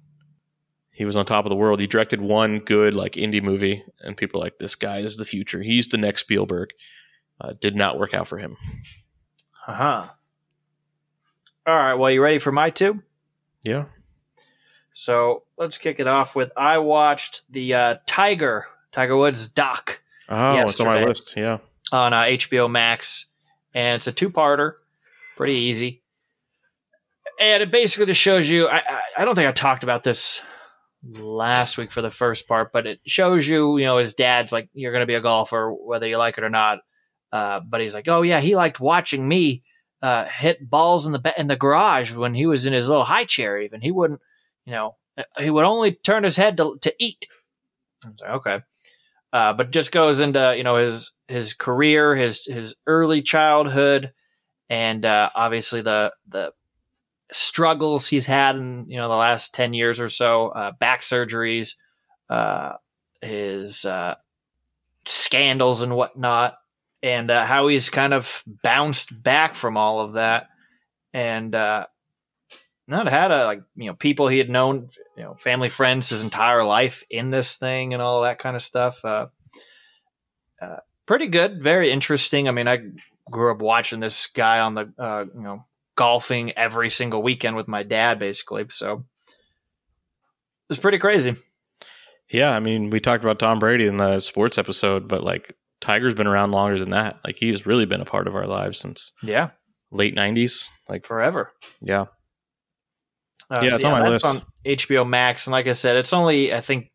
he 0.92 1.06
was 1.06 1.16
on 1.16 1.26
top 1.26 1.46
of 1.46 1.50
the 1.50 1.56
world. 1.56 1.80
He 1.80 1.88
directed 1.88 2.22
one 2.22 2.60
good 2.60 2.96
like 2.96 3.14
indie 3.14 3.42
movie, 3.42 3.84
and 4.02 4.16
people 4.18 4.40
are 4.42 4.44
like, 4.44 4.60
"This 4.60 4.76
guy 4.76 5.00
is 5.00 5.18
the 5.18 5.26
future. 5.26 5.62
He's 5.62 5.88
the 5.88 5.98
next 5.98 6.22
Spielberg." 6.22 6.70
Uh, 7.40 7.54
did 7.60 7.76
not 7.76 7.98
work 7.98 8.14
out 8.14 8.28
for 8.28 8.38
him. 8.38 8.56
Uh 9.68 9.74
huh. 9.74 10.06
All 11.66 11.76
right. 11.76 11.94
Well, 11.96 12.12
you 12.12 12.22
ready 12.22 12.38
for 12.40 12.52
my 12.52 12.70
two? 12.70 13.02
Yeah. 13.64 13.86
So 14.94 15.44
let's 15.58 15.78
kick 15.78 16.00
it 16.00 16.08
off 16.08 16.36
with 16.36 16.52
I 16.58 16.80
watched 16.80 17.44
the 17.52 17.74
uh, 17.74 17.96
Tiger 18.06 18.66
Tiger 18.92 19.16
Woods 19.18 19.48
doc 19.48 20.02
Oh, 20.30 20.60
it's 20.62 20.80
on 20.80 20.86
my 20.88 21.04
list. 21.04 21.34
Yeah. 21.38 21.58
on 21.92 22.14
uh, 22.14 22.22
HBO 22.22 22.70
Max, 22.72 23.26
and 23.74 23.96
it's 23.98 24.08
a 24.08 24.12
two-parter, 24.14 24.74
pretty 25.36 25.56
easy. 25.56 26.04
And 27.42 27.64
it 27.64 27.72
basically 27.72 28.06
just 28.06 28.22
shows 28.22 28.50
you. 28.50 28.68
I, 28.68 28.78
I 28.78 29.02
I 29.20 29.26
don't 29.26 29.36
think 29.36 29.48
I 29.48 29.52
talked 29.52 29.84
about 29.84 30.04
this 30.04 30.42
last 31.04 31.78
week 31.78 31.92
for 31.92 32.02
the 32.02 32.12
first 32.12 32.48
part, 32.48 32.72
but 32.72 32.86
it 32.86 33.00
shows 33.06 33.48
you, 33.48 33.78
you 33.78 33.86
know, 33.86 33.98
his 33.98 34.14
dad's 34.14 34.52
like, 34.52 34.70
you're 34.74 34.92
going 34.92 35.02
to 35.02 35.08
be 35.08 35.16
a 35.16 35.22
golfer, 35.22 35.74
whether 35.74 36.08
you 36.08 36.18
like 36.18 36.38
it 36.38 36.44
or 36.44 36.50
not. 36.50 36.80
Uh, 37.32 37.60
but 37.68 37.82
he's 37.82 37.96
like, 37.96 38.08
oh 38.08 38.22
yeah, 38.22 38.40
he 38.40 38.56
liked 38.56 38.80
watching 38.80 39.28
me 39.28 39.64
uh, 40.02 40.26
hit 40.26 40.70
balls 40.70 41.06
in 41.06 41.14
the 41.14 41.34
in 41.38 41.48
the 41.48 41.56
garage 41.56 42.14
when 42.14 42.34
he 42.34 42.46
was 42.46 42.66
in 42.66 42.74
his 42.74 42.88
little 42.88 43.06
high 43.06 43.26
chair. 43.26 43.60
Even 43.60 43.82
he 43.82 43.92
wouldn't, 43.92 44.22
you 44.66 44.74
know, 44.74 44.96
he 45.40 45.50
would 45.50 45.66
only 45.66 45.94
turn 45.94 46.24
his 46.24 46.36
head 46.36 46.58
to 46.58 46.78
to 46.82 46.94
eat. 47.00 47.26
I 48.04 48.08
like, 48.08 48.36
okay 48.36 48.60
uh, 49.34 49.54
but 49.54 49.72
just 49.72 49.92
goes 49.92 50.20
into 50.20 50.54
you 50.58 50.64
know 50.64 50.78
his 50.78 51.12
his 51.28 51.54
career, 51.54 52.16
his 52.16 52.46
his 52.46 52.76
early 52.86 53.22
childhood, 53.22 54.12
and 54.70 55.06
uh, 55.06 55.30
obviously 55.34 55.82
the 55.82 56.12
the 56.28 56.52
struggles 57.32 58.08
he's 58.08 58.26
had 58.26 58.56
in 58.56 58.86
you 58.88 58.98
know 58.98 59.10
the 59.10 59.16
last 59.16 59.54
ten 59.54 59.74
years 59.74 60.00
or 60.00 60.10
so, 60.10 60.50
uh, 60.50 60.72
back 60.80 61.02
surgeries, 61.02 61.76
uh, 62.30 62.74
his 63.22 63.86
uh, 63.86 64.16
scandals 65.08 65.82
and 65.82 65.96
whatnot, 65.96 66.58
and 67.02 67.32
uh, 67.32 67.46
how 67.46 67.68
he's 67.68 67.90
kind 67.90 68.14
of 68.14 68.44
bounced 68.64 69.22
back 69.24 69.56
from 69.56 69.78
all 69.78 70.02
of 70.02 70.14
that, 70.14 70.48
and 71.14 71.56
uh, 71.56 71.86
not 72.92 73.08
had 73.08 73.32
a 73.32 73.46
like 73.46 73.62
you 73.76 73.88
know 73.88 73.96
people 73.96 74.28
he 74.28 74.38
had 74.38 74.50
known 74.50 74.88
you 75.18 75.24
know 75.24 75.34
family 75.36 75.70
friends 75.70 76.10
his 76.10 76.22
entire 76.22 76.64
life 76.64 77.04
in 77.10 77.32
this 77.32 77.58
thing 77.58 77.94
and 77.94 78.02
all 78.02 78.22
that 78.22 78.38
kind 78.38 78.56
of 78.56 78.62
stuff 78.62 79.04
uh, 79.06 79.28
uh 80.62 80.78
pretty 81.06 81.28
good 81.28 81.64
very 81.64 81.92
interesting. 81.92 82.48
I 82.48 82.52
mean 82.52 82.68
i 82.68 82.80
grew 83.32 83.52
up 83.52 83.62
watching 83.62 84.02
this 84.02 84.28
guy 84.28 84.60
on 84.60 84.76
the 84.76 84.94
uh 85.00 85.26
you 85.34 85.42
know 85.42 85.66
golfing 86.02 86.52
every 86.58 86.90
single 86.90 87.22
weekend 87.22 87.56
with 87.56 87.68
my 87.68 87.84
dad 87.84 88.18
basically 88.18 88.66
so 88.70 89.06
it's 90.70 90.80
pretty 90.80 90.98
crazy 90.98 91.36
Yeah, 92.32 92.52
I 92.56 92.60
mean, 92.62 92.90
we 92.90 93.00
talked 93.02 93.24
about 93.26 93.40
Tom 93.40 93.60
Brady 93.60 93.86
in 93.88 93.98
the 93.98 94.22
sports 94.22 94.58
episode, 94.58 95.08
but 95.08 95.22
like 95.22 95.54
Tiger's 95.82 96.14
been 96.14 96.28
around 96.28 96.52
longer 96.54 96.80
than 96.80 96.92
that. 96.92 97.20
Like 97.26 97.36
he's 97.36 97.66
really 97.66 97.86
been 97.86 98.00
a 98.00 98.06
part 98.14 98.26
of 98.28 98.36
our 98.36 98.48
lives 98.48 98.80
since 98.80 99.12
yeah 99.22 99.50
late 99.92 100.16
'90s. 100.16 100.70
Like, 100.88 101.06
forever 101.06 101.52
yeah, 101.82 102.06
Uh, 103.50 103.62
Yeah, 103.62 103.76
it's 103.76 103.84
on 103.84 103.92
my 103.92 104.08
list. 104.08 104.26
on 104.26 104.42
hbo 104.66 105.04
max 105.08 105.46
and 105.48 105.52
like 105.52 105.68
i 105.68 105.74
said 105.74 105.98
it's 105.98 106.14
only 106.14 106.54
i 106.54 106.62
think 106.62 106.88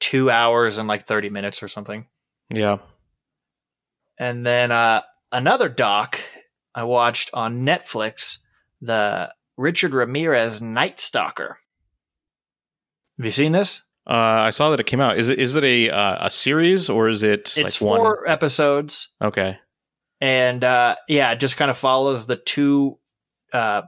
two 0.00 0.30
hours 0.30 0.76
and 0.78 0.86
like 0.88 1.06
30 1.06 1.30
minutes 1.30 1.62
or 1.62 1.68
something 1.68 2.06
yeah. 2.50 2.76
And 4.18 4.44
then 4.44 4.70
uh, 4.70 5.00
another 5.32 5.68
doc 5.68 6.20
I 6.74 6.84
watched 6.84 7.30
on 7.32 7.64
Netflix, 7.64 8.38
the 8.84 9.30
Richard 9.56 9.92
Ramirez 9.94 10.60
Night 10.62 11.00
Stalker. 11.00 11.58
Have 13.18 13.24
you 13.24 13.30
seen 13.30 13.52
this? 13.52 13.82
Uh, 14.06 14.12
I 14.12 14.50
saw 14.50 14.70
that 14.70 14.80
it 14.80 14.86
came 14.86 15.00
out. 15.00 15.16
Is 15.18 15.28
it 15.28 15.38
is 15.38 15.56
it 15.56 15.64
a 15.64 15.88
uh, 15.90 16.26
a 16.26 16.30
series 16.30 16.90
or 16.90 17.08
is 17.08 17.22
it 17.22 17.54
It's 17.56 17.80
like 17.80 17.90
one? 17.90 18.00
four 18.00 18.28
episodes, 18.28 19.08
Okay. 19.22 19.56
and 20.20 20.62
uh, 20.62 20.96
yeah, 21.08 21.32
it 21.32 21.40
just 21.40 21.56
kind 21.56 21.70
of 21.70 21.78
follows 21.78 22.26
the 22.26 22.36
two 22.36 22.98
uh, 23.52 23.82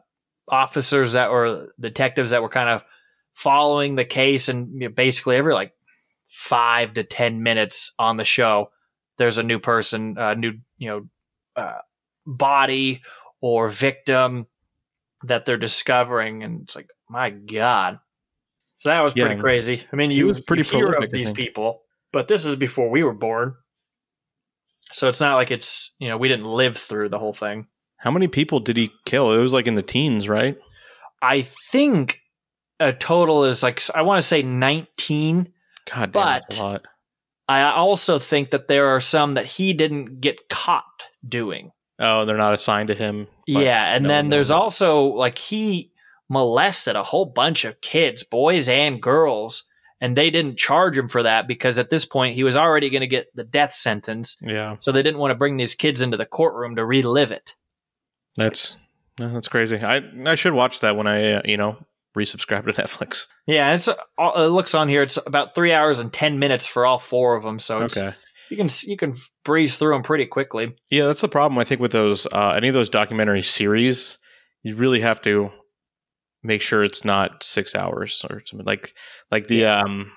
officers 0.48 1.12
that 1.12 1.30
were 1.30 1.68
detectives 1.78 2.30
that 2.30 2.40
were 2.42 2.48
kind 2.48 2.70
of 2.70 2.82
following 3.34 3.96
the 3.96 4.06
case, 4.06 4.48
and 4.48 4.72
you 4.72 4.88
know, 4.88 4.94
basically 4.94 5.36
every 5.36 5.52
like 5.52 5.72
five 6.28 6.94
to 6.94 7.04
ten 7.04 7.42
minutes 7.42 7.92
on 7.98 8.16
the 8.16 8.24
show, 8.24 8.70
there's 9.18 9.36
a 9.36 9.42
new 9.42 9.58
person, 9.58 10.14
a 10.16 10.34
new 10.34 10.52
you 10.78 10.88
know 10.88 11.02
uh, 11.62 11.80
body 12.24 13.02
or 13.42 13.68
victim 13.68 14.46
that 15.28 15.46
they're 15.46 15.56
discovering, 15.56 16.42
and 16.42 16.62
it's 16.62 16.76
like 16.76 16.88
my 17.08 17.30
god. 17.30 17.98
So 18.78 18.90
that 18.90 19.00
was 19.00 19.14
Yeah, 19.16 19.26
pretty 19.26 19.40
crazy. 19.40 19.82
I 19.92 19.96
mean, 19.96 20.10
you 20.10 20.26
was 20.26 20.40
pretty 20.40 20.62
you 20.64 20.78
hear 20.78 20.92
of 20.92 21.10
these 21.10 21.30
people, 21.30 21.82
but 22.12 22.28
this 22.28 22.44
is 22.44 22.56
before 22.56 22.90
we 22.90 23.02
were 23.02 23.14
born. 23.14 23.54
So 24.92 25.08
it's 25.08 25.20
not 25.20 25.34
like 25.34 25.50
it's 25.50 25.92
you 25.98 26.08
know 26.08 26.16
we 26.16 26.28
didn't 26.28 26.46
live 26.46 26.76
through 26.76 27.08
the 27.08 27.18
whole 27.18 27.32
thing. 27.32 27.66
How 27.98 28.10
many 28.10 28.28
people 28.28 28.60
did 28.60 28.76
he 28.76 28.90
kill? 29.04 29.32
It 29.32 29.40
was 29.40 29.52
like 29.52 29.66
in 29.66 29.74
the 29.74 29.82
teens, 29.82 30.28
right? 30.28 30.56
I 31.22 31.42
think 31.72 32.20
a 32.78 32.92
total 32.92 33.44
is 33.44 33.62
like 33.62 33.82
I 33.94 34.02
want 34.02 34.20
to 34.20 34.26
say 34.26 34.42
19. 34.42 35.52
God 35.92 36.12
damn, 36.12 36.26
that's 36.26 36.46
But- 36.46 36.58
a 36.58 36.62
lot. 36.62 36.82
I 37.48 37.62
also 37.72 38.18
think 38.18 38.50
that 38.50 38.66
there 38.66 38.88
are 38.88 39.00
some 39.00 39.34
that 39.34 39.46
he 39.46 39.72
didn't 39.72 40.20
get 40.20 40.48
caught 40.48 40.84
doing. 41.28 41.70
Oh, 41.98 42.24
they're 42.24 42.36
not 42.36 42.54
assigned 42.54 42.88
to 42.88 42.94
him. 42.94 43.26
yeah, 43.46 43.94
and 43.94 44.02
no 44.04 44.08
then 44.08 44.28
there's 44.28 44.50
also 44.50 45.04
like 45.04 45.38
he 45.38 45.90
molested 46.28 46.96
a 46.96 47.02
whole 47.02 47.24
bunch 47.26 47.64
of 47.64 47.80
kids, 47.80 48.22
boys 48.24 48.68
and 48.68 49.00
girls, 49.00 49.64
and 50.00 50.16
they 50.16 50.28
didn't 50.28 50.58
charge 50.58 50.98
him 50.98 51.08
for 51.08 51.22
that 51.22 51.46
because 51.48 51.78
at 51.78 51.88
this 51.88 52.04
point 52.04 52.34
he 52.34 52.44
was 52.44 52.56
already 52.56 52.90
going 52.90 53.00
to 53.00 53.06
get 53.06 53.28
the 53.34 53.44
death 53.44 53.72
sentence. 53.74 54.36
Yeah, 54.42 54.76
So 54.78 54.92
they 54.92 55.02
didn't 55.02 55.20
want 55.20 55.30
to 55.30 55.36
bring 55.36 55.56
these 55.56 55.74
kids 55.74 56.02
into 56.02 56.16
the 56.16 56.26
courtroom 56.26 56.76
to 56.76 56.84
relive 56.84 57.30
it. 57.32 57.54
that's 58.36 58.76
that's 59.16 59.48
crazy. 59.48 59.78
I 59.78 60.02
I 60.26 60.34
should 60.34 60.52
watch 60.52 60.80
that 60.80 60.96
when 60.96 61.06
I 61.06 61.32
uh, 61.32 61.42
you 61.44 61.56
know 61.56 61.78
resubscribe 62.16 62.66
to 62.66 62.72
Netflix. 62.82 63.26
Yeah, 63.46 63.72
it's 63.72 63.88
uh, 63.88 63.94
it 64.18 64.50
looks 64.50 64.74
on 64.74 64.88
here. 64.88 65.02
It's 65.02 65.16
about 65.26 65.54
three 65.54 65.72
hours 65.72 66.00
and 66.00 66.12
ten 66.12 66.38
minutes 66.38 66.66
for 66.66 66.84
all 66.84 66.98
four 66.98 67.36
of 67.36 67.42
them. 67.42 67.58
So 67.58 67.82
it's, 67.82 67.96
Okay. 67.96 68.14
You 68.50 68.56
can 68.56 68.68
you 68.84 68.96
can 68.96 69.14
breeze 69.44 69.76
through 69.76 69.94
them 69.94 70.02
pretty 70.02 70.26
quickly. 70.26 70.76
Yeah, 70.90 71.06
that's 71.06 71.20
the 71.20 71.28
problem 71.28 71.58
I 71.58 71.64
think 71.64 71.80
with 71.80 71.92
those 71.92 72.26
uh, 72.32 72.54
any 72.56 72.68
of 72.68 72.74
those 72.74 72.88
documentary 72.88 73.42
series. 73.42 74.18
You 74.62 74.76
really 74.76 75.00
have 75.00 75.20
to 75.22 75.50
make 76.42 76.60
sure 76.62 76.84
it's 76.84 77.04
not 77.04 77.42
six 77.42 77.74
hours 77.74 78.24
or 78.30 78.42
something 78.46 78.66
like 78.66 78.94
like 79.30 79.46
the 79.48 79.64
um 79.64 80.12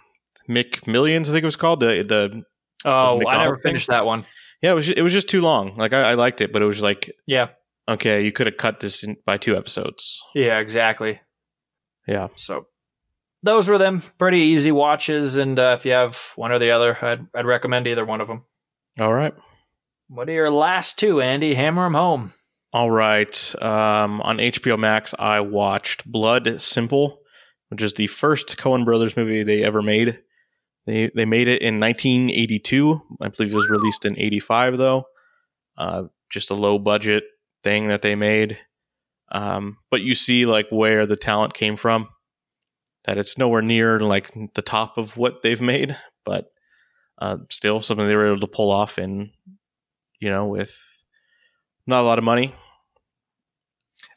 McMillions 0.49 1.29
I 1.29 1.31
think 1.33 1.43
it 1.43 1.45
was 1.45 1.55
called 1.55 1.79
the 1.79 2.03
the 2.07 2.43
Oh, 2.85 2.89
I 2.89 3.13
never 3.13 3.19
McDonald's 3.19 3.61
thing? 3.61 3.69
finished 3.71 3.87
that 3.89 4.05
one. 4.05 4.25
yeah 4.61 4.71
it 4.71 4.75
was 4.75 4.89
it 4.89 5.01
was 5.01 5.13
just 5.13 5.27
too 5.29 5.41
long. 5.41 5.75
Like 5.77 5.93
I, 5.93 6.11
I 6.11 6.13
liked 6.13 6.41
it, 6.41 6.51
but 6.53 6.61
it 6.61 6.65
was 6.65 6.81
like 6.81 7.11
Yeah, 7.27 7.49
okay, 7.87 8.23
you 8.23 8.31
could 8.31 8.47
have 8.47 8.57
cut 8.57 8.79
this 8.79 9.03
in, 9.03 9.17
by 9.25 9.37
two 9.37 9.57
episodes. 9.57 10.21
yeah, 10.35 10.59
exactly. 10.59 11.19
Yeah, 12.07 12.29
So 12.35 12.65
those 13.43 13.69
were 13.69 13.77
them. 13.77 14.03
Pretty 14.17 14.39
easy 14.39 14.71
watches, 14.71 15.37
and 15.37 15.57
uh, 15.57 15.75
if 15.79 15.85
you 15.85 15.91
have 15.91 16.17
one 16.35 16.51
or 16.51 16.59
the 16.59 16.71
other, 16.71 16.97
I'd 17.01 17.27
I'd 17.33 17.45
recommend 17.45 17.87
either 17.87 18.05
one 18.05 18.21
of 18.21 18.27
them. 18.27 18.43
All 18.99 19.13
right. 19.13 19.33
What 20.07 20.27
are 20.27 20.33
your 20.33 20.51
last 20.51 20.97
two, 20.97 21.21
Andy? 21.21 21.53
Hammer 21.53 21.85
them 21.85 21.93
home. 21.93 22.33
All 22.73 22.91
right. 22.91 23.55
Um, 23.63 24.21
on 24.21 24.37
HBO 24.37 24.77
Max, 24.77 25.15
I 25.17 25.39
watched 25.39 26.09
Blood 26.09 26.61
Simple, 26.61 27.19
which 27.69 27.81
is 27.81 27.93
the 27.93 28.07
first 28.07 28.57
Coen 28.57 28.85
Brothers 28.85 29.15
movie 29.15 29.43
they 29.43 29.63
ever 29.63 29.81
made. 29.81 30.19
They 30.85 31.11
they 31.15 31.25
made 31.25 31.47
it 31.47 31.61
in 31.61 31.79
1982. 31.79 33.01
I 33.21 33.27
believe 33.29 33.53
it 33.53 33.55
was 33.55 33.69
released 33.69 34.05
in 34.05 34.17
85 34.19 34.77
though. 34.77 35.05
Uh, 35.77 36.03
just 36.29 36.51
a 36.51 36.55
low 36.55 36.77
budget 36.77 37.23
thing 37.63 37.87
that 37.89 38.01
they 38.01 38.15
made. 38.15 38.57
Um, 39.31 39.77
but 39.91 40.01
you 40.01 40.15
see 40.15 40.45
like 40.45 40.67
where 40.69 41.05
the 41.05 41.15
talent 41.15 41.53
came 41.53 41.77
from. 41.77 42.09
That 43.05 43.17
it's 43.17 43.37
nowhere 43.37 43.61
near 43.61 43.99
like 44.01 44.31
the 44.55 44.61
top 44.61 44.97
of 44.97 45.15
what 45.17 45.41
they've 45.41 45.61
made, 45.61 45.95
but 46.25 46.51
uh, 47.17 47.37
still 47.49 47.81
something 47.81 48.07
they 48.07 48.15
were 48.15 48.27
able 48.27 48.41
to 48.41 48.47
pull 48.47 48.71
off 48.71 48.99
in, 48.99 49.31
you 50.19 50.29
know, 50.29 50.47
with 50.47 50.75
not 51.87 52.01
a 52.01 52.03
lot 52.07 52.17
of 52.17 52.23
money. 52.23 52.53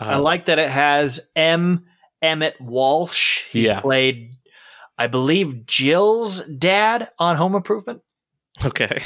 I 0.01 0.15
Uh, 0.15 0.21
like 0.21 0.47
that 0.47 0.59
it 0.59 0.69
has 0.69 1.21
M. 1.37 1.87
Emmet 2.21 2.61
Walsh. 2.61 3.45
He 3.51 3.67
Yeah. 3.67 3.81
played, 3.81 4.33
I 4.99 5.07
believe, 5.07 5.65
Jill's 5.67 6.43
dad 6.43 7.09
on 7.19 7.37
Home 7.37 7.55
Improvement. 7.55 8.03
Okay. 8.65 9.03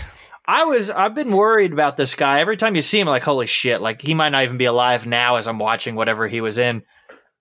I 0.49 0.65
was 0.65 0.91
I've 0.91 1.15
been 1.15 1.33
worried 1.33 1.73
about 1.73 1.97
this 1.97 2.15
guy. 2.15 2.41
Every 2.41 2.57
time 2.57 2.75
you 2.77 2.83
see 2.83 3.01
him, 3.01 3.09
like, 3.09 3.23
holy 3.25 3.47
shit, 3.47 3.81
like 3.81 4.01
he 4.01 4.15
might 4.15 4.31
not 4.31 4.45
even 4.45 4.59
be 4.59 4.65
alive 4.65 5.07
now 5.07 5.37
as 5.37 5.47
I'm 5.49 5.59
watching 5.59 5.97
whatever 5.97 6.29
he 6.29 6.41
was 6.41 6.57
in. 6.59 6.83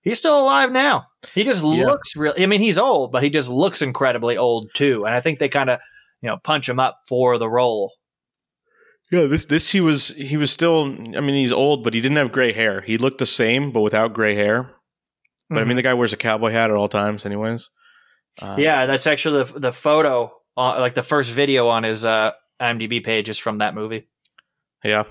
He's 0.06 0.18
still 0.18 0.38
alive 0.40 0.70
now. 0.70 1.04
He 1.34 1.42
just 1.42 1.62
Yeah. 1.64 1.84
looks 1.84 2.14
real 2.16 2.32
I 2.38 2.46
mean, 2.46 2.60
he's 2.60 2.78
old, 2.78 3.10
but 3.12 3.22
he 3.24 3.28
just 3.28 3.48
looks 3.48 3.82
incredibly 3.82 4.36
old 4.36 4.70
too. 4.72 5.04
And 5.04 5.14
I 5.14 5.20
think 5.20 5.38
they 5.40 5.48
kind 5.48 5.68
of, 5.68 5.80
you 6.22 6.28
know, 6.30 6.36
punch 6.42 6.68
him 6.68 6.78
up 6.78 7.00
for 7.08 7.38
the 7.38 7.48
role. 7.48 7.92
Yeah, 9.10 9.24
this 9.26 9.46
this 9.46 9.70
he 9.70 9.80
was 9.80 10.08
he 10.10 10.36
was 10.36 10.50
still 10.52 10.84
I 10.84 11.20
mean 11.20 11.34
he's 11.36 11.52
old 11.52 11.82
but 11.84 11.92
he 11.94 12.00
didn't 12.00 12.18
have 12.18 12.30
gray 12.32 12.52
hair. 12.52 12.80
He 12.82 12.98
looked 12.98 13.18
the 13.18 13.26
same 13.26 13.72
but 13.72 13.80
without 13.80 14.12
gray 14.14 14.34
hair. 14.36 14.70
But 15.50 15.58
I 15.58 15.62
Mhm. 15.62 15.66
mean 15.68 15.76
the 15.76 15.82
guy 15.82 15.94
wears 15.94 16.12
a 16.12 16.16
cowboy 16.16 16.50
hat 16.50 16.70
at 16.70 16.76
all 16.76 16.88
times 16.88 17.26
anyways. 17.26 17.70
Uh, 18.40 18.56
yeah, 18.58 18.86
that's 18.86 19.06
actually 19.08 19.44
the 19.44 19.58
the 19.60 19.72
photo, 19.72 20.32
uh, 20.56 20.78
like 20.80 20.94
the 20.94 21.02
first 21.02 21.32
video 21.32 21.68
on 21.68 21.82
his 21.82 22.04
uh, 22.04 22.30
IMDb 22.60 23.02
page 23.04 23.28
is 23.28 23.38
from 23.38 23.58
that 23.58 23.74
movie. 23.74 24.06
Yeah. 24.84 25.04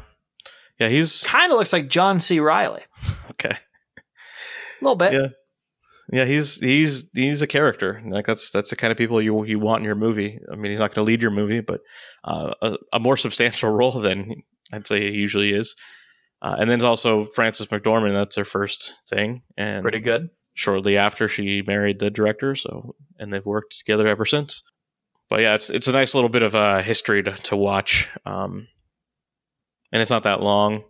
Yeah, 0.80 0.90
he's 0.90 1.24
Kind 1.24 1.52
of 1.52 1.58
looks 1.58 1.74
like 1.74 1.90
John 1.90 2.20
C. 2.20 2.40
Reilly, 2.40 2.84
okay. 3.32 3.58
A 4.82 4.84
little 4.84 4.96
bit. 4.96 5.14
Yeah. 5.14 5.28
Yeah, 6.12 6.26
he's 6.26 6.58
he's 6.60 7.06
he's 7.16 7.42
a 7.42 7.48
character. 7.48 8.00
Like 8.08 8.28
that's 8.28 8.52
that's 8.52 8.70
the 8.70 8.76
kind 8.76 8.92
of 8.92 8.98
people 8.98 9.20
you 9.22 9.44
you 9.46 9.58
want 9.58 9.80
in 9.82 9.86
your 9.86 9.96
movie. 9.96 10.40
I 10.52 10.56
mean, 10.56 10.70
he's 10.70 10.80
not 10.80 10.94
going 10.94 11.04
to 11.04 11.10
lead 11.10 11.22
your 11.24 11.32
movie, 11.32 11.62
but 11.62 11.82
uh, 12.24 12.54
a, 12.62 12.78
a 12.94 13.00
more 13.00 13.18
substantial 13.26 13.72
role 13.72 13.92
than 13.94 14.44
I'd 14.72 14.86
say 14.86 15.00
he 15.12 15.18
usually 15.18 15.52
is. 15.52 15.76
Uh, 16.44 16.58
and 16.60 16.70
then 16.70 16.78
there's 16.78 16.88
also 16.88 17.26
Frances 17.26 17.66
McDormand. 17.68 18.14
That's 18.14 18.36
her 18.36 18.46
first 18.46 18.94
thing, 19.10 19.42
and 19.58 19.82
Pretty 19.82 20.00
good. 20.00 20.30
shortly 20.54 20.96
after 20.96 21.28
she 21.28 21.64
married 21.66 21.98
the 21.98 22.12
director. 22.12 22.56
So, 22.56 22.94
and 23.18 23.34
they've 23.34 23.44
worked 23.46 23.76
together 23.80 24.08
ever 24.08 24.26
since. 24.28 24.62
But 25.28 25.40
yeah, 25.40 25.56
it's 25.56 25.72
it's 25.72 25.88
a 25.88 25.92
nice 25.92 26.14
little 26.14 26.30
bit 26.30 26.44
of 26.44 26.54
uh, 26.54 26.84
history 26.84 27.24
to 27.24 27.32
to 27.32 27.56
watch, 27.58 28.10
um, 28.28 28.68
and 29.92 30.04
it's 30.04 30.12
not 30.12 30.22
that 30.24 30.42
long, 30.42 30.84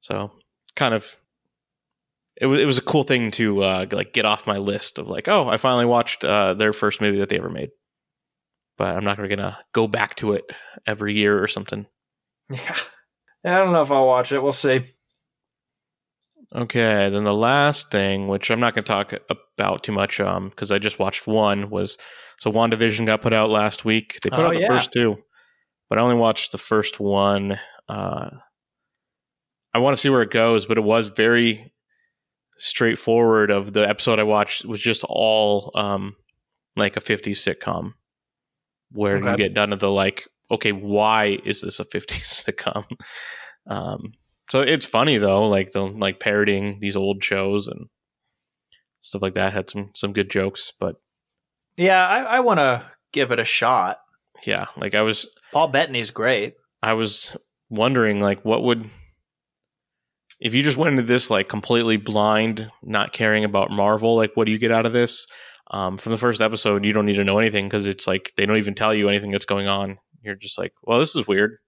so 0.00 0.32
kind 0.76 0.94
of. 0.94 1.14
It 2.40 2.46
was 2.46 2.60
it 2.60 2.64
was 2.66 2.78
a 2.78 2.82
cool 2.82 3.04
thing 3.04 3.30
to 3.32 3.62
uh, 3.62 3.86
like 3.92 4.12
get 4.12 4.24
off 4.24 4.46
my 4.46 4.58
list 4.58 4.98
of 4.98 5.08
like 5.08 5.28
oh 5.28 5.48
I 5.48 5.56
finally 5.56 5.86
watched 5.86 6.24
uh, 6.24 6.54
their 6.54 6.72
first 6.72 7.00
movie 7.00 7.18
that 7.18 7.28
they 7.28 7.38
ever 7.38 7.50
made, 7.50 7.70
but 8.76 8.96
I'm 8.96 9.04
not 9.04 9.16
gonna 9.16 9.28
gonna 9.28 9.58
go 9.72 9.86
back 9.86 10.16
to 10.16 10.32
it 10.32 10.44
every 10.86 11.14
year 11.14 11.42
or 11.42 11.48
something. 11.48 11.86
Yeah. 12.50 12.76
I 13.46 13.58
don't 13.58 13.72
know 13.74 13.82
if 13.82 13.90
I'll 13.92 14.06
watch 14.06 14.32
it. 14.32 14.42
We'll 14.42 14.52
see. 14.52 14.84
Okay, 16.54 17.10
then 17.10 17.24
the 17.24 17.34
last 17.34 17.90
thing, 17.90 18.28
which 18.28 18.50
I'm 18.50 18.60
not 18.60 18.74
going 18.74 18.84
to 18.84 18.88
talk 18.88 19.12
about 19.58 19.82
too 19.82 19.92
much, 19.92 20.18
um, 20.20 20.48
because 20.50 20.70
I 20.72 20.78
just 20.78 20.98
watched 20.98 21.26
one, 21.26 21.68
was 21.68 21.98
so 22.38 22.50
WandaVision 22.52 23.04
got 23.06 23.20
put 23.22 23.32
out 23.34 23.50
last 23.50 23.84
week. 23.84 24.18
They 24.22 24.30
put 24.30 24.38
Oh, 24.38 24.46
out 24.46 24.54
the 24.54 24.60
yeah. 24.60 24.68
first 24.68 24.92
two, 24.92 25.18
but 25.90 25.98
I 25.98 26.02
only 26.02 26.14
watched 26.16 26.52
the 26.52 26.58
first 26.58 27.00
one. 27.00 27.58
Uh, 27.88 28.30
I 29.74 29.78
want 29.78 29.94
to 29.96 30.00
see 30.00 30.08
where 30.10 30.22
it 30.22 30.30
goes, 30.30 30.64
but 30.64 30.78
it 30.78 30.84
was 30.84 31.08
very 31.08 31.72
straightforward. 32.58 33.50
Of 33.50 33.72
the 33.72 33.88
episode 33.88 34.18
I 34.18 34.24
watched 34.24 34.64
was 34.64 34.80
just 34.80 35.04
all 35.08 35.70
um, 35.74 36.16
like 36.76 36.96
a 36.96 37.00
50s 37.00 37.32
sitcom, 37.36 37.92
where 38.92 39.18
you 39.18 39.36
get 39.36 39.54
done 39.54 39.70
to 39.70 39.76
the 39.76 39.90
like, 39.90 40.26
okay, 40.50 40.72
why 40.72 41.38
is 41.44 41.60
this 41.60 41.80
a 41.80 41.84
50s 41.84 42.44
sitcom? 42.44 42.84
Um, 43.66 44.12
so 44.50 44.60
it's 44.60 44.86
funny 44.86 45.18
though, 45.18 45.46
like 45.46 45.72
the 45.72 45.82
like 45.86 46.20
parodying 46.20 46.78
these 46.80 46.96
old 46.96 47.24
shows 47.24 47.66
and 47.66 47.86
stuff 49.00 49.22
like 49.22 49.34
that 49.34 49.52
had 49.52 49.70
some 49.70 49.90
some 49.94 50.12
good 50.12 50.30
jokes. 50.30 50.72
But 50.78 50.96
Yeah, 51.76 52.06
I, 52.06 52.36
I 52.36 52.40
want 52.40 52.58
to 52.58 52.84
give 53.12 53.30
it 53.32 53.38
a 53.38 53.44
shot. 53.44 53.98
yeah, 54.44 54.66
like 54.76 54.94
I 54.94 55.02
was 55.02 55.28
Paul 55.52 55.68
Bettany's 55.68 56.10
great. 56.10 56.54
I 56.82 56.92
was 56.92 57.34
wondering 57.70 58.20
like 58.20 58.44
what 58.44 58.62
would 58.62 58.90
if 60.40 60.54
you 60.54 60.62
just 60.62 60.76
went 60.76 60.92
into 60.92 61.06
this 61.06 61.30
like 61.30 61.48
completely 61.48 61.96
blind, 61.96 62.70
not 62.82 63.12
caring 63.12 63.44
about 63.44 63.70
Marvel, 63.70 64.16
like 64.16 64.32
what 64.34 64.46
do 64.46 64.52
you 64.52 64.58
get 64.58 64.72
out 64.72 64.86
of 64.86 64.92
this? 64.92 65.26
Um, 65.70 65.96
from 65.96 66.12
the 66.12 66.18
first 66.18 66.40
episode, 66.40 66.84
you 66.84 66.92
don't 66.92 67.06
need 67.06 67.16
to 67.16 67.24
know 67.24 67.38
anything 67.38 67.66
because 67.66 67.86
it's 67.86 68.06
like 68.06 68.32
they 68.36 68.46
don't 68.46 68.58
even 68.58 68.74
tell 68.74 68.94
you 68.94 69.08
anything 69.08 69.30
that's 69.30 69.44
going 69.44 69.66
on. 69.66 69.98
You're 70.22 70.34
just 70.34 70.58
like, 70.58 70.72
well, 70.82 71.00
this 71.00 71.16
is 71.16 71.26
weird. 71.26 71.58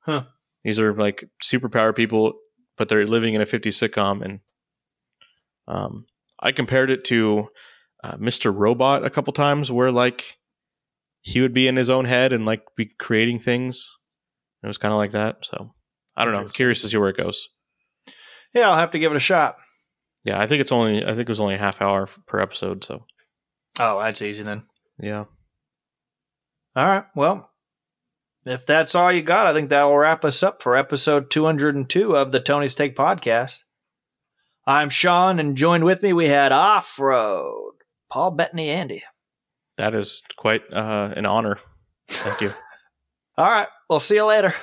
Huh. 0.00 0.24
These 0.64 0.78
are 0.78 0.94
like 0.94 1.24
superpower 1.42 1.94
people, 1.94 2.34
but 2.76 2.88
they're 2.88 3.06
living 3.06 3.34
in 3.34 3.40
a 3.40 3.46
50s 3.46 3.88
sitcom. 3.88 4.22
And 4.22 4.40
um, 5.66 6.06
I 6.38 6.52
compared 6.52 6.90
it 6.90 7.04
to 7.06 7.48
uh, 8.04 8.16
Mr. 8.16 8.54
Robot 8.54 9.04
a 9.04 9.10
couple 9.10 9.32
times, 9.32 9.70
where 9.70 9.92
like 9.92 10.38
he 11.20 11.40
would 11.40 11.54
be 11.54 11.68
in 11.68 11.76
his 11.76 11.90
own 11.90 12.04
head 12.04 12.32
and 12.32 12.44
like 12.44 12.62
be 12.76 12.86
creating 12.98 13.38
things. 13.38 13.90
It 14.62 14.66
was 14.66 14.78
kind 14.78 14.92
of 14.92 14.98
like 14.98 15.12
that. 15.12 15.44
So 15.44 15.72
I 16.16 16.24
don't 16.24 16.34
know. 16.34 16.48
Curious 16.48 16.82
to 16.82 16.88
see 16.88 16.96
where 16.96 17.08
it 17.08 17.16
goes. 17.16 17.48
Yeah, 18.54 18.68
I'll 18.70 18.78
have 18.78 18.90
to 18.92 18.98
give 18.98 19.12
it 19.12 19.16
a 19.16 19.20
shot. 19.20 19.56
Yeah, 20.24 20.40
I 20.40 20.46
think 20.46 20.60
it's 20.60 20.72
only 20.72 21.02
I 21.04 21.08
think 21.08 21.20
it 21.20 21.28
was 21.28 21.40
only 21.40 21.54
a 21.54 21.58
half 21.58 21.80
hour 21.82 22.08
per 22.26 22.40
episode. 22.40 22.84
So 22.84 23.04
Oh, 23.78 24.00
that's 24.00 24.22
easy 24.22 24.42
then. 24.42 24.64
yeah. 25.00 25.24
All 26.76 26.86
right. 26.86 27.04
Well, 27.14 27.50
if 28.44 28.66
that's 28.66 28.94
all 28.94 29.12
you 29.12 29.22
got, 29.22 29.46
I 29.46 29.54
think 29.54 29.70
that 29.70 29.82
will 29.84 29.96
wrap 29.96 30.24
us 30.24 30.42
up 30.42 30.62
for 30.62 30.76
episode 30.76 31.30
202 31.30 32.16
of 32.16 32.32
the 32.32 32.40
Tony's 32.40 32.74
Take 32.74 32.96
podcast. 32.96 33.58
I'm 34.66 34.90
Sean, 34.90 35.38
and 35.38 35.56
joined 35.56 35.84
with 35.84 36.02
me 36.02 36.12
we 36.12 36.28
had 36.28 36.52
Off 36.52 36.98
Road, 36.98 37.72
Paul 38.10 38.30
Bettany, 38.32 38.70
Andy. 38.70 39.02
That 39.76 39.94
is 39.94 40.22
quite 40.36 40.62
uh, 40.72 41.12
an 41.16 41.26
honor. 41.26 41.58
Thank 42.08 42.40
you. 42.42 42.50
All 43.38 43.50
right. 43.50 43.68
We'll 43.90 44.00
see 44.00 44.16
you 44.16 44.24
later. 44.24 44.54